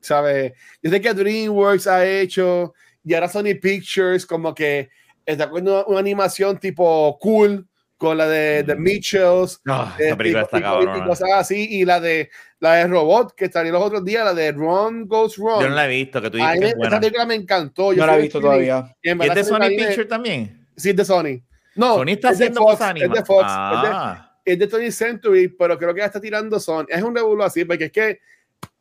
¿Sabes? 0.00 0.52
Yo 0.82 0.90
sé 0.90 1.00
que 1.00 1.12
DreamWorks 1.12 1.86
ha 1.86 2.06
hecho 2.06 2.72
y 3.04 3.14
ahora 3.14 3.28
Sony 3.28 3.54
Pictures 3.60 4.24
como 4.24 4.54
que 4.54 4.88
está 5.26 5.50
con 5.50 5.66
una, 5.68 5.84
una 5.84 6.00
animación 6.00 6.58
tipo 6.58 7.18
cool 7.20 7.68
con 8.00 8.16
la 8.16 8.26
de, 8.26 8.62
de 8.62 8.76
Mitchells, 8.76 9.60
oh, 9.68 9.92
esa 9.98 10.16
película 10.16 10.44
está 10.44 10.58
y 10.58 11.02
cosas 11.06 11.28
así, 11.34 11.68
y 11.68 11.84
la 11.84 12.00
de 12.00 12.30
la 12.58 12.76
de 12.76 12.86
Robot 12.86 13.34
que 13.34 13.50
salió 13.50 13.72
los 13.72 13.82
otros 13.82 14.02
días, 14.02 14.24
la 14.24 14.32
de 14.32 14.52
Ron 14.52 15.06
Goes 15.06 15.36
Wrong. 15.36 15.60
Yo 15.60 15.68
no 15.68 15.74
la 15.74 15.84
he 15.84 15.88
visto, 15.96 16.22
que 16.22 16.30
tú 16.30 16.38
dices 16.38 16.58
que 16.58 16.68
es 16.68 16.76
buena. 16.76 16.88
Esa 16.88 17.00
película 17.00 17.26
me 17.26 17.34
encantó. 17.34 17.92
Yo 17.92 18.00
no 18.00 18.06
la 18.06 18.16
he 18.16 18.22
visto 18.22 18.40
todavía. 18.40 18.96
¿Y, 19.02 19.10
es 19.10 19.34
de 19.34 19.44
Sony 19.44 19.68
Pictures 19.76 20.08
también? 20.08 20.66
Sí, 20.74 20.90
es 20.90 20.96
de 20.96 21.04
Sony. 21.04 21.42
No, 21.74 21.96
Sony 21.96 22.08
está 22.08 22.30
haciendo 22.30 22.62
cosas 22.62 22.94
Es 22.96 23.10
de 23.10 23.22
Fox. 23.22 23.44
Ah. 23.46 24.32
Es, 24.46 24.58
de, 24.58 24.64
es 24.64 24.70
de 24.70 24.78
20 24.78 24.92
Century, 24.92 25.48
pero 25.48 25.76
creo 25.76 25.92
que 25.92 26.00
ya 26.00 26.06
está 26.06 26.22
tirando 26.22 26.58
Sony. 26.58 26.86
Es 26.88 27.02
un 27.02 27.14
revuelo 27.14 27.44
así, 27.44 27.66
porque 27.66 27.84
es 27.84 27.92
que 27.92 28.20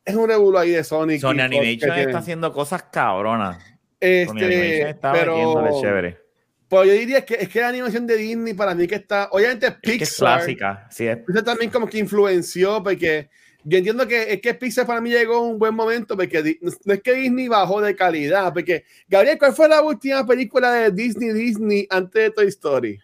es 0.02 0.14
un 0.14 0.28
revuelo 0.28 0.58
ahí 0.58 0.70
de 0.70 0.82
Sony. 0.82 1.18
Sony 1.20 1.40
Animation 1.40 1.92
está 1.92 2.18
haciendo 2.18 2.50
cosas 2.54 2.84
cabronas. 2.84 3.62
Este, 4.00 4.26
Sony 4.28 4.44
Animation 4.46 4.88
está 4.88 5.12
pero... 5.12 5.78
chévere 5.78 6.29
Pues 6.70 6.86
yo 6.86 6.94
diría 6.94 7.24
que 7.24 7.34
es 7.34 7.48
que 7.48 7.60
la 7.60 7.68
animación 7.68 8.06
de 8.06 8.16
Disney 8.16 8.54
para 8.54 8.76
mí 8.76 8.86
que 8.86 8.94
está, 8.94 9.28
obviamente 9.32 9.72
Pixar. 9.72 10.02
Es, 10.02 10.16
clásica, 10.16 10.86
sí 10.88 11.04
es. 11.04 11.16
Pixar 11.16 11.42
también 11.42 11.68
como 11.68 11.88
que 11.88 11.98
influenció, 11.98 12.80
porque 12.80 13.28
yo 13.64 13.78
entiendo 13.78 14.06
que 14.06 14.34
es 14.34 14.40
que 14.40 14.54
Pixar 14.54 14.86
para 14.86 15.00
mí 15.00 15.10
llegó 15.10 15.40
un 15.40 15.58
buen 15.58 15.74
momento, 15.74 16.16
porque 16.16 16.58
no 16.84 16.94
es 16.94 17.02
que 17.02 17.12
Disney 17.12 17.48
bajó 17.48 17.80
de 17.80 17.96
calidad, 17.96 18.52
porque 18.52 18.84
Gabriel, 19.08 19.36
¿cuál 19.36 19.52
fue 19.52 19.68
la 19.68 19.82
última 19.82 20.24
película 20.24 20.70
de 20.70 20.92
Disney 20.92 21.32
Disney 21.32 21.88
antes 21.90 22.22
de 22.22 22.30
Toy 22.30 22.46
Story? 22.46 23.00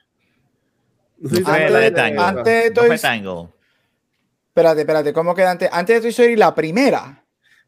antes, 1.21 1.73
de, 1.73 1.91
Tango. 1.91 2.23
Antes 2.23 2.45
de 2.45 2.71
Toy 2.71 2.95
Story. 2.95 3.49
Espérate, 4.47 4.81
espérate, 4.83 5.13
¿cómo 5.13 5.35
queda 5.35 5.51
antes? 5.51 5.69
Antes 5.73 5.97
de 5.97 6.01
Toy 6.03 6.11
Story, 6.11 6.37
la 6.37 6.55
primera. 6.55 7.21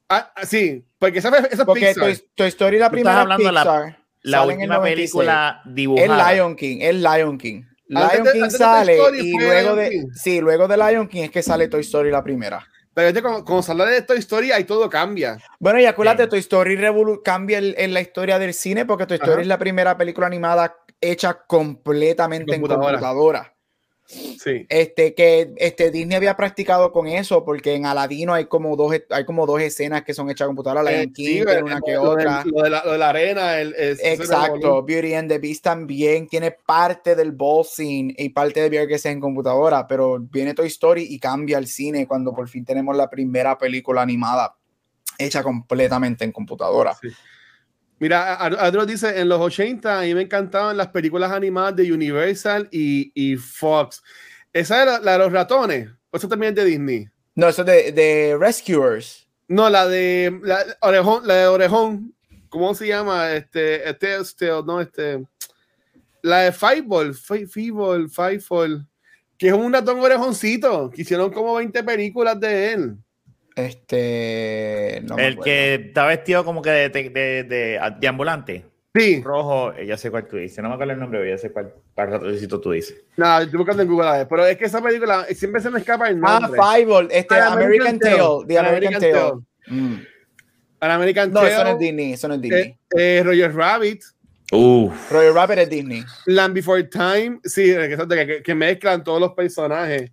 Ah, 0.08 0.32
ah 0.36 0.46
sí, 0.46 0.84
porque 0.96 1.18
esa, 1.18 1.36
esa 1.38 1.64
porque 1.64 1.92
Toy, 1.92 2.16
Toy, 2.36 2.48
Story, 2.48 2.78
la 2.78 2.88
primera 2.88 3.36
Pixar. 3.36 3.52
La, 3.52 3.97
la 4.22 4.44
última 4.44 4.82
película 4.82 5.62
dibujada. 5.64 6.30
El 6.30 6.36
Lion 6.36 6.56
King, 6.56 6.78
el 6.80 7.02
Lion 7.02 7.38
King. 7.38 7.62
Lion 7.86 8.26
King 8.32 8.50
sale 8.50 8.98
y 9.20 9.32
luego 9.38 9.76
de, 9.76 10.04
sí, 10.14 10.40
luego 10.40 10.68
de 10.68 10.76
Lion 10.76 11.08
King 11.08 11.22
es 11.22 11.30
que 11.30 11.42
sale 11.42 11.68
Toy 11.68 11.80
Story 11.80 12.10
la 12.10 12.22
primera. 12.22 12.66
Pero 12.92 13.22
cuando, 13.22 13.44
cuando 13.44 13.62
se 13.62 13.70
habla 13.72 13.84
de 13.86 14.02
Toy 14.02 14.18
Story, 14.18 14.50
ahí 14.50 14.64
todo 14.64 14.90
cambia. 14.90 15.38
Bueno, 15.60 15.78
y 15.78 15.86
acuérdate, 15.86 16.26
Toy 16.26 16.40
Story 16.40 16.76
cambia 17.24 17.58
en 17.58 17.94
la 17.94 18.00
historia 18.00 18.38
del 18.38 18.52
cine 18.52 18.84
porque 18.84 19.06
Toy 19.06 19.18
Story 19.18 19.42
es 19.42 19.48
la 19.48 19.58
primera 19.58 19.96
película 19.96 20.26
animada 20.26 20.76
hecha 21.00 21.44
completamente 21.46 22.54
en 22.54 22.60
computadora. 22.60 23.54
Sí. 24.08 24.64
Este, 24.70 25.14
que 25.14 25.52
este, 25.56 25.90
Disney 25.90 26.16
había 26.16 26.34
practicado 26.34 26.92
con 26.92 27.06
eso, 27.08 27.44
porque 27.44 27.74
en 27.74 27.84
Aladino 27.84 28.32
hay 28.32 28.46
como 28.46 28.74
dos, 28.74 28.96
hay 29.10 29.24
como 29.26 29.44
dos 29.44 29.60
escenas 29.60 30.02
que 30.02 30.14
son 30.14 30.30
hechas 30.30 30.46
a 30.46 30.48
computadora, 30.48 30.82
la 30.82 31.02
eh, 31.02 31.12
King, 31.12 31.44
una 31.62 31.78
que 31.84 31.98
otra. 31.98 32.42
Lo 32.46 32.62
de, 32.62 32.70
la, 32.70 32.82
lo 32.84 32.92
de 32.92 32.98
la 32.98 33.10
arena, 33.10 33.60
el, 33.60 33.74
Exacto, 33.78 34.82
Beauty 34.82 35.12
and 35.12 35.28
the 35.28 35.38
Beast 35.38 35.62
también 35.62 36.26
tiene 36.26 36.52
parte 36.52 37.14
del 37.14 37.32
ball 37.32 37.66
scene 37.66 38.14
y 38.16 38.30
parte 38.30 38.62
de 38.62 38.70
Beauty 38.70 38.88
que 38.88 38.98
sea 38.98 39.12
en 39.12 39.20
computadora, 39.20 39.86
pero 39.86 40.18
viene 40.18 40.54
Toy 40.54 40.68
Story 40.68 41.06
y 41.10 41.18
cambia 41.18 41.58
el 41.58 41.66
cine 41.66 42.06
cuando 42.06 42.32
por 42.32 42.48
fin 42.48 42.64
tenemos 42.64 42.96
la 42.96 43.10
primera 43.10 43.58
película 43.58 44.00
animada 44.00 44.56
hecha 45.18 45.42
completamente 45.42 46.24
en 46.24 46.32
computadora. 46.32 46.94
Sí. 46.94 47.08
Mira, 48.00 48.34
Adro 48.34 48.86
dice, 48.86 49.20
en 49.20 49.28
los 49.28 49.40
80 49.40 49.98
a 49.98 50.02
mí 50.02 50.14
me 50.14 50.22
encantaban 50.22 50.76
las 50.76 50.88
películas 50.88 51.32
animadas 51.32 51.74
de 51.74 51.92
Universal 51.92 52.68
y, 52.70 53.10
y 53.14 53.36
Fox. 53.36 54.02
¿Esa 54.52 54.82
es 54.82 55.02
la, 55.04 55.12
de 55.12 55.18
los 55.18 55.32
ratones? 55.32 55.90
¿O 56.10 56.16
eso 56.16 56.28
también 56.28 56.50
es 56.50 56.56
de 56.56 56.64
Disney? 56.64 57.08
No, 57.34 57.48
eso 57.48 57.62
es 57.62 57.94
de, 57.94 58.36
Rescuers. 58.38 59.28
No, 59.48 59.68
la 59.68 59.86
de 59.86 60.38
la, 60.42 60.64
Orejón, 60.80 61.26
la 61.26 61.34
de 61.34 61.46
Orejón. 61.46 62.14
¿Cómo 62.48 62.74
se 62.74 62.86
llama? 62.86 63.32
Este, 63.32 63.88
este, 63.88 64.16
este, 64.16 64.48
no, 64.64 64.80
este. 64.80 65.24
La 66.22 66.40
de 66.40 66.52
Fiveball, 66.52 67.14
Fiveball, 67.14 68.08
Fiveball, 68.10 68.86
que 69.36 69.48
es 69.48 69.52
un 69.52 69.72
ratón 69.72 70.00
orejoncito, 70.00 70.90
que 70.90 71.02
hicieron 71.02 71.30
como 71.30 71.54
20 71.54 71.82
películas 71.84 72.38
de 72.40 72.72
él. 72.72 72.96
Este. 73.58 74.98
el 74.98 75.38
que 75.40 75.74
está 75.74 76.06
vestido 76.06 76.44
como 76.44 76.62
que 76.62 76.70
de, 76.70 76.88
de, 76.88 77.80
de, 77.98 78.08
ambulante. 78.08 78.64
Sí. 78.94 79.20
Rojo, 79.22 79.74
ya 79.80 79.96
sé 79.96 80.10
cuál 80.10 80.26
tú 80.28 80.36
dices. 80.36 80.62
No 80.62 80.68
me 80.68 80.74
acuerdo 80.74 80.92
el 80.92 81.00
nombre, 81.00 81.18
pero 81.18 81.30
ya 81.30 81.38
sé 81.38 81.50
cuál 81.50 81.74
ratocito 81.96 82.60
tú 82.60 82.70
dices. 82.70 82.96
No, 83.16 83.40
estoy 83.40 83.58
buscando 83.58 83.82
en 83.82 83.88
Google, 83.88 84.26
pero 84.26 84.46
es 84.46 84.56
que 84.56 84.66
esa 84.66 84.80
película 84.80 85.26
siempre 85.34 85.60
se 85.60 85.70
me 85.70 85.80
escapa 85.80 86.08
el 86.08 86.20
ah, 86.24 86.40
nombre. 86.40 86.60
Ah, 86.62 86.76
Five, 86.76 87.08
este 87.10 87.34
ah, 87.34 87.52
American, 87.52 87.98
Tail. 87.98 88.46
The 88.46 88.58
American, 88.58 89.00
Tail. 89.00 89.32
Mm. 89.66 89.96
American 90.80 91.32
no, 91.32 91.40
Tail. 91.40 91.52
eso 91.52 91.64
no 91.64 91.70
es 91.70 91.78
Disney, 91.78 92.12
eso 92.12 92.28
no 92.28 92.34
es 92.34 92.40
Disney. 92.40 92.62
Eh, 92.62 92.76
eh, 93.18 93.22
Roger 93.24 93.54
Rabbit. 93.54 94.02
Uf. 94.52 95.12
Roger 95.12 95.32
Rabbit 95.32 95.58
es 95.58 95.70
Disney. 95.70 96.04
Land 96.26 96.54
Before 96.54 96.84
Time, 96.84 97.40
sí, 97.44 97.64
que, 97.74 97.96
que, 98.08 98.42
que 98.42 98.54
mezclan 98.54 99.02
todos 99.02 99.20
los 99.20 99.32
personajes. 99.32 100.10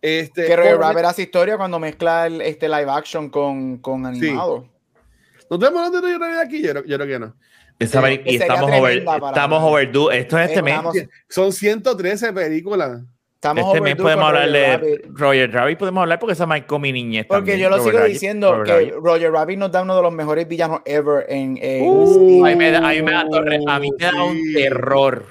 Este, 0.00 0.46
que 0.46 0.56
Roger 0.56 0.78
Rabbit 0.78 1.04
hace 1.04 1.22
historia 1.22 1.56
cuando 1.56 1.78
mezcla 1.78 2.26
el, 2.26 2.40
este 2.40 2.68
live 2.68 2.90
action 2.90 3.30
con, 3.30 3.78
con 3.78 4.06
animado. 4.06 4.62
Sí. 4.62 5.44
¿No 5.50 5.58
tenemos 5.58 5.86
hablando 5.86 6.00
de 6.00 6.12
Roger 6.14 6.20
Rabbit 6.20 6.46
aquí? 6.46 6.62
Yo, 6.62 6.84
yo 6.84 6.96
creo 6.96 7.06
que 7.06 7.18
no. 7.18 7.34
Esa, 7.78 8.12
y 8.12 8.36
estamos, 8.36 8.70
over, 8.72 8.98
estamos 8.98 9.62
overdue. 9.62 10.18
Esto 10.18 10.38
es 10.38 10.48
este 10.48 10.62
mes. 10.62 10.80
Son 11.28 11.52
113 11.52 12.32
películas. 12.32 13.02
Estamos 13.34 13.66
este 13.66 13.80
mes 13.80 13.94
podemos 13.94 14.24
hablar 14.24 14.50
de 14.50 15.02
Roger 15.10 15.52
Rabbit, 15.52 15.78
podemos 15.78 16.02
hablar 16.02 16.18
porque 16.18 16.32
esa 16.32 16.44
marcó 16.44 16.80
mi 16.80 16.90
niñez. 16.90 17.24
Porque 17.28 17.56
yo 17.56 17.70
lo 17.70 17.78
sigo 17.78 18.02
diciendo 18.02 18.64
que 18.64 18.92
Roger 19.00 19.30
Rabbit 19.30 19.58
nos 19.58 19.70
da 19.70 19.82
uno 19.82 19.94
de 19.94 20.02
los 20.02 20.12
mejores 20.12 20.48
villanos 20.48 20.80
ever 20.84 21.24
en. 21.28 21.56
uh, 21.82 22.44
a, 22.44 22.48
mí 22.48 22.56
me 22.56 22.72
da, 22.72 22.78
a, 22.78 22.92
mí 22.92 23.00
me 23.00 23.12
da, 23.12 23.20
a 23.20 23.78
mí 23.78 23.90
me 23.96 24.04
da 24.04 24.24
un 24.24 24.42
terror. 24.52 25.24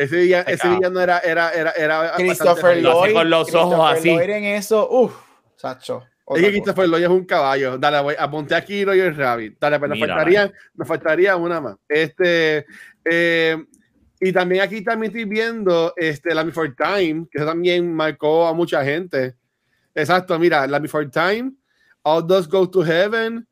Ese, 0.00 0.16
día, 0.16 0.40
ese 0.40 0.66
villano 0.66 0.98
era, 0.98 1.18
era, 1.18 1.52
era, 1.52 1.72
era 1.72 2.12
Christopher 2.16 2.82
Lloyd. 2.82 3.12
Con 3.12 3.28
los 3.28 3.54
ojos 3.54 3.92
así. 3.92 4.08
Lloyd 4.08 4.30
en 4.30 4.44
eso, 4.44 4.88
uff, 4.90 5.14
Sacho. 5.56 6.06
Es 6.26 6.40
que 6.40 6.48
Christopher 6.48 6.88
Lloyd 6.88 7.02
es 7.02 7.08
un 7.10 7.26
caballo. 7.26 7.76
Dale, 7.76 8.00
voy, 8.00 8.14
apunté 8.18 8.54
aquí 8.54 8.82
Roger 8.82 9.14
Rabbit. 9.14 9.58
Dale, 9.60 9.78
pero 9.78 9.90
pues 9.90 10.00
nos 10.00 10.08
faltaría, 10.08 10.52
nos 10.72 10.88
faltaría 10.88 11.36
una 11.36 11.60
más. 11.60 11.76
Este, 11.86 12.64
eh, 13.04 13.62
y 14.18 14.32
también 14.32 14.62
aquí 14.62 14.82
también 14.82 15.10
estoy 15.10 15.26
viendo 15.26 15.92
este, 15.96 16.34
La 16.34 16.44
Before 16.44 16.72
Time, 16.74 17.26
que 17.30 17.36
eso 17.38 17.46
también 17.46 17.92
marcó 17.92 18.46
a 18.46 18.54
mucha 18.54 18.82
gente. 18.82 19.34
Exacto, 19.94 20.38
mira, 20.38 20.66
La 20.66 20.78
Before 20.78 21.08
Time, 21.08 21.52
All 22.04 22.26
Those 22.26 22.48
Go 22.48 22.70
to 22.70 22.82
Heaven, 22.82 23.46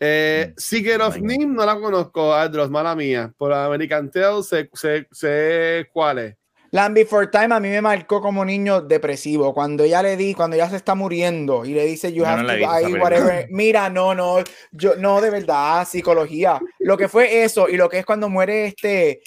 eh, 0.00 0.48
mm. 0.50 0.54
Secret 0.56 1.00
of 1.00 1.18
Nim 1.18 1.54
no 1.54 1.64
la 1.64 1.78
conozco, 1.78 2.34
Adros, 2.34 2.70
mala 2.70 2.94
mía. 2.94 3.32
Por 3.36 3.52
American 3.52 4.10
Tale 4.10 4.42
sé, 4.42 4.68
sé, 4.72 5.06
sé 5.10 5.88
cuál 5.92 6.18
es. 6.18 6.36
Land 6.74 6.96
Before 6.96 7.28
Time 7.28 7.54
a 7.54 7.60
mí 7.60 7.68
me 7.68 7.80
marcó 7.80 8.20
como 8.20 8.44
niño 8.44 8.80
depresivo. 8.80 9.54
Cuando 9.54 9.86
ya 9.86 10.02
le 10.02 10.16
di, 10.16 10.34
cuando 10.34 10.56
ya 10.56 10.68
se 10.68 10.74
está 10.74 10.96
muriendo 10.96 11.64
y 11.64 11.72
le 11.72 11.86
dice, 11.86 12.12
you 12.12 12.24
have 12.24 12.42
to 12.42 12.98
whatever. 13.00 13.46
Mira, 13.50 13.88
no, 13.88 14.12
no, 14.12 14.38
yo, 14.72 14.96
no, 14.96 15.20
de 15.20 15.30
verdad, 15.30 15.86
psicología. 15.86 16.60
Lo 16.80 16.96
que 16.96 17.06
fue 17.06 17.44
eso 17.44 17.68
y 17.68 17.76
lo 17.76 17.88
que 17.88 18.00
es 18.00 18.04
cuando 18.04 18.28
muere 18.28 18.66
este 18.66 19.22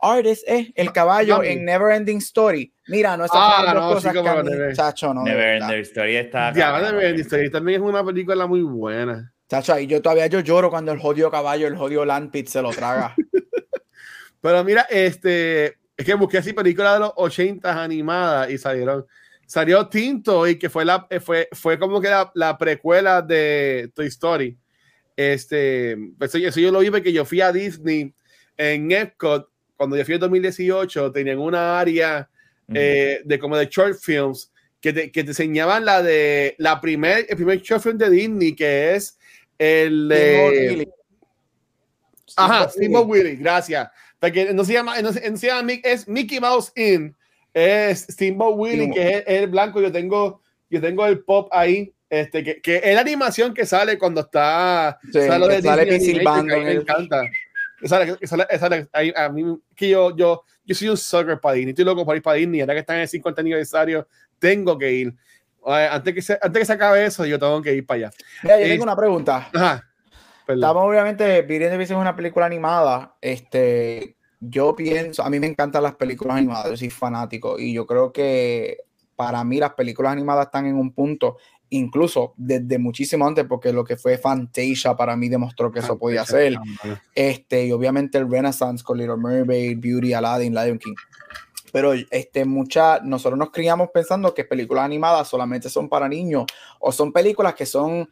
Artist, 0.00 0.42
eh, 0.48 0.72
el 0.74 0.92
caballo 0.92 1.44
en 1.44 1.64
Never 1.64 1.92
Ending 1.92 2.18
Story. 2.18 2.72
Mira, 2.88 3.16
no, 3.16 3.26
esas 3.26 3.38
ah, 3.40 3.72
no, 3.72 3.94
cosas 3.94 4.12
que 4.12 4.28
a 4.28 4.42
mí, 4.42 4.50
chacho, 4.74 5.14
no. 5.14 5.22
Never 5.22 5.62
Ending 5.62 5.82
Story 5.82 6.16
está. 6.16 6.52
Ya, 6.52 6.80
Never 6.80 7.04
Ending 7.04 7.24
Story 7.26 7.48
también 7.48 7.80
es 7.80 7.88
una 7.88 8.04
película 8.04 8.44
muy 8.48 8.62
buena. 8.62 9.32
Chacho, 9.48 9.72
ahí 9.72 9.86
yo 9.86 10.02
todavía 10.02 10.26
yo 10.26 10.40
lloro 10.40 10.68
cuando 10.68 10.92
el 10.92 10.98
jodido 10.98 11.30
caballo, 11.30 11.66
el 11.66 11.76
jodido 11.76 12.04
Landpit 12.04 12.48
se 12.48 12.60
lo 12.60 12.70
traga. 12.70 13.14
Pero 14.42 14.62
mira, 14.62 14.82
este, 14.90 15.78
es 15.96 16.04
que 16.04 16.14
busqué 16.14 16.38
así 16.38 16.52
películas 16.52 16.94
de 16.94 17.00
los 17.00 17.12
80 17.16 17.82
animadas 17.82 18.50
y 18.50 18.58
salieron. 18.58 19.06
Salió 19.46 19.88
Tinto 19.88 20.46
y 20.46 20.58
que 20.58 20.68
fue, 20.68 20.84
la, 20.84 21.06
eh, 21.08 21.18
fue, 21.20 21.48
fue 21.52 21.78
como 21.78 22.00
que 22.00 22.10
la, 22.34 22.58
precuela 22.58 23.22
de 23.22 23.90
Toy 23.94 24.06
Story. 24.08 24.56
Este, 25.16 25.96
pues 26.18 26.34
eso, 26.34 26.60
yo 26.60 26.70
lo 26.70 26.80
vi 26.80 26.90
porque 26.90 27.12
yo 27.12 27.24
fui 27.24 27.40
a 27.40 27.50
Disney 27.50 28.14
en 28.56 28.92
Epcot 28.92 29.50
cuando 29.76 29.96
yo 29.96 30.04
fui 30.04 30.14
en 30.14 30.20
2018. 30.20 31.10
Tenían 31.10 31.38
una 31.38 31.80
área 31.80 32.28
eh, 32.72 33.22
de 33.24 33.38
como 33.38 33.56
de 33.56 33.66
short 33.66 33.98
films 33.98 34.52
que 34.80 34.92
te, 34.92 35.10
que 35.10 35.24
te 35.24 35.30
enseñaban 35.30 35.86
la 35.86 36.02
de 36.02 36.54
la 36.58 36.80
primer, 36.80 37.26
el 37.28 37.36
primer 37.36 37.62
short 37.62 37.82
film 37.82 37.98
de 37.98 38.10
Disney 38.10 38.54
que 38.54 38.94
es 38.94 39.17
el 39.58 40.08
de. 40.08 40.88
Ajá, 42.36 42.68
Steamboat 42.68 43.06
Willie, 43.06 43.36
gracias. 43.36 43.88
Porque 44.20 44.52
no 44.52 44.64
se 44.64 44.72
llama, 44.72 45.00
no, 45.00 45.12
se 45.12 45.46
llama 45.46 45.72
es 45.82 46.08
Mickey 46.08 46.40
Mouse 46.40 46.72
In, 46.76 47.14
es 47.52 48.06
Steamboat 48.10 48.54
Willie, 48.56 48.90
que 48.92 49.08
es, 49.18 49.24
el 49.26 49.48
blanco. 49.48 49.80
Yo 49.80 49.92
tengo, 49.92 50.40
yo 50.70 50.80
tengo 50.80 51.06
el 51.06 51.20
pop 51.20 51.48
ahí, 51.52 51.92
este, 52.08 52.42
que, 52.42 52.60
que 52.60 52.80
es 52.82 52.94
la 52.94 53.00
animación 53.00 53.54
que 53.54 53.66
sale 53.66 53.98
cuando 53.98 54.22
está. 54.22 54.98
sale, 55.12 55.48
de 55.48 55.62
sale 55.62 55.84
Disney, 55.84 56.24
me 56.24 56.72
encanta. 56.72 57.22
Sale, 57.84 58.16
sale, 58.26 58.46
sale, 58.58 58.88
ahí, 58.92 59.12
a 59.14 59.28
mí, 59.28 59.56
que 59.76 59.90
yo, 59.90 60.16
yo, 60.16 60.42
yo 60.64 60.74
soy 60.74 60.88
un 60.88 60.96
sucker 60.96 61.38
para 61.38 61.54
Disney, 61.54 61.70
estoy 61.70 61.84
loco 61.84 62.04
por 62.04 62.16
ir 62.16 62.22
para 62.22 62.36
Disney, 62.36 62.60
ahora 62.60 62.74
que 62.74 62.80
están 62.80 62.96
en 62.96 63.02
el 63.02 63.08
50 63.08 63.40
aniversario, 63.40 64.08
tengo 64.40 64.76
que 64.76 64.90
ir 64.90 65.14
antes 65.72 66.14
que, 66.14 66.22
se, 66.22 66.38
antes 66.40 66.60
que 66.60 66.66
se 66.66 66.72
acabe 66.72 67.04
eso, 67.04 67.26
yo 67.26 67.38
tengo 67.38 67.60
que 67.62 67.74
ir 67.74 67.86
para 67.86 67.96
allá. 67.96 68.10
Mira, 68.42 68.60
yo 68.60 68.66
tengo 68.66 68.82
una 68.84 68.96
pregunta. 68.96 69.48
Ajá. 69.54 69.84
Estamos 70.46 70.84
obviamente, 70.84 71.42
Viviendo 71.42 71.78
es 71.80 71.90
una 71.90 72.16
película 72.16 72.46
animada. 72.46 73.16
Este, 73.20 74.16
yo 74.40 74.74
pienso, 74.74 75.22
a 75.22 75.30
mí 75.30 75.38
me 75.38 75.46
encantan 75.46 75.82
las 75.82 75.94
películas 75.96 76.38
animadas, 76.38 76.70
yo 76.70 76.76
soy 76.76 76.90
fanático 76.90 77.58
y 77.58 77.74
yo 77.74 77.86
creo 77.86 78.12
que 78.12 78.78
para 79.14 79.44
mí 79.44 79.58
las 79.58 79.74
películas 79.74 80.12
animadas 80.12 80.46
están 80.46 80.66
en 80.66 80.76
un 80.76 80.92
punto, 80.92 81.36
incluso 81.68 82.32
desde 82.36 82.78
muchísimo 82.78 83.26
antes, 83.26 83.44
porque 83.46 83.72
lo 83.72 83.84
que 83.84 83.96
fue 83.96 84.16
Fantasia 84.16 84.96
para 84.96 85.16
mí 85.16 85.28
demostró 85.28 85.70
que 85.70 85.80
eso 85.80 85.98
podía 85.98 86.24
ser. 86.24 86.56
Este, 87.14 87.66
y 87.66 87.72
obviamente 87.72 88.16
el 88.16 88.30
Renaissance 88.30 88.82
con 88.82 88.96
Little 88.96 89.16
Mermaid, 89.18 89.78
Beauty, 89.78 90.14
Aladdin, 90.14 90.54
Lion 90.54 90.78
King 90.78 90.94
pero 91.72 91.92
este, 92.10 92.44
mucha, 92.44 93.00
nosotros 93.00 93.38
nos 93.38 93.50
criamos 93.50 93.90
pensando 93.92 94.34
que 94.34 94.44
películas 94.44 94.84
animadas 94.84 95.28
solamente 95.28 95.68
son 95.68 95.88
para 95.88 96.08
niños 96.08 96.44
o 96.78 96.92
son 96.92 97.12
películas 97.12 97.54
que 97.54 97.66
son 97.66 98.08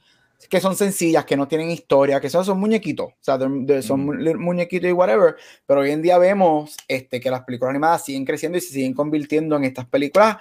que 0.50 0.60
son 0.60 0.76
sencillas, 0.76 1.24
que 1.24 1.36
no 1.36 1.48
tienen 1.48 1.70
historia, 1.70 2.20
que 2.20 2.28
son, 2.28 2.44
son 2.44 2.60
muñequitos, 2.60 3.06
o 3.06 3.16
sea, 3.20 3.38
son 3.82 4.04
muñequitos 4.38 4.88
y 4.88 4.92
whatever, 4.92 5.36
pero 5.64 5.80
hoy 5.80 5.90
en 5.90 6.02
día 6.02 6.18
vemos 6.18 6.76
este, 6.86 7.20
que 7.20 7.30
las 7.30 7.42
películas 7.42 7.70
animadas 7.70 8.04
siguen 8.04 8.24
creciendo 8.24 8.58
y 8.58 8.60
se 8.60 8.74
siguen 8.74 8.94
convirtiendo 8.94 9.56
en 9.56 9.64
estas 9.64 9.86
películas 9.86 10.36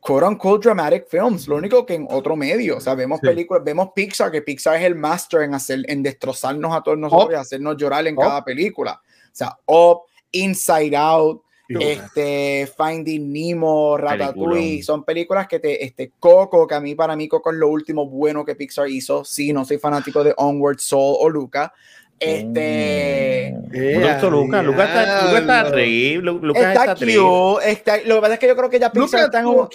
quote 0.00 0.26
unquote 0.26 0.68
dramatic 0.68 1.08
films, 1.08 1.48
lo 1.48 1.56
único 1.56 1.84
que 1.86 1.94
en 1.94 2.06
otro 2.10 2.36
medio, 2.36 2.76
o 2.76 2.80
sea, 2.80 2.94
vemos 2.94 3.20
películas, 3.20 3.62
vemos 3.64 3.90
Pixar, 3.94 4.30
que 4.30 4.42
Pixar 4.42 4.76
es 4.76 4.82
el 4.82 4.94
master 4.94 5.42
en 5.42 5.54
hacer, 5.54 5.80
en 5.88 6.02
destrozarnos 6.02 6.74
a 6.74 6.82
todos 6.82 6.98
nosotros 6.98 7.30
y 7.32 7.34
hacernos 7.34 7.76
llorar 7.76 8.06
en 8.06 8.16
cada 8.16 8.44
película, 8.44 9.00
o 9.02 9.30
sea, 9.32 9.58
Up, 9.66 10.02
Inside 10.32 10.96
Out, 10.96 11.42
este, 11.68 12.68
Finding 12.76 13.32
Nemo, 13.32 13.96
Ratatouille, 13.96 14.82
son 14.82 15.04
películas 15.04 15.46
que 15.46 15.58
te, 15.58 15.84
este, 15.84 16.12
Coco, 16.18 16.66
que 16.66 16.74
a 16.74 16.80
mí, 16.80 16.94
para 16.94 17.14
mí, 17.14 17.28
Coco 17.28 17.50
es 17.50 17.58
lo 17.58 17.68
último 17.68 18.06
bueno 18.06 18.44
que 18.44 18.54
Pixar 18.54 18.88
hizo. 18.88 19.24
Sí, 19.24 19.52
no 19.52 19.64
soy 19.64 19.78
fanático 19.78 20.24
de 20.24 20.34
Onward 20.36 20.78
Soul 20.78 21.16
o 21.20 21.28
Luca. 21.28 21.72
Este. 22.20 23.54
Mm. 23.54 24.30
Luca, 24.30 24.62
Luca 24.62 24.84
está, 24.84 25.26
Luca 25.26 25.38
está 25.38 25.60
está, 26.58 27.96
está 27.96 28.08
lo 28.08 28.14
que 28.16 28.20
pasa 28.20 28.34
es 28.34 28.40
que 28.40 28.48
yo 28.48 28.56
creo 28.56 28.70
que 28.70 28.80
ya 28.80 28.90
Pixar 28.90 29.24
está 29.24 29.40
en 29.40 29.46
un. 29.46 29.68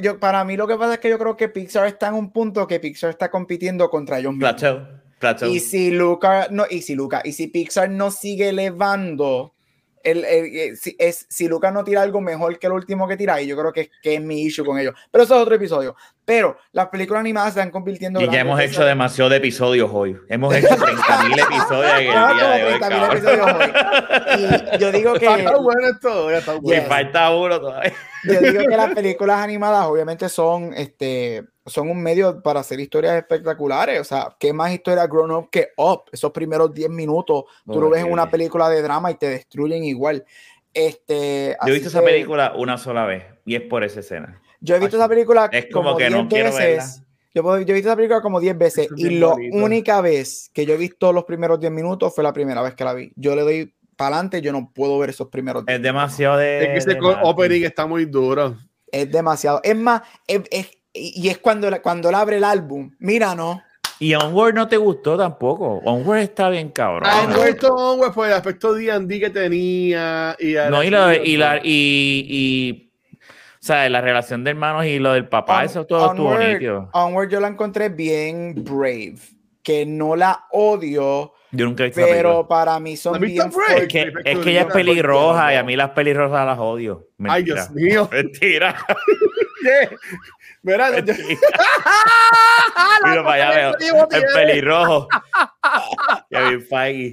yo, 0.00 0.18
para 0.18 0.44
mí, 0.44 0.56
lo 0.56 0.66
que 0.66 0.76
pasa 0.76 0.94
es 0.94 1.00
que 1.00 1.10
yo 1.10 1.18
creo 1.18 1.36
que 1.36 1.48
Pixar 1.48 1.86
está 1.86 2.08
en 2.08 2.14
un 2.14 2.30
punto 2.30 2.66
que 2.66 2.80
Pixar 2.80 3.10
está 3.10 3.30
compitiendo 3.30 3.90
contra 3.90 4.18
ellos 4.18 4.32
mismos. 4.32 4.64
Y 5.48 5.60
si 5.60 5.90
Luca, 5.90 6.48
no, 6.50 6.64
y 6.68 6.82
si 6.82 6.94
Luca, 6.94 7.20
y 7.24 7.32
si 7.32 7.48
Pixar 7.48 7.90
no 7.90 8.10
sigue 8.10 8.50
elevando 8.50 9.52
el, 10.06 10.24
eh, 10.24 10.76
si, 10.76 10.94
es, 10.98 11.26
si 11.28 11.48
Lucas 11.48 11.72
no 11.72 11.82
tira 11.82 12.00
algo 12.00 12.20
mejor 12.20 12.58
que 12.58 12.68
el 12.68 12.72
último 12.72 13.08
que 13.08 13.16
tira, 13.16 13.40
y 13.40 13.48
yo 13.48 13.56
creo 13.56 13.72
que, 13.72 13.90
que 14.00 14.14
es 14.14 14.20
mi 14.20 14.42
issue 14.42 14.64
con 14.64 14.78
ellos. 14.78 14.94
Pero 15.10 15.24
eso 15.24 15.34
es 15.34 15.42
otro 15.42 15.56
episodio. 15.56 15.96
Pero 16.24 16.58
las 16.72 16.88
películas 16.88 17.20
animadas 17.20 17.54
se 17.54 17.60
están 17.60 17.70
convirtiendo 17.70 18.20
Y 18.20 18.30
ya 18.30 18.40
hemos 18.40 18.60
hecho 18.60 18.84
demasiado 18.84 19.30
de 19.30 19.36
episodios 19.36 19.90
hoy. 19.92 20.16
Hemos 20.28 20.54
hecho 20.54 20.68
30.000 20.76 21.42
episodios 21.42 21.92
en 21.92 22.06
el 22.06 22.36
día 22.36 22.50
de 22.50 22.64
hoy. 22.64 22.74
episodios 23.12 23.46
hoy. 23.52 24.74
Y 24.74 24.78
yo 24.78 24.92
digo 24.92 25.12
que. 25.18 25.26
Está 25.26 25.56
bueno 25.56 25.88
esto. 25.88 26.30
Está 26.30 26.54
bueno. 26.54 26.82
falta 26.88 27.30
uno 27.30 27.60
todavía. 27.60 27.92
Yo 28.24 28.40
digo 28.40 28.64
que 28.68 28.76
las 28.76 28.94
películas 28.94 29.40
animadas, 29.40 29.86
obviamente, 29.86 30.28
son 30.28 30.72
este 30.74 31.44
son 31.66 31.90
un 31.90 32.02
medio 32.02 32.42
para 32.42 32.60
hacer 32.60 32.80
historias 32.80 33.16
espectaculares. 33.16 34.00
O 34.00 34.04
sea, 34.04 34.34
¿qué 34.38 34.52
más 34.52 34.72
historia 34.72 35.06
grown 35.06 35.30
up 35.32 35.50
que 35.50 35.68
up? 35.76 36.04
Esos 36.12 36.32
primeros 36.32 36.72
10 36.72 36.90
minutos, 36.90 37.44
tú 37.64 37.80
lo 37.80 37.90
ves 37.90 38.04
en 38.04 38.12
una 38.12 38.30
película 38.30 38.68
de 38.68 38.82
drama 38.82 39.10
y 39.10 39.16
te 39.16 39.28
destruyen 39.28 39.84
igual. 39.84 40.24
Este, 40.72 41.56
yo 41.64 41.70
he 41.70 41.72
visto 41.72 41.88
esa 41.88 42.02
película 42.02 42.52
una 42.56 42.76
sola 42.76 43.06
vez 43.06 43.24
y 43.44 43.54
es 43.54 43.62
por 43.62 43.82
esa 43.82 44.00
escena. 44.00 44.40
Yo 44.60 44.76
he 44.76 44.78
visto 44.78 44.96
esa 44.96 45.08
película 45.08 45.48
es 45.52 45.66
como, 45.72 45.96
que 45.96 46.10
no 46.10 46.28
quiero 46.28 46.54
veces. 46.54 47.02
Yo, 47.34 47.42
yo, 47.42 47.56
he 47.56 47.72
visto 47.72 47.88
esa 47.88 47.96
película 47.96 48.20
como 48.20 48.40
10 48.40 48.58
veces 48.58 48.88
y 48.96 49.18
la 49.18 49.34
única 49.52 50.00
vez 50.00 50.50
que 50.52 50.64
yo 50.64 50.74
he 50.74 50.78
visto 50.78 51.12
los 51.12 51.24
primeros 51.24 51.60
10 51.60 51.72
minutos 51.72 52.14
fue 52.14 52.24
la 52.24 52.32
primera 52.32 52.62
vez 52.62 52.74
que 52.74 52.84
la 52.84 52.94
vi. 52.94 53.12
Yo 53.16 53.34
le 53.34 53.42
doy 53.42 53.74
para 53.96 54.16
adelante, 54.16 54.42
yo 54.42 54.52
no 54.52 54.70
puedo 54.74 54.98
ver 54.98 55.10
esos 55.10 55.28
primeros 55.28 55.64
10 55.64 55.76
Es 55.76 55.82
demasiado 55.82 56.36
de. 56.36 56.76
Es 56.76 56.84
que 56.84 56.92
ese 56.92 56.98
opening 57.22 57.64
está 57.64 57.86
muy 57.86 58.04
duro. 58.04 58.56
Es 58.92 59.10
demasiado. 59.10 59.60
Es 59.62 59.76
más, 59.76 60.02
es, 60.26 60.70
y 60.96 61.28
es 61.28 61.38
cuando, 61.38 61.70
cuando 61.82 62.08
él 62.08 62.14
abre 62.14 62.36
el 62.38 62.44
álbum. 62.44 62.90
Mira, 62.98 63.34
no. 63.34 63.62
Y 63.98 64.14
Onward 64.14 64.54
no 64.54 64.68
te 64.68 64.76
gustó 64.76 65.16
tampoco. 65.16 65.80
Onward 65.84 66.18
está 66.18 66.50
bien 66.50 66.68
cabrón. 66.70 67.04
Ah, 67.06 67.26
gustó 67.34 67.74
Onward 67.74 68.12
por 68.12 68.26
el 68.26 68.34
aspecto 68.34 68.74
D&D 68.74 69.20
que 69.20 69.30
tenía. 69.30 70.36
Y 70.38 70.54
no, 70.70 70.82
y, 70.82 70.90
la, 70.90 71.16
y, 71.16 71.36
la, 71.36 71.60
y, 71.62 72.26
y, 72.28 72.92
o 73.12 73.58
sea, 73.58 73.88
la 73.88 74.02
relación 74.02 74.44
de 74.44 74.50
hermanos 74.50 74.84
y 74.84 74.98
lo 74.98 75.14
del 75.14 75.28
papá, 75.28 75.64
eso 75.64 75.86
todo 75.86 76.10
estuvo 76.10 76.36
nítido. 76.36 76.90
Onward 76.92 77.30
yo 77.30 77.40
la 77.40 77.48
encontré 77.48 77.88
bien 77.88 78.54
brave. 78.64 79.16
Que 79.62 79.86
no 79.86 80.14
la 80.14 80.44
odio. 80.52 81.32
Yo 81.52 81.64
nunca 81.66 81.84
he 81.84 81.86
visto 81.86 82.02
Pero 82.02 82.46
para 82.46 82.78
mí 82.80 82.96
son 82.96 83.20
bien 83.20 83.50
Es 83.76 83.88
que, 83.88 84.12
es 84.24 84.38
que 84.38 84.50
ella 84.50 84.62
es 84.62 84.72
pelirroja 84.72 85.54
y 85.54 85.56
a 85.56 85.62
mí 85.62 85.76
las 85.76 85.90
pelirrojas 85.90 86.46
las 86.46 86.58
odio. 86.58 87.08
Ay, 87.28 87.44
Dios 87.44 87.70
mío. 87.70 88.08
Mentira. 88.12 88.76
Mira, 90.62 90.98
yo... 91.00 91.14
Mira 93.04 93.24
para 93.24 93.34
allá, 93.34 93.76
veo. 93.78 94.06
El 94.10 94.24
pelirrojo. 94.34 95.08
Kevin 96.30 96.62
Feige. 96.62 97.12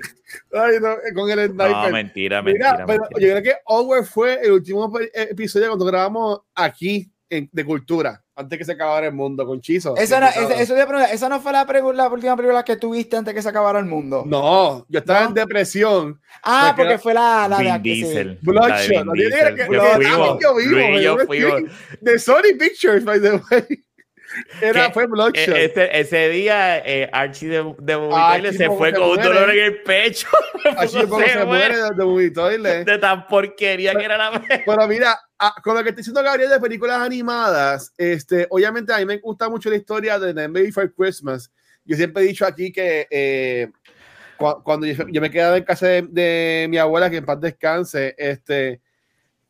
Ay, 0.52 0.78
no, 0.82 0.96
con 1.14 1.30
el 1.30 1.50
sniper. 1.50 1.72
No, 1.72 1.90
mentira, 1.90 2.42
mentira. 2.42 2.74
Mira, 2.74 2.86
pero 2.86 3.04
yo 3.20 3.30
creo 3.30 3.44
que 3.44 3.56
Over 3.66 4.04
fue 4.04 4.40
el 4.42 4.54
último 4.54 4.92
episodio 5.14 5.68
cuando 5.68 5.86
grabamos 5.86 6.42
aquí 6.56 7.13
en, 7.38 7.50
de 7.52 7.66
cultura 7.66 8.24
antes 8.36 8.58
que 8.58 8.66
se 8.66 8.72
acabara 8.72 9.08
el 9.08 9.14
mundo 9.14 9.46
con 9.46 9.62
Chizo. 9.62 9.96
Esa, 9.96 10.20
no, 10.20 10.28
eso, 10.28 10.76
esa 10.76 11.30
no 11.30 11.40
fue 11.40 11.52
la, 11.52 11.66
la, 11.94 12.10
última 12.10 12.36
película 12.36 12.64
que 12.64 12.78
tuviste 12.78 13.16
antes 13.16 13.34
que 13.34 13.42
se 13.42 13.50
acabara 13.50 13.80
el 13.80 13.86
mundo. 13.86 14.24
No, 14.26 14.86
yo 14.90 15.00
estaba 15.00 15.26
en 15.26 15.34
depresión. 15.34 16.20
Ah, 16.44 16.74
porque, 16.76 16.98
fue 16.98 17.14
la, 17.14 17.48
la 17.48 17.60
de 17.60 17.80
Diesel. 17.80 18.40
Bloodshot. 18.42 19.06
Yo 20.42 20.56
vivo. 20.56 21.68
De 22.02 22.20
Sony 22.20 22.58
Pictures, 22.58 23.04
by 23.04 23.22
the 23.22 23.42
way. 23.52 23.83
Era, 24.62 24.92
fue 24.92 25.08
Bloodshot. 25.08 25.56
Ese, 25.56 26.00
ese 26.00 26.30
día, 26.30 26.80
eh, 26.80 27.10
Archie 27.12 27.50
de, 27.50 27.76
de 27.80 28.54
se 28.54 28.68
fue 28.68 28.94
con 28.94 29.12
un 29.12 29.22
dolor 29.22 29.50
en 29.52 29.66
el 29.66 29.82
pecho. 29.84 30.28
Archie 30.78 31.02
se, 31.02 31.30
se 31.30 31.46
muere 31.46 31.76
de, 31.78 32.58
de 32.58 32.86
De 32.86 32.98
tan 32.98 33.28
porquería 33.28 33.94
que 33.96 34.06
era 34.06 34.18
la 34.18 34.42
Pero 34.66 34.88
mira, 34.88 35.20
ah, 35.40 35.56
con 35.64 35.76
lo 35.76 35.84
que 35.84 35.90
estoy 35.90 36.02
diciendo 36.02 36.24
Gabriel 36.24 36.50
de 36.50 36.60
películas 36.60 37.00
animadas, 37.02 37.94
este, 37.98 38.48
obviamente 38.50 38.94
a 38.94 38.98
mí 38.98 39.06
me 39.06 39.18
gusta 39.18 39.50
mucho 39.50 39.70
la 39.70 39.76
historia 39.76 40.20
de 40.20 40.34
The 40.34 40.72
for 40.72 40.94
Christmas. 40.94 41.52
Yo 41.86 41.96
siempre 41.96 42.24
he 42.24 42.28
dicho 42.28 42.46
aquí 42.46 42.72
que 42.72 43.08
eh, 43.10 43.70
cuando 44.64 44.86
yo, 44.86 45.22
me 45.22 45.32
quedaba 45.32 45.58
en 45.58 45.64
casa 45.64 45.88
de, 45.88 46.68
mi 46.70 46.78
abuela, 46.78 47.10
que 47.10 47.18
en 47.18 47.26
paz 47.26 47.40
descanse, 47.40 48.16
este, 48.18 48.82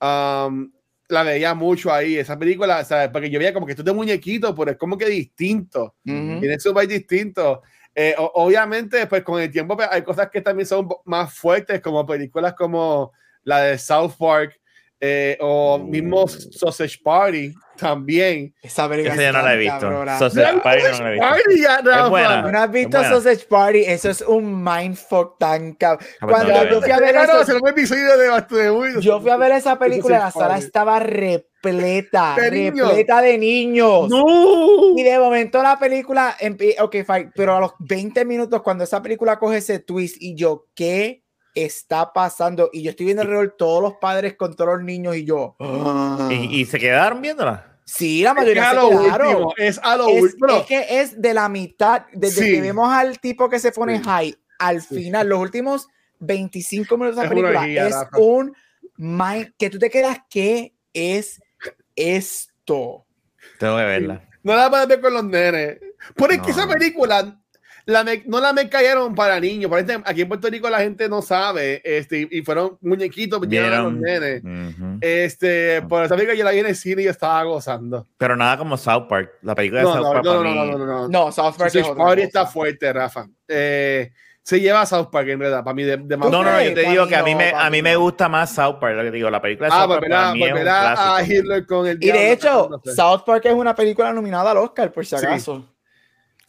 um, 0.02 0.72
la 1.14 1.24
veía 1.24 1.53
mucho 1.53 1.93
ahí, 1.93 2.18
esa 2.18 2.38
película, 2.38 2.84
¿sabes? 2.84 3.09
Porque 3.09 3.30
yo 3.30 3.39
veía 3.39 3.53
como 3.53 3.66
que 3.66 3.74
esto 3.74 3.82
es 3.82 3.86
de 3.86 3.93
muñequito, 3.93 4.53
pero 4.55 4.72
es 4.72 4.78
como 4.78 4.97
que 4.97 5.05
distinto. 5.05 5.95
Tiene 6.03 6.59
su 6.59 6.74
país 6.74 6.89
distinto. 6.89 7.61
Eh, 7.95 8.16
obviamente, 8.18 9.05
pues 9.05 9.24
con 9.24 9.39
el 9.39 9.51
tiempo 9.51 9.76
pues, 9.78 9.88
hay 9.91 10.01
cosas 10.01 10.30
que 10.30 10.41
también 10.41 10.66
son 10.66 10.89
más 11.05 11.34
fuertes, 11.34 11.80
como 11.82 12.05
películas 12.05 12.55
como 12.55 13.11
la 13.43 13.61
de 13.61 13.78
South 13.78 14.14
Park 14.18 14.59
eh, 15.06 15.38
o 15.41 15.78
mismo 15.80 16.26
Sausage 16.30 16.97
Party, 17.04 17.54
también. 17.76 18.56
Esa 18.62 18.86
Esa 18.86 19.16
ya 19.22 19.34
no 19.34 19.41
la 19.41 19.54
he 19.54 19.58
visto. 19.58 20.06
Sausage 20.18 20.62
Party 20.62 20.82
no 20.82 21.04
la 21.04 21.10
he 21.10 21.43
visto. 21.49 21.91
es 21.91 22.10
buena. 22.10 22.41
¿No 22.41 22.58
has 22.58 22.72
visto 22.72 23.04
Sausage 23.04 23.45
Party? 23.49 23.84
Eso 23.84 24.10
es 24.10 24.22
un 24.22 24.64
mindfuck 24.64 25.38
tan 25.38 25.74
cabrón. 25.74 26.08
Cuando 26.22 26.70
yo 26.70 26.82
fui 26.82 26.91
a 26.91 26.99
ver 26.99 27.16
eso, 27.18 27.60
yo 29.01 29.20
fui 29.20 29.30
a 29.30 29.36
ver 29.36 29.51
esa 29.51 29.78
película, 29.78 30.20
la 30.20 30.32
sala 30.32 30.58
estaba 30.58 30.99
repleta, 30.99 32.36
repleta 32.38 33.22
de 33.22 33.38
niños. 33.38 34.08
No. 34.08 34.95
Y 34.95 35.04
de 35.04 35.20
momento 35.20 35.62
la 35.62 35.78
película, 35.78 36.38
ok, 36.80 36.95
fine, 37.06 37.32
pero 37.36 37.58
a 37.58 37.60
los 37.60 37.74
20 37.80 38.24
minutos 38.24 38.62
cuando 38.62 38.86
esa 38.86 39.01
película 39.01 39.38
coge 39.38 39.58
ese 39.58 39.80
twist 39.80 40.16
y 40.22 40.36
yo, 40.36 40.68
¿qué 40.74 41.22
está 41.54 42.14
pasando? 42.14 42.70
Y 42.74 42.84
yo 42.84 42.91
estoy 42.91 43.06
viendo 43.06 43.22
alrededor 43.22 43.56
todos 43.58 43.82
los 43.82 43.93
padres 43.95 44.36
con 44.36 44.56
todos 44.56 44.76
los 44.76 44.84
niños 44.84 45.16
y 45.16 45.26
yo. 45.26 45.56
¿Y, 46.30 46.66
se 46.66 46.80
quedaron 46.80 47.22
viéndola? 47.22 47.80
Sí, 47.86 48.24
la 48.24 48.34
mayoría 48.34 48.72
es 48.72 48.80
se 48.80 48.89
quedaron. 48.89 49.47
es 49.58 49.80
a 49.84 49.97
lo 49.97 50.08
último. 50.08 50.47
Es 50.58 50.66
que 50.66 51.01
es 51.01 51.22
de 51.22 51.34
la 51.34 51.49
mitad, 51.49 52.06
desde 52.14 52.49
que 52.49 52.62
vemos 52.62 52.91
al 52.91 53.20
tipo 53.20 53.49
que 53.49 53.60
se 53.60 53.72
pone 53.72 53.99
high 54.01 54.36
al 54.60 54.82
final, 54.82 55.28
los 55.28 55.39
últimos 55.39 55.88
25 56.20 56.97
minutos 56.97 57.18
de 57.18 57.24
la 57.24 57.30
película, 57.30 57.68
es 57.68 57.95
un 58.18 58.56
mind 58.95 59.54
que 59.58 59.70
tú 59.70 59.78
te 59.78 59.89
quedas, 59.89 60.20
¿qué 60.30 60.74
es 60.93 61.41
esto? 61.95 63.06
Tengo 63.60 63.78
que 63.78 63.84
verla. 63.84 64.30
No 64.43 64.56
la 64.56 64.70
puedes 64.70 64.88
ver 64.88 65.01
con 65.01 65.14
los 65.14 65.24
nenes. 65.24 65.80
Por 66.16 66.30
que 66.41 66.51
esa 66.51 66.68
película 66.68 67.41
la 67.86 68.06
no 68.26 68.40
la 68.40 68.54
me 68.54 68.70
cayeron 68.70 69.14
para 69.16 69.40
niños. 69.40 69.70
Por 69.70 69.80
ejemplo, 69.80 70.10
aquí 70.10 70.22
en 70.22 70.28
Puerto 70.28 70.50
Rico 70.50 70.70
la 70.70 70.80
gente 70.80 71.10
no 71.10 71.22
sabe, 71.22 71.82
este, 71.84 72.28
y 72.30 72.42
fueron 72.42 72.78
muñequitos 72.82 73.42
llenos 73.48 73.84
los 73.84 73.94
nenes. 73.94 74.42
Este, 75.02 75.82
por 75.82 76.04
esa 76.04 76.16
película 76.16 76.38
yo 76.38 76.44
la 76.44 76.52
vi 76.52 76.60
en 76.60 76.68
el 76.68 76.76
cine 76.76 77.04
y 77.04 77.08
estaba 77.08 77.44
gozando. 77.44 78.08
Pero 78.18 78.36
nada 78.36 78.58
como 78.58 78.78
South 78.78 79.08
Park, 79.10 79.32
la 79.42 79.56
película 79.56 79.82
de 79.82 79.88
South 79.88 80.14
Park. 80.14 80.26
No, 80.26 80.44
no, 80.44 80.56
no, 80.56 80.66
no, 80.66 80.78
no, 80.78 80.86
no, 80.86 81.08
no. 81.10 81.32
South 81.32 81.56
Park 81.58 81.72
South 81.72 81.98
Park 81.98 82.20
está 82.20 82.46
fuerte, 82.46 82.92
Rafa. 82.94 83.28
Eh, 83.48 84.12
se 84.42 84.60
lleva 84.60 84.82
a 84.82 84.86
South 84.86 85.08
Park 85.10 85.30
en 85.30 85.40
realidad, 85.40 85.64
para 85.64 85.74
mí 85.74 85.84
de, 85.84 85.98
más 86.18 86.30
No, 86.30 86.44
no, 86.44 86.62
yo 86.62 86.74
te 86.74 86.90
digo 86.90 87.08
que 87.08 87.16
a 87.16 87.24
mí 87.24 87.34
me, 87.34 87.52
a 87.52 87.70
mí 87.70 87.82
me 87.82 87.96
gusta 87.96 88.28
más 88.28 88.54
South 88.54 88.78
Park, 88.80 88.96
lo 88.96 89.04
que 89.04 89.12
digo, 89.12 89.30
la 89.30 89.42
película 89.42 89.70
de 89.70 89.74
ah, 89.74 89.80
South 89.80 89.90
Park 89.90 90.10
para 90.10 90.34
mí 90.34 90.44
es 90.44 90.54
un 90.54 90.68
a 90.68 91.24
Hitler 91.26 91.66
con 91.66 91.88
el 91.88 92.04
Y 92.04 92.12
de 92.12 92.32
hecho, 92.32 92.70
South 92.96 93.24
Park 93.26 93.46
es 93.46 93.54
una 93.54 93.74
película 93.74 94.12
nominada 94.12 94.52
al 94.52 94.58
Oscar, 94.58 94.92
por 94.92 95.06
si 95.06 95.16
acaso 95.16 95.72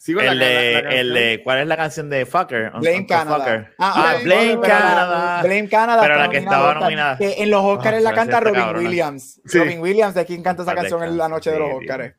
el, 0.07 0.39
de, 0.39 0.79
el 0.99 1.13
de, 1.13 1.41
¿cuál 1.43 1.59
es 1.59 1.67
la 1.67 1.77
canción 1.77 2.09
de 2.09 2.25
Fucker? 2.25 2.71
Blame 2.79 3.05
Canada. 3.07 3.71
Ah, 3.79 3.93
ah, 3.95 4.15
Blame, 4.23 4.59
Canada. 4.61 5.41
Blame 5.41 5.69
Canada. 5.69 6.01
Pero 6.01 6.15
la 6.17 6.29
que 6.29 6.37
estaba 6.37 6.73
nominada. 6.75 7.17
en 7.19 7.49
los 7.49 7.63
Oscars 7.63 8.01
la 8.01 8.13
canta 8.13 8.39
Robin 8.39 8.75
Williams. 8.75 9.41
Robin 9.45 9.79
Williams, 9.79 10.13
de 10.13 10.25
quien 10.25 10.43
canta 10.43 10.63
esa 10.63 10.75
canción 10.75 11.03
en 11.03 11.17
la 11.17 11.29
noche 11.29 11.51
de 11.51 11.59
los 11.59 11.69
Oscars. 11.75 12.13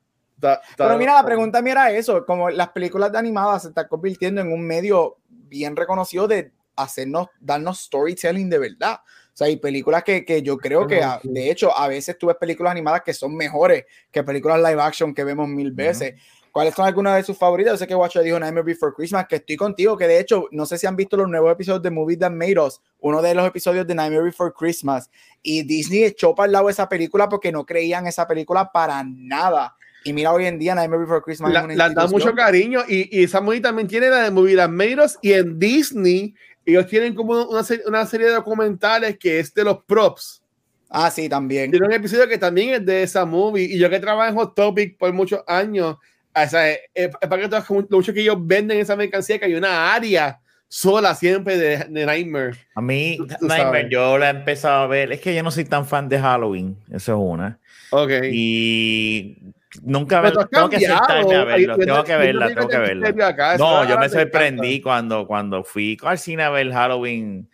Pero 0.77 0.99
mira, 0.99 1.15
la 1.15 1.25
pregunta 1.25 1.63
mía 1.63 1.73
era 1.73 1.91
eso, 1.93 2.25
como 2.27 2.51
las 2.51 2.69
películas 2.71 3.11
de 3.11 3.19
animadas 3.19 3.63
se 3.63 3.69
están 3.69 3.89
convirtiendo 3.89 4.41
en 4.41 4.53
un 4.53 4.67
medio 4.67 5.19
bien 5.29 5.77
reconocido 5.77 6.29
de 6.29 6.53
hacernos, 6.77 7.29
darnos 7.41 7.81
storytelling 7.81 8.51
de 8.51 8.59
verdad. 8.59 9.01
O 9.03 9.37
sea, 9.37 9.47
hay 9.49 9.57
películas 9.57 10.03
que, 10.03 10.25
que 10.25 10.43
yo 10.43 10.57
creo 10.57 10.87
que, 10.87 11.03
de 11.23 11.51
hecho, 11.51 11.77
a 11.77 11.89
veces 11.89 12.17
tú 12.19 12.29
ves 12.29 12.37
películas 12.37 12.71
animadas 12.71 13.03
que 13.03 13.13
son 13.13 13.37
mejores 13.37 13.85
que 14.11 14.23
películas 14.23 14.59
live 14.59 14.81
action 14.81 15.15
que 15.15 15.25
vemos 15.25 15.49
mil 15.49 15.73
veces. 15.73 16.15
¿Cuáles 16.57 16.75
son 16.75 16.87
algunas 16.87 17.17
de 17.17 17.23
sus 17.23 17.37
favoritas? 17.37 17.75
Yo 17.75 17.77
sé 17.77 17.87
que 17.87 17.95
Watcher 17.95 18.23
dijo 18.23 18.41
Nightmare 18.41 18.65
Before 18.65 18.95
Christmas, 18.97 19.27
que 19.29 19.37
estoy 19.37 19.57
contigo, 19.57 19.95
que 19.95 20.09
de 20.09 20.19
hecho, 20.19 20.49
no 20.53 20.65
sé 20.65 20.79
si 20.79 20.87
han 20.87 20.97
visto 20.97 21.15
los 21.15 21.29
nuevos 21.29 21.53
episodios 21.53 21.83
de 21.83 21.91
Movies 21.91 22.21
That 22.21 22.31
Made 22.31 22.59
Us, 22.59 22.81
uno 23.01 23.21
de 23.21 23.35
los 23.35 23.47
episodios 23.47 23.87
de 23.87 23.95
Nightmare 23.95 24.25
Before 24.25 24.55
Christmas, 24.59 25.11
y 25.43 25.65
Disney 25.65 26.05
echó 26.05 26.35
para 26.35 26.47
el 26.47 26.53
lado 26.53 26.71
esa 26.71 26.89
película 26.89 27.29
porque 27.29 27.53
no 27.53 27.67
creían 27.67 28.07
esa 28.07 28.27
película 28.27 28.73
para 28.73 29.05
nada. 29.05 29.77
Y 30.03 30.15
mira, 30.15 30.33
hoy 30.33 30.47
en 30.47 30.59
día 30.59 30.75
Nightmare 30.75 31.03
Before 31.03 31.21
Christmas 31.21 31.53
la, 31.53 31.67
la 31.67 31.91
da 31.91 32.07
mucho 32.07 32.35
cariño 32.35 32.85
y, 32.89 33.21
y 33.21 33.25
esa 33.25 33.43
movie 33.43 33.61
también 33.61 33.87
tiene 33.87 34.09
la 34.09 34.23
de 34.23 34.31
Movies 34.31 34.57
That 34.57 34.71
Made 34.71 35.05
Us 35.05 35.19
y 35.21 35.35
en 35.35 35.59
Disney 35.59 36.35
ellos 36.65 36.87
tienen 36.87 37.15
como 37.15 37.35
una, 37.35 37.67
una 37.87 38.07
serie 38.07 38.29
de 38.29 38.33
documentales 38.33 39.19
que 39.19 39.41
es 39.41 39.53
de 39.53 39.63
los 39.63 39.85
props. 39.85 40.43
Ah, 40.89 41.11
sí, 41.11 41.29
también. 41.29 41.71
Tiene 41.71 41.85
un 41.85 41.93
episodio 41.93 42.27
que 42.27 42.39
también 42.39 42.71
es 42.71 42.87
de 42.87 43.03
esa 43.03 43.27
movie 43.27 43.65
y 43.65 43.79
yo 43.79 43.91
que 43.91 44.01
trabajo 44.01 44.31
en 44.31 44.37
Hot 44.37 44.55
Topic 44.55 44.97
por 44.97 45.13
muchos 45.13 45.43
años 45.47 45.99
o 46.45 46.49
sea, 46.49 46.73
es, 46.95 47.09
para 47.29 47.49
que 47.49 47.49
lo 47.49 47.97
mucho 47.97 48.13
que 48.13 48.21
ellos 48.21 48.37
venden 48.39 48.79
esa 48.79 48.97
mercancía, 48.97 49.39
que 49.39 49.47
hay 49.47 49.55
una 49.55 49.95
área 49.95 50.41
sola 50.69 51.15
siempre 51.15 51.57
de, 51.57 51.79
de 51.85 52.07
Nightmare. 52.07 52.57
A 52.75 52.83
mí, 52.83 53.19
Nightmare, 53.41 53.89
yo 53.91 54.19
la 54.19 54.29
he 54.29 54.31
empezado 54.31 54.83
a 54.83 54.87
ver. 54.87 55.13
Es 55.13 55.21
que 55.21 55.35
yo 55.35 55.43
no 55.43 55.51
soy 55.51 55.65
tan 55.65 55.87
fan 55.87 56.09
de 56.09 56.19
Halloween, 56.19 56.77
eso 56.91 57.13
es 57.13 57.19
una. 57.19 57.59
Ok. 57.91 58.11
Y 58.33 59.39
nunca 59.83 60.21
me, 60.21 60.33
tengo 60.33 60.69
que 60.69 60.81
sentarme 60.81 61.35
a 61.35 61.45
verlo, 61.45 61.77
tengo 61.79 62.05
que 62.05 62.17
verla, 62.17 62.49
tengo 62.49 62.69
que 62.69 62.79
verla. 62.79 63.57
No, 63.59 63.89
yo 63.89 63.99
me 63.99 64.09
sorprendí 64.09 64.81
cuando, 64.81 65.27
cuando 65.27 65.65
fui 65.65 65.97
al 66.03 66.19
cine 66.19 66.43
a 66.43 66.51
ver 66.51 66.71
Halloween, 66.71 67.49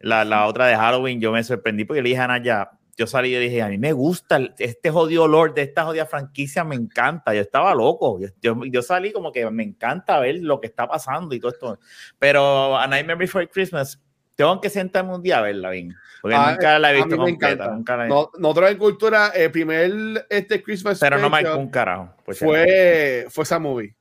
la, 0.00 0.24
la 0.24 0.46
otra 0.46 0.66
de 0.66 0.76
Halloween, 0.76 1.20
yo 1.20 1.32
me 1.32 1.44
sorprendí 1.44 1.84
porque 1.84 2.02
le 2.02 2.08
dije 2.10 2.20
a 2.20 2.28
Naya, 2.28 2.70
yo 2.96 3.06
salí 3.06 3.34
y 3.34 3.38
dije, 3.38 3.62
a 3.62 3.68
mí 3.68 3.78
me 3.78 3.92
gusta 3.92 4.38
este 4.58 4.90
jodido 4.90 5.24
olor 5.24 5.54
de 5.54 5.62
esta 5.62 5.84
jodida 5.84 6.06
franquicia, 6.06 6.64
me 6.64 6.74
encanta. 6.74 7.34
Yo 7.34 7.40
estaba 7.40 7.74
loco. 7.74 8.18
Yo, 8.40 8.64
yo, 8.64 8.82
salí 8.82 9.12
como 9.12 9.32
que 9.32 9.48
me 9.50 9.64
encanta 9.64 10.20
ver 10.20 10.36
lo 10.40 10.60
que 10.60 10.68
está 10.68 10.86
pasando 10.86 11.34
y 11.34 11.40
todo 11.40 11.52
esto. 11.52 11.78
Pero 12.18 12.78
A 12.78 12.86
Nightmare 12.86 13.18
Before 13.18 13.48
Christmas, 13.48 14.00
tengo 14.36 14.60
que 14.60 14.70
sentarme 14.70 15.14
un 15.14 15.22
día 15.22 15.38
a 15.38 15.42
verla 15.42 15.70
bien. 15.70 15.94
Porque 16.22 16.36
ah, 16.36 16.52
nunca 16.52 16.78
la 16.78 16.92
he 16.92 16.96
visto 16.96 17.16
completa. 17.16 17.68
Nunca 17.70 17.96
la 17.96 18.06
he... 18.06 18.08
No, 18.08 18.30
nosotros 18.38 18.70
en 18.70 18.78
cultura, 18.78 19.28
el 19.28 19.50
primer 19.50 20.26
este 20.30 20.62
Christmas 20.62 20.98
Pero 21.00 21.18
no 21.18 21.28
me 21.28 21.54
un 21.54 21.68
carajo. 21.68 22.14
Pues 22.24 22.38
fue, 22.38 23.26
fue 23.28 23.44
esa 23.44 23.58
movie. 23.58 23.94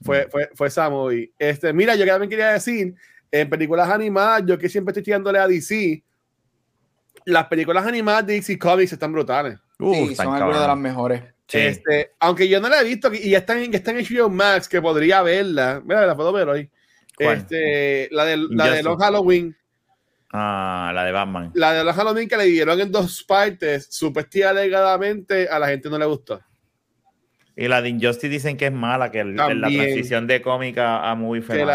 Fue, 0.00 0.26
mm. 0.26 0.30
fue, 0.30 0.50
fue 0.54 0.68
esa 0.68 0.88
movie. 0.88 1.32
Este, 1.38 1.72
mira, 1.72 1.94
yo 1.96 2.06
también 2.06 2.30
quería 2.30 2.52
decir, 2.52 2.94
en 3.30 3.50
películas 3.50 3.88
animadas, 3.88 4.44
yo 4.46 4.58
que 4.58 4.68
siempre 4.68 4.92
estoy 4.92 5.02
tirándole 5.02 5.38
a 5.38 5.48
DC, 5.48 6.02
las 7.26 7.46
películas 7.46 7.86
animadas 7.86 8.26
de 8.26 8.34
DC 8.34 8.58
Comics 8.58 8.92
están 8.92 9.12
brutales. 9.12 9.58
sí, 9.78 10.14
son 10.14 10.34
algunas 10.34 10.60
de 10.60 10.66
las 10.66 10.76
mejores. 10.76 11.22
Este, 11.50 12.12
aunque 12.18 12.48
yo 12.48 12.60
no 12.60 12.68
la 12.68 12.80
he 12.80 12.84
visto 12.84 13.12
y 13.12 13.30
ya 13.30 13.38
están, 13.38 13.70
ya 13.70 13.78
están 13.78 13.98
en 13.98 14.06
HBO 14.06 14.30
Max, 14.30 14.68
que 14.68 14.80
podría 14.80 15.22
verla. 15.22 15.82
Mira, 15.84 16.06
la 16.06 16.16
puedo 16.16 16.32
ver 16.32 16.48
hoy. 16.48 16.70
Este, 17.18 18.08
la 18.10 18.24
de, 18.24 18.38
la 18.50 18.70
de 18.70 18.82
los 18.82 18.98
Halloween. 18.98 19.54
Ah, 20.32 20.92
la 20.94 21.04
de 21.04 21.12
Batman. 21.12 21.50
La 21.54 21.74
de 21.74 21.84
los 21.84 21.94
Halloween 21.94 22.28
que 22.28 22.38
le 22.38 22.44
dieron 22.44 22.80
en 22.80 22.90
dos 22.90 23.22
partes, 23.22 23.86
supuestamente 23.90 24.46
alegadamente, 24.46 25.48
a 25.48 25.58
la 25.58 25.68
gente 25.68 25.90
no 25.90 25.98
le 25.98 26.06
gustó. 26.06 26.40
Y 27.54 27.68
la 27.68 27.82
de 27.82 27.90
Injustice 27.90 28.30
dicen 28.30 28.56
que 28.56 28.66
es 28.66 28.72
mala, 28.72 29.10
que 29.10 29.22
la 29.24 29.48
transición 29.48 30.26
de 30.26 30.40
cómica 30.40 31.10
a 31.10 31.14
movie 31.14 31.42
fue 31.42 31.66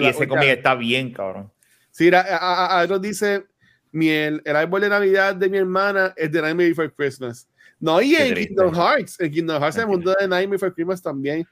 y 0.00 0.06
ese 0.06 0.26
cómic 0.26 0.48
está 0.48 0.74
bien, 0.74 1.12
cabrón. 1.12 1.52
Sí, 1.90 2.10
a, 2.12 2.20
a, 2.20 2.80
a, 2.80 2.98
dice, 2.98 3.44
miel, 3.92 4.42
el 4.44 4.56
árbol 4.56 4.80
de 4.80 4.88
Navidad 4.88 5.36
de 5.36 5.48
mi 5.48 5.58
hermana 5.58 6.12
es 6.16 6.32
de 6.32 6.42
Nightmare 6.42 6.70
Before 6.70 6.90
Christmas. 6.90 7.48
No, 7.78 8.00
y 8.00 8.14
en 8.14 8.34
Kingdom 8.34 8.74
Hearts, 8.74 9.20
en 9.20 9.30
Kingdom 9.30 9.60
Hearts, 9.60 9.76
el 9.78 9.86
mundo 9.86 10.14
de 10.18 10.26
Nightmare 10.26 10.56
Before 10.56 10.72
Christmas 10.72 11.02
también. 11.02 11.46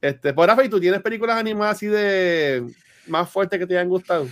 Este, 0.00 0.32
por 0.32 0.46
Rafa, 0.46 0.64
¿y 0.64 0.68
tú 0.68 0.78
tienes 0.78 1.02
películas 1.02 1.36
animadas 1.36 1.76
así 1.76 1.86
de 1.86 2.64
más 3.06 3.28
fuertes 3.28 3.58
que 3.58 3.66
te 3.66 3.76
hayan 3.76 3.88
gustado? 3.88 4.28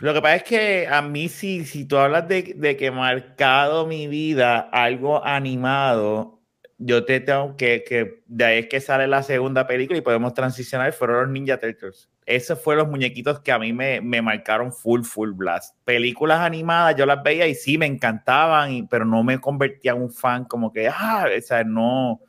Lo 0.00 0.12
que 0.12 0.20
pasa 0.20 0.36
es 0.36 0.42
que 0.42 0.86
a 0.86 1.00
mí, 1.00 1.28
si, 1.28 1.64
si 1.64 1.86
tú 1.86 1.96
hablas 1.96 2.28
de, 2.28 2.54
de 2.56 2.76
que 2.76 2.90
marcado 2.90 3.86
mi 3.86 4.06
vida 4.06 4.58
algo 4.58 5.24
animado, 5.24 6.35
yo 6.78 7.04
te 7.04 7.20
tengo 7.20 7.56
que, 7.56 7.84
que 7.84 8.22
de 8.26 8.44
ahí 8.44 8.58
es 8.58 8.66
que 8.66 8.80
sale 8.80 9.06
la 9.06 9.22
segunda 9.22 9.66
película 9.66 9.98
y 9.98 10.02
podemos 10.02 10.34
transicionar, 10.34 10.92
fueron 10.92 11.22
los 11.22 11.28
Ninja 11.30 11.58
Turtles. 11.58 12.10
Esos 12.26 12.60
fueron 12.60 12.84
los 12.84 12.90
muñequitos 12.90 13.40
que 13.40 13.52
a 13.52 13.58
mí 13.58 13.72
me, 13.72 14.00
me, 14.00 14.20
marcaron 14.20 14.72
full, 14.72 15.02
full 15.02 15.30
blast. 15.30 15.76
Películas 15.84 16.40
animadas, 16.40 16.96
yo 16.96 17.06
las 17.06 17.22
veía 17.22 17.46
y 17.46 17.54
sí, 17.54 17.78
me 17.78 17.86
encantaban, 17.86 18.72
y, 18.72 18.82
pero 18.82 19.04
no 19.04 19.22
me 19.22 19.40
convertía 19.40 19.92
en 19.92 20.02
un 20.02 20.10
fan 20.10 20.44
como 20.44 20.72
que, 20.72 20.88
ah, 20.88 21.26
o 21.34 21.40
sea, 21.40 21.64
no... 21.64 22.20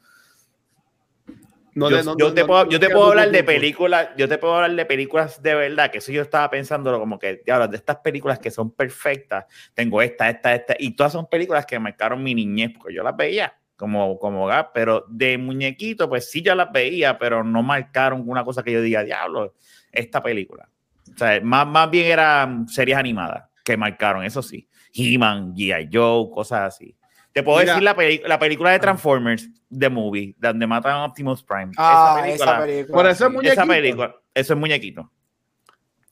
yo, 1.76 2.34
te 2.34 2.46
puedo, 2.46 2.70
yo 2.70 2.80
te 2.80 2.90
puedo 2.90 3.08
hablar 3.08 3.32
de 3.32 3.44
películas, 3.44 4.10
yo 4.16 4.30
te 4.30 4.38
puedo 4.38 4.56
hablar 4.56 4.76
de 4.76 4.86
películas 4.86 5.42
de 5.42 5.56
verdad, 5.56 5.92
que 5.92 5.98
eso 5.98 6.14
yo 6.14 6.22
estaba 6.22 6.50
pensando 6.50 6.98
como 6.98 7.20
que, 7.20 7.42
de 7.46 7.70
estas 7.76 7.98
películas 7.98 8.40
que 8.40 8.52
son 8.52 8.72
perfectas, 8.72 9.46
tengo 9.74 10.02
esta, 10.02 10.30
esta, 10.30 10.56
esta, 10.56 10.76
y 10.80 10.96
todas 10.96 11.12
son 11.12 11.28
películas 11.28 11.66
que 11.66 11.78
marcaron 11.80 12.24
mi 12.24 12.34
niñez, 12.34 12.72
porque 12.78 12.94
yo 12.94 13.04
las 13.04 13.18
veía 13.18 13.54
como, 13.78 14.18
como 14.18 14.50
pero 14.74 15.06
de 15.08 15.38
muñequito, 15.38 16.10
pues 16.10 16.30
sí, 16.30 16.42
yo 16.42 16.56
las 16.56 16.72
veía, 16.72 17.18
pero 17.18 17.44
no 17.44 17.64
marcaron 17.64 18.24
una 18.28 18.44
cosa 18.44 18.64
que 18.64 18.72
yo 18.72 18.82
diga, 18.82 19.04
diablo, 19.04 19.54
esta 19.92 20.22
película. 20.22 20.68
O 21.14 21.18
sea, 21.18 21.40
más, 21.42 21.66
más 21.68 21.90
bien 21.90 22.08
eran 22.08 22.68
series 22.68 22.98
animadas 22.98 23.46
que 23.64 23.78
marcaron, 23.78 24.24
eso 24.24 24.42
sí. 24.42 24.68
He-Man, 24.94 25.54
G.I. 25.54 25.90
Joe, 25.92 26.30
cosas 26.32 26.76
así. 26.76 26.98
Te 27.32 27.44
puedo 27.44 27.60
decir 27.60 27.84
la, 27.84 27.96
la, 28.26 28.40
película 28.40 28.72
de 28.72 28.80
Transformers, 28.80 29.48
The 29.70 29.90
Movie, 29.90 30.36
donde 30.40 30.66
matan 30.66 30.94
a 30.94 31.06
Optimus 31.06 31.44
Prime. 31.44 31.72
Ah, 31.78 32.24
esa 32.26 32.62
película. 32.62 32.96
Por 32.96 33.08
eso 33.08 33.28
es 33.28 33.32
muñequito. 33.32 33.54
Esa 33.54 33.66
película, 33.68 34.16
eso 34.34 34.54
es 34.54 34.60
muñequito. 34.60 35.12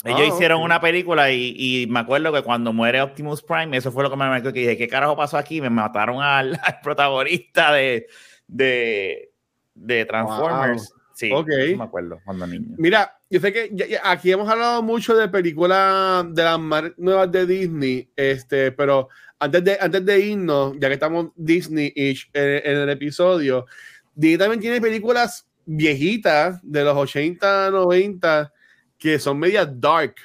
Ellos 0.05 0.21
ah, 0.21 0.35
hicieron 0.35 0.61
una 0.61 0.79
película 0.79 1.31
y, 1.31 1.55
y, 1.57 1.87
me 1.87 1.99
acuerdo 1.99 2.31
que 2.31 2.43
cuando 2.43 2.71
muere 2.71 3.01
Optimus 3.01 3.41
Prime, 3.41 3.75
eso 3.75 3.91
fue 3.91 4.03
lo 4.03 4.11
que 4.11 4.15
me 4.15 4.29
marcó, 4.29 4.53
que 4.53 4.59
dije, 4.59 4.77
¿qué 4.77 4.87
carajo 4.87 5.17
pasó 5.17 5.35
aquí? 5.35 5.59
Me 5.61 5.71
mataron 5.71 6.21
al, 6.21 6.59
protagonista 6.83 7.73
de, 7.73 8.07
de, 8.47 9.31
de 9.73 10.05
Transformers. 10.05 10.93
Sí, 11.15 11.31
me 11.75 11.83
acuerdo 11.83 12.19
cuando 12.23 12.45
niño. 12.45 12.75
Mira, 12.77 13.17
yo 13.29 13.39
sé 13.39 13.51
que 13.51 13.97
aquí 14.03 14.31
hemos 14.31 14.49
hablado 14.49 14.83
mucho 14.83 15.15
de 15.15 15.29
películas 15.29 16.25
de 16.35 16.43
las 16.43 16.59
nuevas 16.97 17.31
de 17.31 17.47
Disney, 17.47 18.09
este, 18.15 18.73
pero 18.73 19.07
antes 19.39 19.63
de, 19.63 19.77
antes 19.79 20.05
de 20.05 20.19
irnos, 20.19 20.75
ya 20.77 20.87
que 20.89 20.95
estamos 20.95 21.27
Disney-ish 21.35 22.29
en, 22.33 22.77
el 22.77 22.89
episodio, 22.89 23.65
Disney 24.13 24.37
también 24.37 24.59
tiene 24.59 24.81
películas 24.81 25.47
viejitas 25.65 26.59
de 26.61 26.83
los 26.83 26.95
80, 26.95 27.71
90 27.71 28.53
que 28.97 29.19
son 29.19 29.39
medias 29.39 29.69
dark 29.79 30.15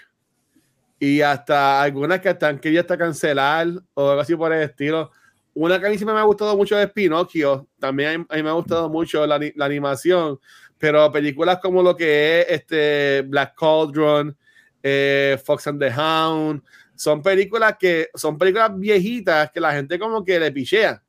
y 0.98 1.22
hasta 1.22 1.82
algunas 1.82 2.20
que 2.20 2.28
están 2.28 2.58
queridas 2.58 2.84
hasta 2.84 2.98
cancelar 2.98 3.68
o 3.94 4.10
algo 4.10 4.20
así 4.20 4.36
por 4.36 4.52
el 4.52 4.62
estilo. 4.62 5.10
Una 5.54 5.80
que 5.80 5.86
a 5.86 5.90
mí 5.90 5.96
siempre 5.96 6.14
me 6.14 6.20
ha 6.20 6.24
gustado 6.24 6.56
mucho 6.56 6.78
es 6.78 6.90
Pinocchio, 6.92 7.66
también 7.78 8.26
a 8.28 8.36
mí, 8.36 8.42
me 8.42 8.50
ha 8.50 8.52
gustado 8.52 8.88
mucho 8.88 9.26
la, 9.26 9.40
la 9.56 9.64
animación, 9.64 10.38
pero 10.78 11.10
películas 11.10 11.58
como 11.60 11.82
lo 11.82 11.96
que 11.96 12.40
es 12.40 12.46
este 12.48 13.22
Black 13.22 13.54
Cauldron, 13.58 14.36
eh, 14.82 15.38
Fox 15.44 15.66
and 15.66 15.80
the 15.80 15.90
Hound, 15.90 16.62
son 16.94 17.22
películas 17.22 17.76
que 17.78 18.08
son 18.14 18.36
películas 18.36 18.78
viejitas 18.78 19.50
que 19.50 19.60
la 19.60 19.72
gente 19.72 19.98
como 19.98 20.24
que 20.24 20.38
le 20.38 20.52
pichea, 20.52 21.02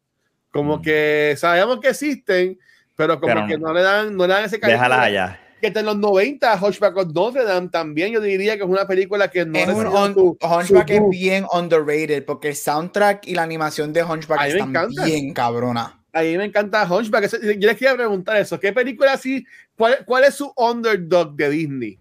como 0.49 0.77
mm. 0.77 0.81
que 0.81 1.35
sabemos 1.37 1.79
que 1.79 1.89
existen, 1.89 2.57
pero 2.95 3.19
como 3.19 3.45
que 3.47 3.57
no. 3.57 3.73
le 3.73 3.81
dan, 3.81 4.15
no 4.15 4.25
le 4.25 4.33
dan 4.33 4.45
ese 4.45 4.59
cariño. 4.59 4.77
Déjala 4.77 5.01
allá. 5.03 5.40
Que 5.61 5.67
en 5.67 5.85
los 5.85 5.97
90, 5.97 6.59
Hunchback 6.61 6.97
of 6.97 7.13
Notre 7.13 7.43
Dame 7.43 7.69
también 7.69 8.11
yo 8.11 8.19
diría 8.19 8.57
que 8.57 8.63
es 8.63 8.69
una 8.69 8.87
película 8.87 9.29
que 9.29 9.45
no 9.45 9.57
es 9.59 9.67
un 9.67 10.37
Hunchback 10.41 10.89
es 10.89 11.09
bien 11.09 11.45
underrated 11.53 12.25
porque 12.25 12.49
el 12.49 12.55
soundtrack 12.55 13.27
y 13.27 13.35
la 13.35 13.43
animación 13.43 13.93
de 13.93 14.03
Hunchback 14.03 14.47
están 14.47 14.73
bien 15.05 15.33
cabrona. 15.33 15.99
A 16.13 16.23
mí 16.23 16.37
me 16.37 16.45
encanta 16.45 16.83
Hunchback. 16.91 17.29
Yo 17.41 17.67
les 17.67 17.77
quería 17.77 17.95
preguntar 17.95 18.37
eso. 18.37 18.59
¿Qué 18.59 18.73
película 18.73 19.13
así? 19.13 19.45
¿Cuál, 19.77 20.03
cuál 20.05 20.25
es 20.25 20.35
su 20.35 20.51
underdog 20.57 21.35
de 21.35 21.49
Disney? 21.49 21.99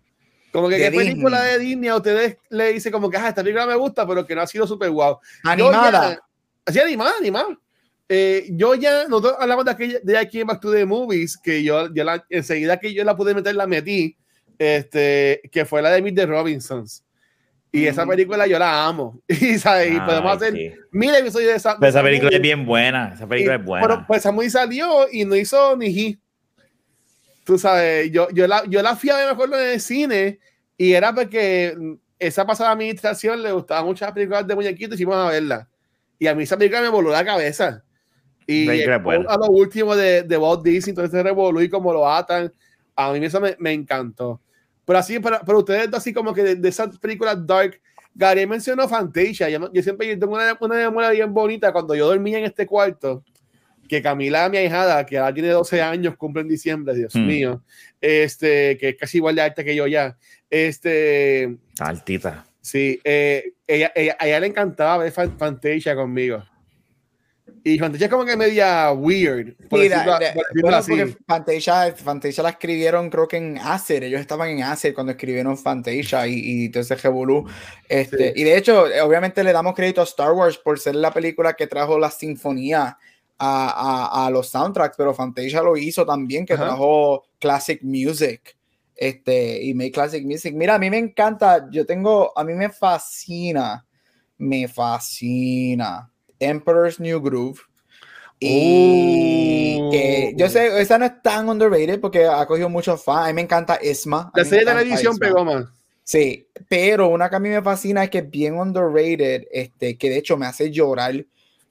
Como 0.53 0.69
que 0.69 0.79
qué 0.79 0.91
película 0.91 1.43
de 1.43 1.59
Disney 1.59 1.89
a 1.89 1.97
ustedes 1.97 2.39
le 2.49 2.73
dice 2.73 2.91
como 2.91 3.09
que 3.09 3.17
ah, 3.17 3.29
esta 3.29 3.43
película 3.43 3.67
me 3.67 3.77
gusta, 3.77 4.07
pero 4.07 4.27
que 4.27 4.35
no 4.35 4.43
ha 4.43 4.47
sido 4.47 4.67
súper 4.67 4.91
guau. 4.91 5.21
Animada. 5.45 6.19
así 6.67 6.81
animada, 6.81 7.13
animada. 7.21 7.57
Eh, 8.13 8.49
yo 8.51 8.75
ya, 8.75 9.07
nosotros 9.07 9.37
hablamos 9.39 9.65
de, 9.65 9.71
aquella, 9.71 9.99
de 10.03 10.19
aquí 10.19 10.41
en 10.41 10.49
Back 10.49 10.61
to 10.61 10.73
the 10.73 10.85
Movies, 10.85 11.39
que 11.39 11.63
yo, 11.63 11.87
la, 11.89 12.25
enseguida 12.29 12.77
que 12.81 12.93
yo 12.93 13.05
la 13.05 13.17
pude 13.17 13.35
meter, 13.35 13.55
la 13.55 13.69
metí, 13.69 14.17
este, 14.59 15.41
que 15.53 15.65
fue 15.65 15.81
la 15.81 15.91
de 15.91 16.03
Meet 16.03 16.17
the 16.17 16.27
Robinsons. 16.27 17.05
Y 17.71 17.87
esa 17.87 18.05
película 18.05 18.49
yo 18.49 18.59
la 18.59 18.85
amo. 18.85 19.23
Y, 19.29 19.57
¿sabes? 19.61 19.95
y 19.95 20.01
podemos 20.01 20.37
hacer 20.37 20.55
mil 20.91 21.15
episodios 21.15 21.51
de 21.51 21.57
esa. 21.57 21.79
Pero 21.79 21.89
esa 21.89 22.03
película 22.03 22.31
es 22.33 22.43
bien 22.43 22.67
buena. 22.67 23.13
Esa 23.15 23.29
película 23.29 23.55
es 23.55 23.65
buena. 23.65 23.87
Pero 23.87 24.05
pues 24.09 24.27
muy 24.33 24.51
salió 24.51 25.07
y 25.13 25.25
no 25.25 25.37
hizo 25.37 25.77
ni 25.77 25.87
he. 25.87 26.19
tú 27.45 27.61
sabes, 27.61 28.11
yo, 28.11 28.29
yo, 28.33 28.49
la, 28.49 28.65
yo 28.67 28.83
la 28.83 28.97
fui 28.97 29.11
a 29.11 29.19
ver, 29.19 29.27
me 29.27 29.33
acuerdo, 29.35 29.57
en 29.57 29.69
el 29.69 29.81
cine 29.81 30.41
y 30.77 30.95
era 30.95 31.15
porque 31.15 31.77
esa 32.19 32.45
pasada 32.45 32.73
administración 32.73 33.41
le 33.41 33.53
gustaban 33.53 33.85
muchas 33.85 34.11
películas 34.11 34.45
de 34.49 34.55
muñequitos 34.57 34.99
y 34.99 35.05
fuimos 35.05 35.29
a 35.29 35.31
verla. 35.31 35.69
Y 36.19 36.27
a 36.27 36.35
mí 36.35 36.43
esa 36.43 36.59
película 36.59 36.83
me 36.83 36.89
voló 36.89 37.13
la 37.13 37.25
cabeza. 37.25 37.85
Y 38.51 38.83
a 38.83 38.99
lo 38.99 39.47
último 39.51 39.95
de, 39.95 40.23
de 40.23 40.37
Walt 40.37 40.63
Disney, 40.63 40.91
entonces 40.91 41.13
se 41.13 41.23
revolú 41.23 41.61
y 41.61 41.69
como 41.69 41.93
lo 41.93 42.09
atan, 42.09 42.53
a 42.97 43.13
mí 43.13 43.25
eso 43.25 43.41
me, 43.41 43.55
me 43.59 43.73
encantó. 43.73 44.41
Pero 44.85 44.99
así, 44.99 45.21
para, 45.21 45.41
para 45.41 45.59
ustedes, 45.59 45.89
así 45.93 46.13
como 46.13 46.35
que 46.35 46.43
de, 46.43 46.55
de 46.57 46.69
esas 46.69 46.99
películas 46.99 47.47
dark, 47.47 47.81
Gary 48.15 48.47
mencionó 48.47 48.89
Fantasia. 48.89 49.49
Yo, 49.49 49.73
yo 49.73 49.83
siempre 49.83 50.17
tengo 50.17 50.35
una, 50.35 50.57
una 50.61 50.75
memoria 50.75 51.11
bien 51.11 51.33
bonita 51.33 51.73
cuando 51.73 51.95
yo 51.95 52.09
dormía 52.09 52.39
en 52.39 52.45
este 52.45 52.67
cuarto 52.67 53.23
que 53.89 54.01
Camila, 54.01 54.49
mi 54.49 54.57
ahijada, 54.57 55.05
que 55.05 55.19
ahora 55.19 55.35
tiene 55.35 55.49
12 55.49 55.83
años, 55.83 56.17
cumple 56.17 56.43
en 56.43 56.49
diciembre, 56.49 56.95
Dios 56.95 57.13
hmm. 57.13 57.27
mío, 57.27 57.65
este, 58.01 58.79
que 58.79 58.91
es 58.91 58.97
casi 58.97 59.19
igual 59.19 59.35
de 59.35 59.43
alta 59.43 59.65
que 59.65 59.75
yo 59.75 59.85
ya, 59.89 60.17
este... 60.49 61.57
Altita. 61.81 62.47
Sí, 62.61 63.01
eh, 63.03 63.53
ella, 63.67 63.91
ella, 63.97 64.17
a 64.19 64.29
ella 64.29 64.41
le 64.41 64.47
encantaba 64.47 64.99
ver 64.99 65.13
Fantasia 65.13 65.97
conmigo. 65.97 66.45
Y 67.63 67.79
Fantasia 67.79 68.07
es 68.07 68.11
como 68.11 68.25
que 68.25 68.37
media 68.37 68.93
weird. 68.93 69.55
Mira, 69.71 70.05
porque 70.87 71.17
Fantasia, 71.27 71.95
Fantasia 71.95 72.43
la 72.43 72.51
escribieron 72.51 73.11
creo 73.11 73.29
que 73.29 73.37
en 73.37 73.59
Acer, 73.59 74.05
ellos 74.05 74.21
estaban 74.21 74.49
en 74.49 74.63
Acer 74.63 74.95
cuando 74.95 75.13
escribieron 75.13 75.59
Fantasia 75.59 76.27
y, 76.27 76.35
y 76.35 76.65
entonces 76.67 77.03
Revolú. 77.03 77.47
Este, 77.89 78.33
Y 78.35 78.45
de 78.45 78.57
hecho, 78.57 78.85
obviamente 79.05 79.45
le 79.45 79.53
damos 79.53 79.75
crédito 79.75 80.01
a 80.01 80.05
Star 80.05 80.33
Wars 80.33 80.57
por 80.59 80.79
ser 80.79 80.95
la 80.95 81.13
película 81.13 81.55
que 81.55 81.67
trajo 81.67 81.99
la 81.99 82.11
sinfonía 82.11 82.97
a, 83.39 84.27
a, 84.27 84.31
los 84.31 84.49
soundtracks, 84.49 84.97
pero 84.97 85.15
Fantasia 85.15 85.63
lo 85.63 85.77
hizo 85.77 86.05
también, 86.05 86.45
que 86.45 86.57
trajo 86.57 87.25
classic 87.39 87.83
music. 87.83 88.57
Este, 88.95 89.63
y 89.65 89.73
make 89.73 89.93
classic 89.93 90.25
music. 90.25 90.55
Mira, 90.55 90.75
a 90.75 90.79
mí 90.79 90.91
me 90.91 90.99
encanta, 90.99 91.67
yo 91.71 91.87
tengo, 91.87 92.37
a 92.37 92.45
mí 92.45 92.53
me 92.53 92.69
fascina, 92.69 93.87
me 94.37 94.69
fascina 94.69 96.11
Emperor's 96.41 96.99
New 96.99 97.21
Groove. 97.21 97.61
Y 98.41 99.79
que 99.91 100.33
yo 100.35 100.49
sé, 100.49 100.81
esa 100.81 100.99
no 100.99 101.05
es 101.05 101.23
tan 101.23 101.49
underrated 101.49 102.01
porque 102.01 102.27
ha 102.27 102.45
cogido 102.47 102.69
muchos 102.71 103.05
fans. 103.05 103.27
A 103.27 103.29
mí 103.29 103.35
me 103.35 103.43
encanta 103.43 103.79
Isma. 103.83 104.33
La 104.35 104.45
serie 104.45 104.65
de 104.65 104.73
televisión 104.73 105.19
pegó 105.19 105.45
más. 105.45 105.67
Sí, 106.03 106.49
pero 106.69 107.09
una 107.09 107.31
que 107.31 107.37
a 107.37 107.39
mí 107.39 107.51
me 107.51 107.63
fascina 107.63 108.03
es 108.03 108.11
que 108.11 108.19
es 108.19 108.31
bien 108.31 108.59
underrated, 108.59 109.45
este, 109.53 109.97
que 109.97 110.11
de 110.11 110.17
hecho 110.17 110.37
me 110.37 110.47
hace 110.47 110.71
llorar 110.71 111.15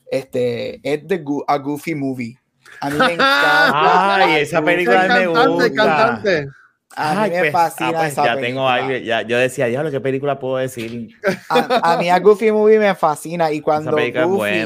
este, 0.09 0.79
es 0.83 1.07
de 1.07 1.23
a 1.47 1.57
Goofy 1.57 1.95
Movie. 1.95 2.39
A 2.81 2.89
mí 2.89 2.97
me 2.97 3.05
encanta. 3.13 4.15
Ay, 4.15 4.41
esa 4.41 4.63
película 4.63 5.07
me 5.07 5.27
gusta. 5.27 5.73
Cantante. 5.73 6.47
A 6.95 7.23
mí 7.23 7.29
me 7.29 7.39
pues, 7.39 7.51
fascina 7.51 7.89
ah, 7.89 7.93
pues, 7.93 8.11
esa 8.13 8.25
ya 8.25 8.37
Tengo 8.37 8.67
algo, 8.67 8.97
ya, 8.97 9.21
yo 9.21 9.37
decía, 9.37 9.67
diablo, 9.67 9.91
¿qué 9.91 10.01
película 10.01 10.39
puedo 10.39 10.57
decir? 10.57 11.15
A, 11.49 11.97
mí 11.97 12.09
a 12.09 12.19
Goofy 12.19 12.51
Movie 12.51 12.79
me 12.79 12.95
fascina 12.95 13.51
y 13.51 13.61
cuando 13.61 13.91
Goofy, 13.91 14.65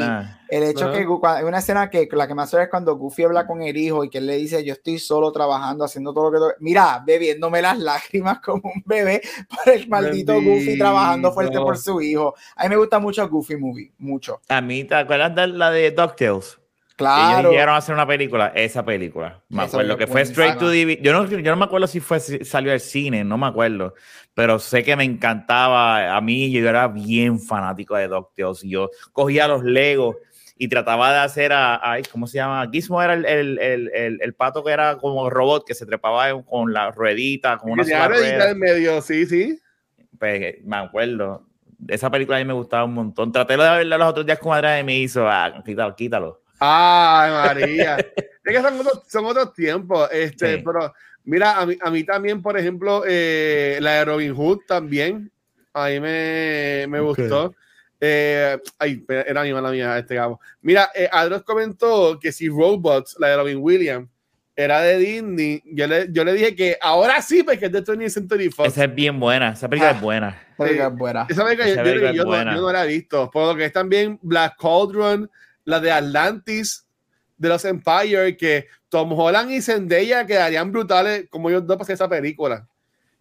el 0.50 0.64
hecho 0.64 0.92
que 0.92 1.00
hay 1.00 1.44
una 1.44 1.58
escena 1.58 1.90
que 1.90 2.08
la 2.12 2.28
que 2.28 2.36
me 2.36 2.44
hace 2.44 2.62
es 2.62 2.70
cuando 2.70 2.96
Goofy 2.96 3.24
habla 3.24 3.46
con 3.46 3.62
el 3.62 3.76
hijo 3.76 4.04
y 4.04 4.10
que 4.10 4.20
él 4.20 4.28
le 4.28 4.38
dice, 4.38 4.64
yo 4.64 4.74
estoy 4.74 5.00
solo 5.00 5.32
trabajando, 5.32 5.84
haciendo 5.84 6.14
todo 6.14 6.32
lo 6.32 6.40
que... 6.50 6.56
Mira, 6.60 7.04
bebiéndome 7.06 7.62
las 7.62 7.78
lágrimas 7.78 8.40
como 8.46 8.72
un 8.74 8.84
bebé 8.86 9.22
por 9.50 9.74
el 9.74 9.88
maldito 9.90 10.34
Goofy 10.42 10.78
trabajando 10.78 11.32
fuerte 11.34 11.58
por 11.58 11.78
su 11.78 12.00
hijo. 12.02 12.36
A 12.56 12.64
mí 12.64 12.70
me 12.70 12.78
gusta 12.78 13.00
mucho 13.00 13.28
Goofy 13.28 13.58
Movie, 13.58 13.92
mucho. 13.98 14.40
A 14.48 14.62
mí, 14.62 14.86
¿te 14.86 14.96
acuerdas 14.96 15.36
de 15.36 15.48
la 15.48 15.72
de 15.72 15.92
DuckTales? 15.92 16.63
Claro. 17.04 17.40
Ellos 17.40 17.52
llegaron 17.52 17.76
a 17.76 17.78
hacer 17.78 17.94
una 17.94 18.08
película, 18.08 18.52
esa 18.56 18.86
película. 18.86 19.42
Me 19.50 19.64
acuerdo 19.64 19.98
que 19.98 20.08
fue 20.08 20.22
Straight 20.22 20.58
to 20.58 20.70
DVD. 20.70 21.02
Yo 21.02 21.12
no, 21.12 21.28
yo 21.28 21.52
no 21.52 21.58
me 21.58 21.66
acuerdo 21.66 21.88
si 21.88 22.00
fue 22.00 22.20
salió 22.20 22.72
al 22.72 22.80
cine, 22.80 23.24
no 23.24 23.38
me 23.38 23.48
acuerdo. 23.48 23.94
Pero 24.34 24.58
sé 24.60 24.84
que 24.84 24.96
me 24.96 25.04
encantaba. 25.04 26.16
A 26.16 26.22
mí 26.22 26.50
yo 26.52 26.68
era 26.68 26.88
bien 26.88 27.40
fanático 27.40 27.96
de 27.96 28.08
DuckTales. 28.08 28.62
Yo 28.64 28.90
cogía 29.12 29.48
los 29.48 29.64
Legos 29.64 30.16
y 30.58 30.70
trataba 30.70 31.12
de 31.12 31.20
hacer 31.20 31.52
a, 31.54 31.98
¿cómo 32.12 32.26
se 32.26 32.38
llama? 32.38 32.70
Gizmo 32.72 33.02
era 33.02 33.16
el, 33.16 33.26
el, 33.26 33.60
el, 33.60 34.20
el, 34.22 34.34
pato 34.34 34.64
que 34.64 34.72
era 34.72 34.98
como 34.98 35.30
robot 35.30 35.66
que 35.66 35.74
se 35.74 35.86
trepaba 35.86 36.42
con 36.44 36.72
la 36.72 36.92
ruedita, 36.92 37.58
con 37.58 37.72
una 37.72 37.84
sola 37.84 38.08
ruedita 38.08 38.52
en 38.52 38.60
medio, 38.60 39.02
sí, 39.02 39.26
sí. 39.26 39.60
Pues, 40.18 40.64
me 40.64 40.78
acuerdo. 40.78 41.48
Esa 41.88 42.10
película 42.10 42.38
a 42.38 42.40
mí 42.40 42.46
me 42.46 42.54
gustaba 42.54 42.86
un 42.86 42.94
montón. 42.94 43.32
Traté 43.32 43.54
de 43.54 43.58
verla 43.58 43.98
los 43.98 44.08
otros 44.08 44.26
días 44.26 44.40
con 44.40 44.54
Adrián 44.54 44.80
y 44.80 44.84
me 44.84 44.98
hizo, 45.00 45.28
ah, 45.28 45.62
quítalo, 45.66 45.96
quítalo. 45.96 46.43
Ay, 46.66 47.32
María. 47.32 47.98
es 48.16 48.54
que 48.54 48.62
son 48.62 48.80
otros, 48.80 49.02
son 49.08 49.26
otros 49.26 49.54
tiempos. 49.54 50.10
Este, 50.14 50.60
pero 50.60 50.94
mira, 51.26 51.60
a 51.60 51.66
mí, 51.66 51.78
a 51.82 51.92
mí 51.92 52.06
también, 52.06 52.42
por 52.42 52.58
ejemplo, 52.58 53.04
eh, 53.06 53.80
la 53.82 53.96
de 53.96 54.06
Robin 54.06 54.34
Hood 54.34 54.60
también. 54.66 55.30
A 55.74 55.90
mí 55.90 56.00
me, 56.00 56.86
me 56.88 57.02
gustó. 57.02 57.54
Eh, 58.00 58.58
ay, 58.80 59.04
era 59.08 59.44
mi 59.44 59.54
mala 59.54 59.72
mía, 59.72 59.98
este 59.98 60.16
gabo. 60.16 60.40
Mira, 60.62 60.90
eh, 60.96 61.10
Adros 61.12 61.44
comentó 61.44 62.18
que 62.18 62.32
si 62.32 62.48
Robots, 62.48 63.18
la 63.20 63.30
de 63.30 63.38
Robin 63.38 63.58
Williams, 63.60 64.10
era 64.56 64.82
de 64.82 64.98
Disney, 65.00 65.64
yo 65.66 65.88
le, 65.88 66.08
yo 66.12 66.24
le 66.24 66.34
dije 66.34 66.56
que 66.56 66.78
ahora 66.80 67.22
sí, 67.22 67.44
porque 67.44 67.66
es 67.66 67.72
de 67.72 67.84
20th 67.84 68.10
Century 68.10 68.50
Fox. 68.50 68.70
Esa 68.70 68.86
es 68.86 68.96
bien 68.96 69.20
buena, 69.20 69.50
esa 69.50 69.68
película 69.68 69.92
es 69.92 70.02
buena. 70.02 70.30
Esa 70.30 70.64
película 70.64 70.88
es 70.88 70.96
buena. 70.96 71.28
Esa 71.30 71.44
película, 71.44 71.68
yo, 71.68 71.74
yo, 71.74 72.26
no, 72.26 72.56
yo, 72.56 72.62
no, 72.62 72.72
la 72.72 72.86
he 72.86 72.88
visto, 72.88 73.32
por 73.32 73.48
lo 73.48 73.56
que 73.56 73.66
es 73.66 73.74
también 73.74 74.20
Black 74.22 74.56
Cauldron, 74.60 75.30
la 75.66 75.80
de 75.80 75.92
Atlantis, 75.92 76.86
de 77.38 77.50
los 77.50 77.66
Empire, 77.66 78.38
que 78.38 78.68
Tom 78.90 79.12
Holland 79.12 79.52
y 79.52 79.62
Zendaya 79.62 80.26
quedarían 80.26 80.72
brutales 80.72 81.28
como 81.30 81.50
yo 81.50 81.62
no 81.62 81.78
pasé 81.78 81.94
esa 81.94 82.08
película. 82.08 82.68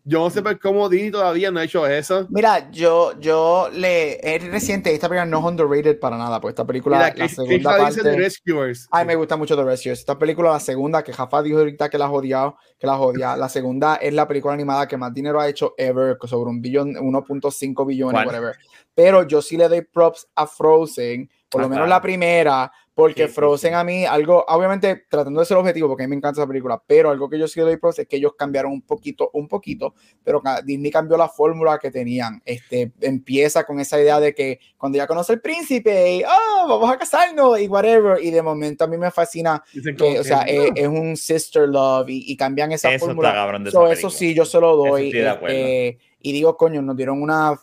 Yo 0.05 0.19
no 0.19 0.31
sé 0.31 0.43
por 0.43 0.59
cómo 0.59 0.89
Disney 0.89 1.13
todavía 1.13 1.53
no 1.53 1.61
ha 1.61 1.65
hecho 1.65 1.87
eso. 1.87 2.27
Mira, 2.31 2.71
yo, 2.73 3.19
yo 3.21 3.69
le. 3.73 4.19
Es 4.35 4.45
reciente, 4.45 4.93
esta 4.93 5.09
película 5.09 5.27
no 5.27 5.39
es 5.39 5.45
underrated 5.45 6.01
para 6.01 6.17
nada, 6.17 6.41
pues 6.41 6.53
esta 6.53 6.67
película. 6.67 7.13
la 7.15 7.29
segunda 7.29 7.77
parte, 7.77 8.03
The 8.03 8.17
Rescuers. 8.17 8.89
Ay, 8.91 9.07
me 9.07 9.15
gusta 9.15 9.37
mucho 9.37 9.55
The 9.55 9.63
Rescuers. 9.63 10.01
Esta 10.01 10.19
película, 10.19 10.51
la 10.51 10.61
segunda, 10.61 11.05
que 11.05 11.13
Jafa 11.13 11.43
dijo 11.43 11.59
ahorita 11.59 11.89
que 11.89 11.99
la 11.99 12.07
ha 12.07 12.11
odiado, 12.11 12.57
que 12.79 12.87
la 12.87 12.99
odia. 12.99 13.37
La 13.37 13.49
segunda 13.49 13.97
es 13.97 14.13
la 14.13 14.27
película 14.27 14.55
animada 14.55 14.89
que 14.89 14.97
más 14.97 15.15
dinero 15.15 15.41
ha 15.41 15.49
hecho 15.49 15.75
ever, 15.79 16.17
sobre 16.25 16.51
un 16.51 16.61
billón, 16.61 16.95
1.5 16.95 17.87
billones, 17.87 18.27
whatever. 18.27 18.57
Pero 18.95 19.27
yo 19.27 19.41
sí 19.41 19.57
le 19.57 19.69
doy 19.69 19.83
props 19.83 20.29
a 20.35 20.47
Frozen, 20.47 21.31
por 21.49 21.61
lo 21.61 21.69
menos 21.69 21.89
la 21.89 22.01
primera, 22.01 22.73
porque 22.95 23.27
Frozen 23.29 23.75
a 23.75 23.85
mí, 23.85 24.05
algo, 24.05 24.45
obviamente 24.49 25.07
tratando 25.09 25.41
de 25.41 25.47
ser 25.47 25.57
objetivo, 25.57 25.89
porque 25.89 26.05
a 26.05 26.07
mí 26.07 26.11
me 26.11 26.17
encanta 26.17 26.41
esa 26.41 26.47
película, 26.47 26.83
pero 26.87 27.11
algo 27.11 27.29
que 27.29 27.39
yo 27.39 27.49
sí 27.49 27.59
le 27.61 27.65
doy 27.65 27.77
pros 27.79 27.99
es 27.99 28.07
que 28.07 28.17
ellos 28.17 28.33
cambiaron 28.37 28.71
un 28.73 28.83
poquito, 28.83 29.31
un 29.33 29.49
poquito, 29.49 29.95
pero 30.23 30.43
Disney 30.65 30.91
cambió 30.91 31.17
la 31.17 31.29
fórmula 31.29 31.79
que 31.79 31.91
tenían. 31.91 32.43
Este, 32.45 32.93
empieza 33.01 33.65
con 33.65 33.81
esa 33.81 34.01
idea 34.01 34.21
de 34.21 34.35
que 34.35 34.61
cuando 34.77 34.99
ya 34.99 35.07
conoce 35.07 35.33
el 35.33 35.41
príncipe, 35.41 36.17
y, 36.17 36.23
oh, 36.23 36.69
vamos 36.69 36.91
a 36.91 36.99
casarnos 36.99 37.59
y 37.59 37.67
whatever, 37.67 38.23
y 38.23 38.31
de 38.31 38.43
momento 38.43 38.85
a 38.85 38.87
mí 38.87 38.99
me 38.99 39.11
fascina 39.11 39.63
que, 39.97 40.21
o 40.21 40.25
sea, 40.25 40.43
es, 40.47 40.87
un 40.87 41.17
sister 41.17 41.69
love 41.69 42.07
y, 42.09 42.37
cambian 42.37 42.73
esa 42.73 42.99
fórmula. 42.99 43.61
eso 43.91 44.11
sí, 44.11 44.35
yo 44.35 44.45
se 44.45 44.61
lo 44.61 44.77
doy. 44.77 45.13
Este, 45.15 45.99
y 46.21 46.33
digo, 46.33 46.57
coño, 46.57 46.83
nos 46.83 46.97
dieron 46.97 47.23
una 47.23 47.59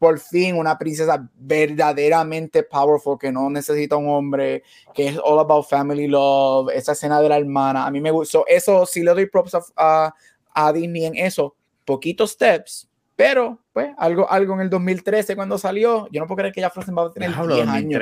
por 0.00 0.18
fin 0.18 0.56
una 0.56 0.78
princesa 0.78 1.28
verdaderamente 1.36 2.62
powerful 2.62 3.18
que 3.18 3.30
no 3.30 3.50
necesita 3.50 3.96
un 3.96 4.08
hombre, 4.08 4.62
que 4.94 5.08
es 5.08 5.18
all 5.22 5.38
about 5.38 5.68
family 5.68 6.08
love, 6.08 6.70
esa 6.74 6.92
escena 6.92 7.20
de 7.20 7.28
la 7.28 7.36
hermana, 7.36 7.84
a 7.84 7.90
mí 7.90 8.00
me 8.00 8.10
gustó, 8.10 8.46
eso 8.46 8.86
sí 8.86 9.02
le 9.02 9.12
doy 9.12 9.26
props 9.26 9.58
a, 9.76 10.14
a, 10.54 10.72
Disney 10.72 11.04
en 11.04 11.16
eso, 11.16 11.54
poquitos 11.84 12.30
steps, 12.30 12.88
pero 13.14 13.58
pues 13.74 13.90
algo, 13.98 14.28
algo 14.30 14.54
en 14.54 14.60
el 14.60 14.70
2013 14.70 15.36
cuando 15.36 15.58
salió, 15.58 16.08
yo 16.10 16.22
no 16.22 16.26
puedo 16.26 16.38
creer 16.38 16.54
que 16.54 16.62
ya 16.62 16.70
Frozen 16.70 16.96
va 16.96 17.04
a 17.04 17.10
tener 17.10 17.28
10 17.28 17.68
años, 17.68 18.00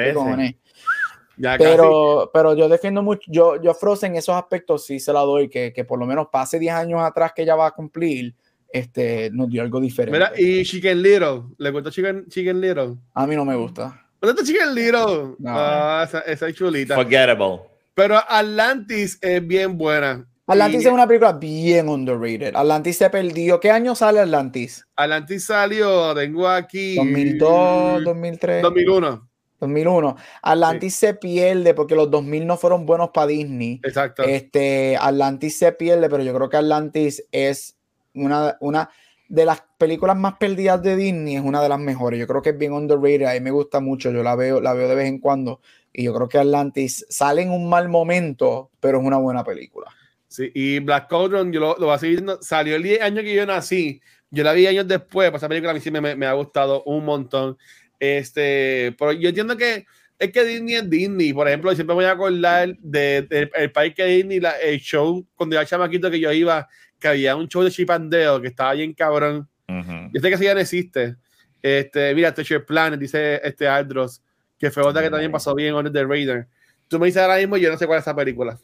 pero, 1.58 2.30
pero 2.32 2.54
yo 2.54 2.68
defiendo 2.68 3.02
mucho, 3.02 3.22
yo, 3.26 3.60
yo 3.60 3.74
Frozen 3.74 4.12
en 4.12 4.18
esos 4.18 4.36
aspectos 4.36 4.86
sí 4.86 5.00
se 5.00 5.12
la 5.12 5.20
doy, 5.22 5.48
que, 5.48 5.72
que 5.72 5.84
por 5.84 5.98
lo 5.98 6.06
menos 6.06 6.28
pase 6.30 6.60
10 6.60 6.74
años 6.74 7.02
atrás 7.02 7.32
que 7.34 7.42
ella 7.42 7.56
va 7.56 7.66
a 7.66 7.72
cumplir, 7.72 8.36
este, 8.70 9.30
nos 9.30 9.48
dio 9.48 9.62
algo 9.62 9.80
diferente. 9.80 10.18
Mira, 10.18 10.32
y 10.36 10.64
Chicken 10.64 11.02
Little, 11.02 11.42
¿le 11.58 11.70
gusta 11.70 11.90
Chicken, 11.90 12.26
Chicken 12.28 12.60
Little? 12.60 12.96
A 13.14 13.26
mí 13.26 13.34
no 13.34 13.44
me 13.44 13.56
gusta. 13.56 14.04
¿Le 14.20 14.28
gusta 14.28 14.44
Chicken 14.44 14.74
Little? 14.74 15.36
No. 15.38 15.50
Ah, 15.50 16.04
esa, 16.06 16.20
esa, 16.20 16.48
es 16.48 16.54
chulita. 16.54 16.94
Forgettable. 16.94 17.60
Pero 17.94 18.16
Atlantis 18.28 19.18
es 19.20 19.46
bien 19.46 19.76
buena. 19.76 20.26
Atlantis 20.46 20.86
es 20.86 20.92
una 20.92 21.06
película 21.06 21.32
bien 21.32 21.88
underrated. 21.88 22.54
Atlantis 22.54 22.96
se 22.96 23.10
perdió. 23.10 23.60
¿Qué 23.60 23.70
año 23.70 23.94
sale 23.94 24.20
Atlantis? 24.20 24.86
Atlantis 24.96 25.44
salió, 25.44 26.14
tengo 26.14 26.48
aquí. 26.48 26.94
2002, 26.96 28.04
2003. 28.04 28.62
2001. 28.62 29.28
2001. 29.60 30.16
Atlantis 30.42 30.94
se 30.94 31.14
pierde 31.14 31.74
porque 31.74 31.94
los 31.94 32.10
2000 32.10 32.46
no 32.46 32.56
fueron 32.56 32.86
buenos 32.86 33.10
para 33.10 33.26
Disney. 33.26 33.80
Exacto. 33.82 34.22
Este, 34.22 34.96
Atlantis 34.98 35.58
se 35.58 35.72
pierde, 35.72 36.08
pero 36.08 36.22
yo 36.22 36.32
creo 36.34 36.48
que 36.48 36.56
Atlantis 36.56 37.24
es 37.30 37.77
una, 38.14 38.56
una 38.60 38.90
de 39.28 39.44
las 39.44 39.62
películas 39.76 40.16
más 40.16 40.34
perdidas 40.38 40.82
de 40.82 40.96
Disney, 40.96 41.36
es 41.36 41.42
una 41.42 41.62
de 41.62 41.68
las 41.68 41.78
mejores. 41.78 42.18
Yo 42.18 42.26
creo 42.26 42.42
que 42.42 42.50
es 42.50 42.58
bien 42.58 42.72
underrated, 42.72 43.26
a 43.26 43.34
mí 43.34 43.40
me 43.40 43.50
gusta 43.50 43.80
mucho, 43.80 44.10
yo 44.10 44.22
la 44.22 44.34
veo, 44.34 44.60
la 44.60 44.72
veo 44.72 44.88
de 44.88 44.94
vez 44.94 45.08
en 45.08 45.18
cuando. 45.18 45.60
Y 45.92 46.04
yo 46.04 46.14
creo 46.14 46.28
que 46.28 46.38
Atlantis 46.38 47.06
sale 47.08 47.42
en 47.42 47.50
un 47.50 47.68
mal 47.68 47.88
momento, 47.88 48.70
pero 48.80 49.00
es 49.00 49.04
una 49.04 49.18
buena 49.18 49.44
película. 49.44 49.90
Sí, 50.28 50.50
y 50.54 50.78
Black 50.80 51.08
Cauldron, 51.08 51.52
yo 51.52 51.60
lo, 51.60 51.76
lo 51.78 51.86
voy 51.86 51.94
a 51.94 51.98
seguir. 51.98 52.24
Salió 52.40 52.76
el 52.76 52.82
10 52.82 53.02
año 53.02 53.22
que 53.22 53.34
yo 53.34 53.46
nací. 53.46 54.00
Yo 54.30 54.44
la 54.44 54.52
vi 54.52 54.66
años 54.66 54.86
después, 54.86 55.30
pues 55.30 55.40
esa 55.40 55.48
película 55.48 55.70
a 55.70 55.74
mí 55.74 55.80
sí 55.80 55.90
me, 55.90 56.00
me, 56.14 56.26
ha 56.26 56.32
gustado 56.34 56.82
un 56.84 57.04
montón. 57.04 57.56
Este, 57.98 58.94
pero 58.98 59.12
yo 59.12 59.30
entiendo 59.30 59.56
que 59.56 59.86
es 60.18 60.32
que 60.32 60.44
Disney 60.44 60.74
es 60.74 60.90
Disney. 60.90 61.32
Por 61.32 61.48
ejemplo, 61.48 61.74
siempre 61.74 61.94
voy 61.94 62.04
a 62.04 62.12
acordar 62.12 62.76
del 62.78 63.28
de, 63.28 63.50
el 63.54 63.72
país 63.72 63.94
que 63.94 64.04
Disney, 64.04 64.40
la, 64.40 64.50
el 64.58 64.78
show, 64.80 65.26
cuando 65.34 65.54
yo 65.54 65.60
era 65.60 65.68
chamaquito 65.68 66.10
que 66.10 66.20
yo 66.20 66.30
iba, 66.32 66.68
que 66.98 67.08
había 67.08 67.36
un 67.36 67.48
show 67.48 67.62
de 67.62 67.70
Chip 67.70 67.90
and 67.90 68.12
Dale 68.12 68.40
que 68.40 68.48
estaba 68.48 68.72
bien 68.72 68.92
cabrón. 68.94 69.48
Yo 69.66 70.20
sé 70.20 70.28
que 70.28 70.34
eso 70.34 70.44
ya 70.44 70.54
no 70.54 70.60
existe. 70.60 71.16
Este, 71.62 72.14
mira, 72.14 72.32
Treasure 72.32 72.60
Planet, 72.60 72.98
dice 72.98 73.40
este 73.44 73.68
Aldros, 73.68 74.22
que 74.58 74.70
fue 74.70 74.82
otra 74.82 75.02
que 75.02 75.10
también 75.10 75.32
pasó 75.32 75.54
bien 75.54 75.74
en 75.74 75.92
The 75.92 76.04
Raider. 76.04 76.48
Tú 76.88 76.98
me 76.98 77.06
dices 77.06 77.20
ahora 77.20 77.36
mismo, 77.36 77.56
yo 77.56 77.70
no 77.70 77.76
sé 77.76 77.86
cuál 77.86 77.98
es 77.98 78.04
esa 78.04 78.16
película. 78.16 78.58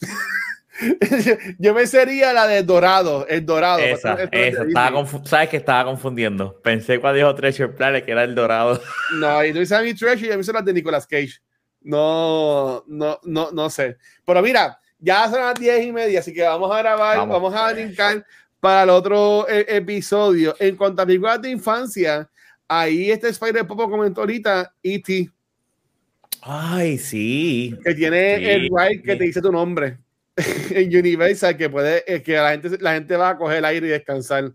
yo 1.59 1.75
me 1.75 1.87
sería 1.87 2.33
la 2.33 2.47
de 2.47 2.63
Dorado, 2.63 3.27
el 3.29 3.45
Dorado. 3.45 3.81
Esa, 3.81 4.15
esa. 4.33 4.63
Estaba 4.65 5.07
¿Sabes 5.25 5.49
que 5.49 5.57
estaba 5.59 5.85
confundiendo? 5.85 6.61
Pensé 6.63 6.99
cuando 6.99 7.19
dijo 7.19 7.35
Treasure 7.35 7.69
Planet 7.69 8.05
que 8.05 8.13
era 8.13 8.25
el 8.25 8.35
Dorado. 8.35 8.81
No, 9.19 9.45
y 9.45 9.53
tú 9.53 9.59
dices 9.59 9.77
a 9.77 9.83
mi 9.83 9.95
Treasure 9.95 10.29
y 10.29 10.33
a 10.33 10.37
mí 10.37 10.43
son 10.43 10.55
las 10.55 10.65
de 10.65 10.73
Nicolas 10.73 11.07
Cage. 11.07 11.41
No, 11.83 12.83
no, 12.89 13.21
no, 13.25 13.51
no 13.53 13.71
sé. 13.71 13.99
Pero 14.25 14.43
mira, 14.43 14.81
ya 15.05 15.29
son 15.29 15.41
las 15.41 15.55
diez 15.55 15.85
y 15.85 15.93
media, 15.93 16.21
así 16.21 16.33
que 16.33 16.43
vamos 16.43 16.75
a 16.75 16.79
grabar, 16.79 17.19
vamos, 17.29 17.55
a 17.55 17.73
brincar 17.73 18.25
para 18.59 18.85
el 18.85 18.91
otro 18.91 19.47
eh, 19.49 19.67
episodio. 19.69 20.57
En 20.59 20.77
cuanto 20.77 21.03
a 21.03 21.07
películas 21.07 21.43
de 21.43 21.51
infancia, 21.51 22.29
ahí 22.67 23.11
este 23.11 23.29
Spider 23.29 23.67
Popo 23.67 23.91
comentó 23.91 24.23
ahorita 24.23 24.73
E.T. 24.83 25.31
Ay, 26.41 26.97
sí. 26.97 27.77
Que 27.85 27.95
tiene 27.95 28.55
el 28.55 28.71
ride 28.71 29.03
que 29.03 29.17
te 29.17 29.25
dice 29.25 29.43
tu 29.43 29.53
nombre 29.53 29.99
en 30.71 30.97
Universal, 30.97 31.57
que 31.57 31.69
puede, 31.69 32.23
que 32.23 32.33
la 32.33 32.53
gente, 32.53 32.79
la 32.81 32.95
gente 32.95 33.17
va 33.17 33.31
a 33.31 33.37
coger 33.37 33.59
el 33.59 33.65
aire 33.67 33.87
y 33.87 33.91
descansar. 33.91 34.53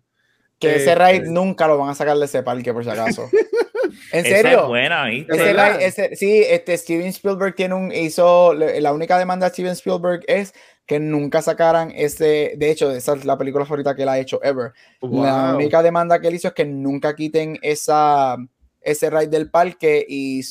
Que 0.57 0.77
ese 0.77 0.95
ride 0.95 1.17
eh, 1.17 1.23
nunca 1.27 1.67
lo 1.67 1.77
van 1.77 1.89
a 1.89 1.95
sacar 1.95 2.17
de 2.17 2.25
ese 2.25 2.41
parque, 2.41 2.73
por 2.73 2.83
si 2.83 2.89
acaso. 2.89 3.29
¿En 4.11 4.23
serio? 4.23 4.61
es 4.61 4.67
buena, 4.67 5.11
ese 5.11 5.53
ride, 5.53 5.85
ese, 5.85 6.15
sí, 6.15 6.43
este 6.47 6.77
Steven 6.77 7.07
Spielberg 7.07 7.55
tiene 7.55 7.75
un, 7.75 7.91
hizo, 7.91 8.53
la 8.53 8.93
única 8.93 9.17
demanda 9.17 9.47
de 9.47 9.53
Steven 9.53 9.73
Spielberg 9.73 10.21
es 10.27 10.53
que 10.85 10.99
nunca 10.99 11.41
sacaran 11.43 11.91
ese, 11.95 12.53
de 12.57 12.71
hecho, 12.71 12.91
esa 12.91 13.13
es 13.13 13.23
la 13.23 13.37
película 13.37 13.63
favorita 13.63 13.95
que 13.95 14.01
él 14.01 14.09
ha 14.09 14.17
hecho 14.17 14.39
ever. 14.43 14.71
La 15.01 15.53
única 15.55 15.83
demanda 15.83 16.19
que 16.19 16.27
él 16.27 16.33
hizo 16.33 16.47
es 16.47 16.53
que 16.55 16.65
nunca 16.65 17.15
quiten 17.15 17.59
esa, 17.61 18.37
ese 18.81 19.09
ride 19.11 19.27
del 19.27 19.51
parque 19.51 20.03
y 20.09 20.41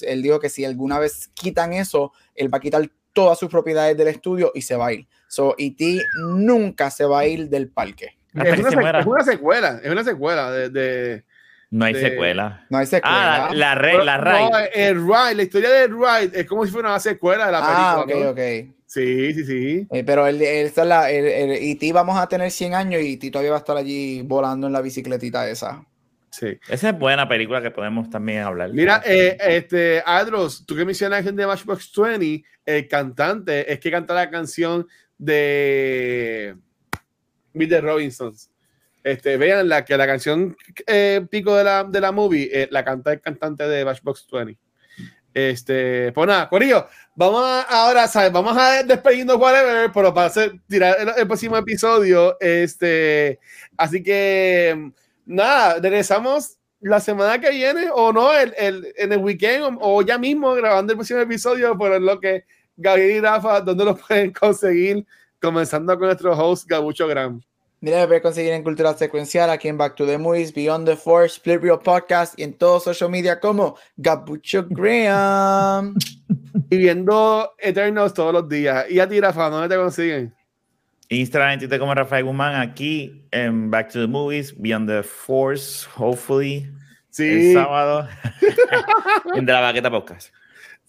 él 0.00 0.22
dijo 0.22 0.40
que 0.40 0.48
si 0.48 0.64
alguna 0.64 0.98
vez 0.98 1.30
quitan 1.34 1.74
eso, 1.74 2.12
él 2.34 2.52
va 2.52 2.56
a 2.56 2.62
quitar 2.62 2.88
todas 3.12 3.38
sus 3.38 3.50
propiedades 3.50 3.96
del 3.96 4.08
estudio 4.08 4.50
y 4.54 4.62
se 4.62 4.76
va 4.76 4.86
a 4.86 4.92
ir. 4.94 5.06
So, 5.28 5.54
E.T. 5.58 5.98
nunca 6.22 6.90
se 6.90 7.04
va 7.04 7.20
a 7.20 7.26
ir 7.26 7.48
del 7.50 7.68
parque. 7.68 8.16
Es 8.34 8.58
una, 8.58 8.70
secuela, 8.70 9.80
es 9.82 9.90
una 9.90 10.04
secuela 10.04 10.50
de... 10.50 11.24
no 11.72 11.86
hay 11.86 11.94
secuela. 11.94 12.66
No 12.68 12.76
hay 12.76 12.86
secuela. 12.86 13.46
Ah, 13.46 13.54
la, 13.54 13.74
la, 13.74 14.04
la 14.04 14.18
ride. 14.18 14.70
el 14.74 14.96
ride, 14.96 15.34
la 15.34 15.42
historia 15.42 15.70
del 15.70 15.90
ride 15.90 16.40
es 16.40 16.46
como 16.46 16.66
si 16.66 16.70
fuera 16.70 16.90
una 16.90 17.00
secuela 17.00 17.46
de 17.46 17.52
la 17.52 17.60
ah, 17.62 18.04
película. 18.04 18.26
Ah, 18.26 18.30
ok, 18.30 18.32
ok. 18.32 18.74
Sí, 18.84 19.32
sí, 19.32 19.44
sí. 19.46 19.86
Eh, 19.90 20.04
pero 20.04 20.26
el, 20.26 20.42
el, 20.42 20.70
la, 20.84 21.10
el, 21.10 21.24
el, 21.24 21.50
E.T. 21.50 21.90
vamos 21.94 22.18
a 22.18 22.28
tener 22.28 22.50
100 22.50 22.74
años 22.74 23.00
y 23.00 23.14
E.T. 23.14 23.30
todavía 23.30 23.52
va 23.52 23.56
a 23.56 23.60
estar 23.60 23.78
allí 23.78 24.20
volando 24.20 24.66
en 24.66 24.74
la 24.74 24.82
bicicletita 24.82 25.48
esa. 25.48 25.82
Sí. 26.30 26.58
Esa 26.68 26.90
es 26.90 26.98
buena 26.98 27.26
película 27.26 27.62
que 27.62 27.70
podemos 27.70 28.10
también 28.10 28.42
hablar. 28.42 28.70
Mira, 28.74 29.02
eh, 29.06 29.38
este, 29.40 30.02
Adros, 30.04 30.66
tú 30.66 30.76
que 30.76 30.84
mencionas 30.84 31.24
de 31.24 31.46
Matchbox 31.46 31.90
20, 31.96 32.44
el 32.66 32.86
cantante 32.86 33.72
es 33.72 33.80
que 33.80 33.90
canta 33.90 34.12
la 34.12 34.28
canción 34.28 34.86
de 35.16 36.54
Mr. 37.54 37.82
Robinsons. 37.82 38.51
Este, 39.04 39.36
vean 39.36 39.68
la 39.68 39.84
que 39.84 39.96
la 39.96 40.06
canción 40.06 40.56
eh, 40.86 41.26
pico 41.28 41.56
de 41.56 41.64
la, 41.64 41.84
de 41.84 42.00
la 42.00 42.12
movie 42.12 42.48
eh, 42.52 42.68
la 42.70 42.84
canta 42.84 43.12
el 43.12 43.20
cantante 43.20 43.66
de 43.68 43.84
Matchbox 43.84 44.26
20. 44.30 44.58
Este, 45.34 46.12
pues 46.12 46.26
nada, 46.26 46.48
Corillo, 46.48 46.86
vamos 47.14 47.42
a, 47.42 47.62
ahora, 47.62 48.06
¿sabes? 48.06 48.30
Vamos 48.30 48.56
a 48.56 48.82
despedirnos, 48.82 49.36
whatever, 49.36 49.90
pero 49.92 50.12
para 50.12 50.26
hacer, 50.26 50.52
tirar 50.68 50.96
el, 51.16 51.26
próximo 51.26 51.56
episodio. 51.56 52.36
Este, 52.38 53.40
así 53.76 54.02
que 54.02 54.92
nada, 55.24 55.78
regresamos 55.80 56.58
la 56.80 57.00
semana 57.00 57.40
que 57.40 57.50
viene 57.50 57.88
o 57.94 58.12
no, 58.12 58.32
el, 58.34 58.52
el, 58.58 58.92
en 58.96 59.12
el 59.12 59.18
weekend 59.18 59.78
o, 59.80 60.02
ya 60.02 60.18
mismo 60.18 60.52
grabando 60.54 60.92
el 60.92 60.98
próximo 60.98 61.20
episodio 61.20 61.78
por 61.78 61.98
lo 62.00 62.20
que 62.20 62.44
Gabriel 62.76 63.16
y 63.16 63.20
Rafa, 63.20 63.60
donde 63.60 63.84
lo 63.84 63.96
pueden 63.96 64.32
conseguir, 64.32 65.06
comenzando 65.40 65.96
con 65.98 66.08
nuestro 66.08 66.32
host 66.36 66.68
Gabucho 66.68 67.06
Gram. 67.08 67.40
Mira, 67.82 67.98
me 67.98 68.06
puede 68.06 68.22
conseguir 68.22 68.52
en 68.52 68.62
Cultura 68.62 68.94
Secuencial, 68.94 69.50
aquí 69.50 69.66
en 69.66 69.76
Back 69.76 69.96
to 69.96 70.06
the 70.06 70.16
Movies, 70.16 70.54
Beyond 70.54 70.86
the 70.86 70.94
Force, 70.94 71.34
Split 71.34 71.60
Real 71.60 71.80
Podcast 71.80 72.38
y 72.38 72.44
en 72.44 72.56
todos 72.56 72.84
social 72.84 73.10
media 73.10 73.40
como 73.40 73.76
Gabucho 73.96 74.64
Graham. 74.70 75.96
y 76.70 76.76
viendo 76.76 77.50
Eternals 77.58 78.14
todos 78.14 78.32
los 78.32 78.48
días. 78.48 78.88
¿Y 78.88 79.00
a 79.00 79.08
ti, 79.08 79.20
Rafa, 79.20 79.50
dónde 79.50 79.68
te 79.68 79.74
consiguen? 79.74 80.32
Instagram, 81.08 81.58
Twitter 81.58 81.80
como 81.80 81.92
Rafael 81.92 82.24
Guzmán, 82.24 82.54
aquí 82.60 83.26
en 83.32 83.68
Back 83.68 83.90
to 83.90 84.00
the 84.00 84.06
Movies, 84.06 84.54
Beyond 84.56 84.88
the 84.88 85.02
Force, 85.02 85.84
hopefully. 85.96 86.70
Sí. 87.10 87.48
El 87.48 87.54
sábado. 87.54 88.06
en 89.34 89.44
De 89.44 89.52
la 89.52 89.60
Baqueta 89.60 89.90
Podcast. 89.90 90.32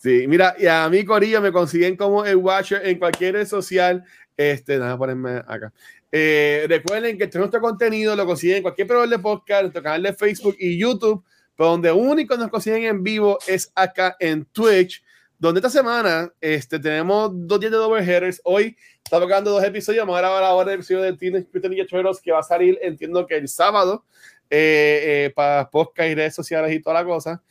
Sí, 0.04 0.28
mira, 0.28 0.54
y 0.60 0.66
a 0.66 0.89
mí, 0.89 1.06
Corillo, 1.06 1.39
me 1.39 1.54
consiguen 1.54 1.95
como 1.95 2.26
el 2.26 2.36
Watcher 2.36 2.86
en 2.86 2.99
cualquier 2.99 3.36
red 3.36 3.47
social. 3.47 4.04
Este, 4.36 4.78
nada, 4.78 4.97
ponerme 4.97 5.41
acá. 5.47 5.72
Eh, 6.12 6.66
recuerden 6.68 7.18
que 7.18 7.28
todo 7.28 7.39
nuestro 7.39 7.62
contenido 7.62 8.14
lo 8.14 8.26
consiguen 8.26 8.58
en 8.58 8.64
cualquier 8.64 8.86
programa 8.86 9.10
de 9.10 9.20
podcast, 9.20 9.62
nuestro 9.62 9.82
canal 9.82 10.04
de 10.04 10.12
Facebook 10.12 10.58
y 10.60 10.78
YouTube, 10.78 11.24
pero 11.56 11.70
donde 11.70 11.89
único 11.93 12.36
nos 12.36 12.49
consiguen 12.49 12.84
en 12.84 13.01
vivo 13.01 13.39
es 13.47 13.72
acá 13.76 14.18
en 14.20 14.43
Twitch 14.43 15.01
donde 15.39 15.60
esta 15.60 15.70
semana 15.70 16.34
este, 16.41 16.80
tenemos 16.80 17.32
dos 17.34 17.60
días 17.60 17.72
de 17.72 17.78
double 17.78 18.04
headers. 18.04 18.41
Hoy 18.43 18.78
estamos 19.04 19.28
grabando 19.28 19.51
dos 19.51 19.64
episodios. 19.64 20.01
Vamos 20.01 20.18
a 20.18 20.22
grabar 20.22 20.43
ahora 20.43 20.72
el 20.72 20.80
episodio 20.80 21.01
de 21.01 21.14
Teenage 21.14 21.47
Mutant 21.54 21.74
Ninja 21.74 21.86
Turtles 21.86 22.20
que 22.22 22.32
va 22.32 22.39
a 22.39 22.43
salir, 22.43 22.78
entiendo 22.82 23.26
que 23.26 23.36
el 23.36 23.47
sábado, 23.47 24.06
eh, 24.49 25.26
eh, 25.26 25.34
para 25.36 25.70
podcast 25.70 26.10
y 26.10 26.16
redes 26.16 26.36
sociales 26.36 26.74
y 26.74 26.82
toda 26.82 26.93
la 26.93 27.06
cosa. 27.06 27.41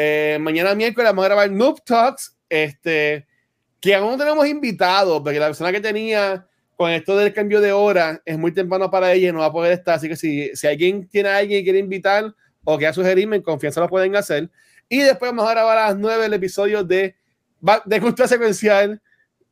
Eh, 0.00 0.38
mañana 0.40 0.76
miércoles 0.76 1.10
vamos 1.10 1.24
a 1.24 1.28
grabar 1.28 1.50
Noob 1.50 1.82
Talks, 1.82 2.36
este, 2.48 3.26
que 3.80 3.96
aún 3.96 4.12
no 4.12 4.16
tenemos 4.16 4.46
invitados, 4.46 5.20
porque 5.22 5.40
la 5.40 5.46
persona 5.46 5.72
que 5.72 5.80
tenía 5.80 6.46
con 6.76 6.92
esto 6.92 7.16
del 7.16 7.32
cambio 7.32 7.60
de 7.60 7.72
hora 7.72 8.22
es 8.24 8.38
muy 8.38 8.52
temprano 8.52 8.88
para 8.88 9.12
ella 9.12 9.30
y 9.30 9.32
no 9.32 9.40
va 9.40 9.46
a 9.46 9.52
poder 9.52 9.72
estar. 9.72 9.96
Así 9.96 10.08
que 10.08 10.14
si, 10.14 10.54
si 10.54 10.68
alguien 10.68 11.08
tiene 11.08 11.30
a 11.30 11.38
alguien 11.38 11.60
que 11.60 11.64
quiere 11.64 11.80
invitar 11.80 12.32
o 12.62 12.78
quiere 12.78 12.94
sugerirme, 12.94 13.36
en 13.36 13.42
confianza 13.42 13.80
lo 13.80 13.88
pueden 13.88 14.14
hacer. 14.14 14.48
Y 14.88 14.98
después 14.98 15.32
vamos 15.32 15.48
a 15.48 15.50
grabar 15.50 15.78
a 15.78 15.88
las 15.88 15.96
9 15.98 16.26
el 16.26 16.34
episodio 16.34 16.84
de 16.84 17.16
de 17.84 18.00
cultura 18.00 18.28
secuencial 18.28 19.00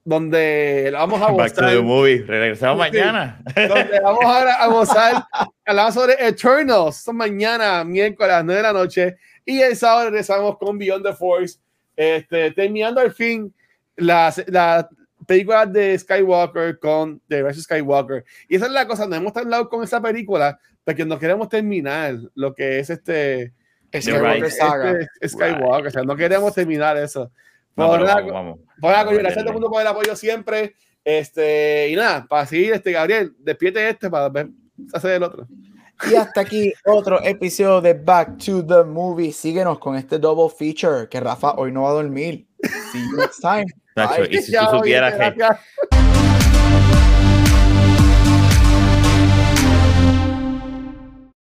donde 0.04 0.90
vamos 0.92 1.20
a 1.20 1.32
gozar. 1.32 1.36
Back 1.36 1.54
to 1.54 1.66
the 1.66 1.80
movie. 1.80 2.22
Regresamos 2.22 2.78
mañana. 2.78 3.42
Donde 3.56 4.00
vamos 4.00 4.24
a, 4.24 4.62
a 4.62 4.66
gozar. 4.68 5.26
Hablamos 5.64 5.94
sobre 5.94 6.14
Eternals. 6.24 6.98
Son 6.98 7.16
mañana, 7.16 7.82
miércoles 7.82 8.32
a 8.32 8.36
las 8.36 8.44
9 8.44 8.56
de 8.56 8.62
la 8.62 8.72
noche. 8.72 9.16
Y 9.46 9.60
el 9.60 9.76
sábado 9.76 10.10
regresamos 10.10 10.58
con 10.58 10.76
Beyond 10.76 11.06
the 11.06 11.12
Force. 11.14 11.58
Este, 11.96 12.50
terminando 12.50 13.00
al 13.00 13.12
fin 13.12 13.54
las 13.96 14.44
la 14.48 14.86
película 15.26 15.64
de 15.64 15.98
Skywalker 15.98 16.78
con 16.78 17.22
The 17.28 17.42
Rise 17.42 17.60
of 17.60 17.64
Skywalker. 17.64 18.24
Y 18.48 18.56
esa 18.56 18.66
es 18.66 18.72
la 18.72 18.86
cosa. 18.86 19.06
Nos 19.06 19.18
hemos 19.18 19.36
hablado 19.36 19.68
con 19.68 19.82
esa 19.82 20.02
película 20.02 20.58
porque 20.84 21.06
no 21.06 21.18
queremos 21.18 21.48
terminar 21.48 22.16
lo 22.34 22.54
que 22.54 22.80
es 22.80 22.90
este. 22.90 23.54
Skywalker 23.94 24.50
Saga. 24.50 24.98
Este, 25.00 25.28
Skywalker. 25.28 25.86
O 25.86 25.90
sea, 25.90 26.02
no 26.02 26.16
queremos 26.16 26.52
terminar 26.52 26.96
eso. 26.98 27.30
Por 27.74 28.00
la, 28.00 28.22
vamos, 28.22 28.58
gracias 28.80 29.36
a 29.36 29.40
todo 29.40 29.48
el 29.48 29.52
mundo 29.52 29.70
por 29.70 29.80
el 29.80 29.86
apoyo 29.86 30.16
siempre. 30.16 30.74
Este, 31.04 31.90
y 31.90 31.94
nada, 31.94 32.26
para 32.26 32.46
seguir, 32.46 32.72
este, 32.72 32.90
Gabriel, 32.90 33.32
despierte 33.38 33.88
este 33.88 34.10
para 34.10 34.28
ver 34.28 34.48
hacer 34.92 35.12
el 35.12 35.22
otro. 35.22 35.46
Y 36.10 36.14
hasta 36.14 36.42
aquí 36.42 36.72
otro 36.84 37.22
episodio 37.22 37.80
de 37.80 37.94
Back 37.94 38.38
to 38.44 38.64
the 38.64 38.84
Movie. 38.84 39.32
Síguenos 39.32 39.78
con 39.78 39.96
este 39.96 40.18
double 40.18 40.54
feature 40.54 41.08
que 41.08 41.20
Rafa 41.20 41.54
hoy 41.56 41.72
no 41.72 41.82
va 41.82 41.90
a 41.90 41.94
dormir. 41.94 42.46
See 42.92 43.00
you 43.10 43.16
next 43.16 43.40
time. 43.40 43.66
y 44.30 44.42
si 44.42 44.52
tú 44.52 44.64
supieras 44.70 45.14
que 45.14 46.05